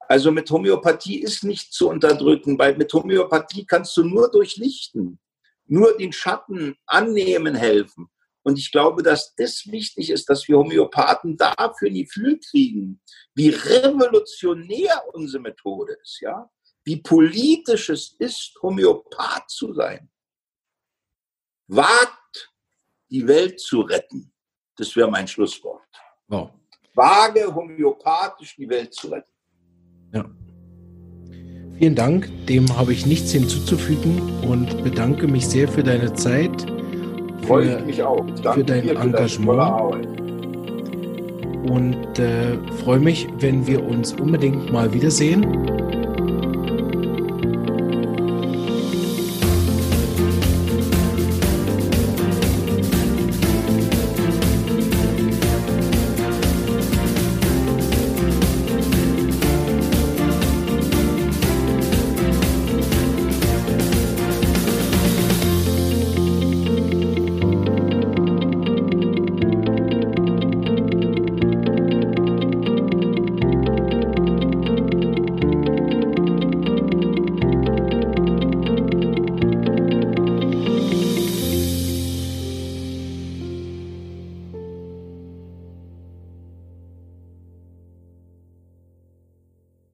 Also 0.00 0.30
mit 0.30 0.50
Homöopathie 0.50 1.20
ist 1.20 1.44
nicht 1.44 1.72
zu 1.72 1.88
unterdrücken, 1.88 2.58
weil 2.58 2.76
mit 2.76 2.92
Homöopathie 2.92 3.64
kannst 3.64 3.96
du 3.96 4.04
nur 4.04 4.30
durchlichten, 4.30 5.18
nur 5.66 5.96
den 5.96 6.12
Schatten 6.12 6.76
annehmen 6.86 7.54
helfen. 7.54 8.08
Und 8.42 8.58
ich 8.58 8.70
glaube, 8.70 9.02
dass 9.02 9.34
das 9.36 9.66
wichtig 9.68 10.10
ist, 10.10 10.28
dass 10.28 10.46
wir 10.48 10.58
Homöopathen 10.58 11.38
dafür 11.38 11.88
die 11.88 12.04
Gefühl 12.04 12.38
kriegen, 12.50 13.00
wie 13.34 13.50
revolutionär 13.50 15.02
unsere 15.12 15.42
Methode 15.42 15.96
ist, 16.02 16.20
ja, 16.20 16.50
wie 16.84 16.96
politisch 16.96 17.90
es 17.90 18.14
ist, 18.18 18.58
Homöopath 18.62 19.48
zu 19.48 19.72
sein. 19.72 20.08
Wagt, 21.68 22.52
die 23.10 23.26
Welt 23.26 23.60
zu 23.60 23.82
retten. 23.82 24.32
Das 24.76 24.94
wäre 24.96 25.10
mein 25.10 25.28
Schlusswort. 25.28 25.86
Wow. 26.28 26.50
Wage, 26.94 27.54
homöopathisch 27.54 28.56
die 28.56 28.68
Welt 28.68 28.92
zu 28.94 29.08
retten. 29.08 29.32
Ja. 30.12 30.24
Vielen 31.78 31.94
Dank, 31.94 32.30
dem 32.46 32.76
habe 32.76 32.92
ich 32.92 33.06
nichts 33.06 33.32
hinzuzufügen 33.32 34.42
und 34.42 34.84
bedanke 34.84 35.26
mich 35.26 35.46
sehr 35.46 35.68
für 35.68 35.82
deine 35.82 36.12
Zeit. 36.14 36.50
Freue 37.46 37.78
ich 37.78 37.84
mich 37.84 38.02
auch. 38.02 38.24
Danke 38.42 38.60
für 38.60 38.64
dein 38.64 38.88
Engagement. 38.88 40.06
Und 41.70 42.18
äh, 42.18 42.58
freue 42.84 43.00
mich, 43.00 43.26
wenn 43.38 43.66
wir 43.66 43.82
uns 43.84 44.12
unbedingt 44.12 44.70
mal 44.72 44.92
wiedersehen 44.92 45.91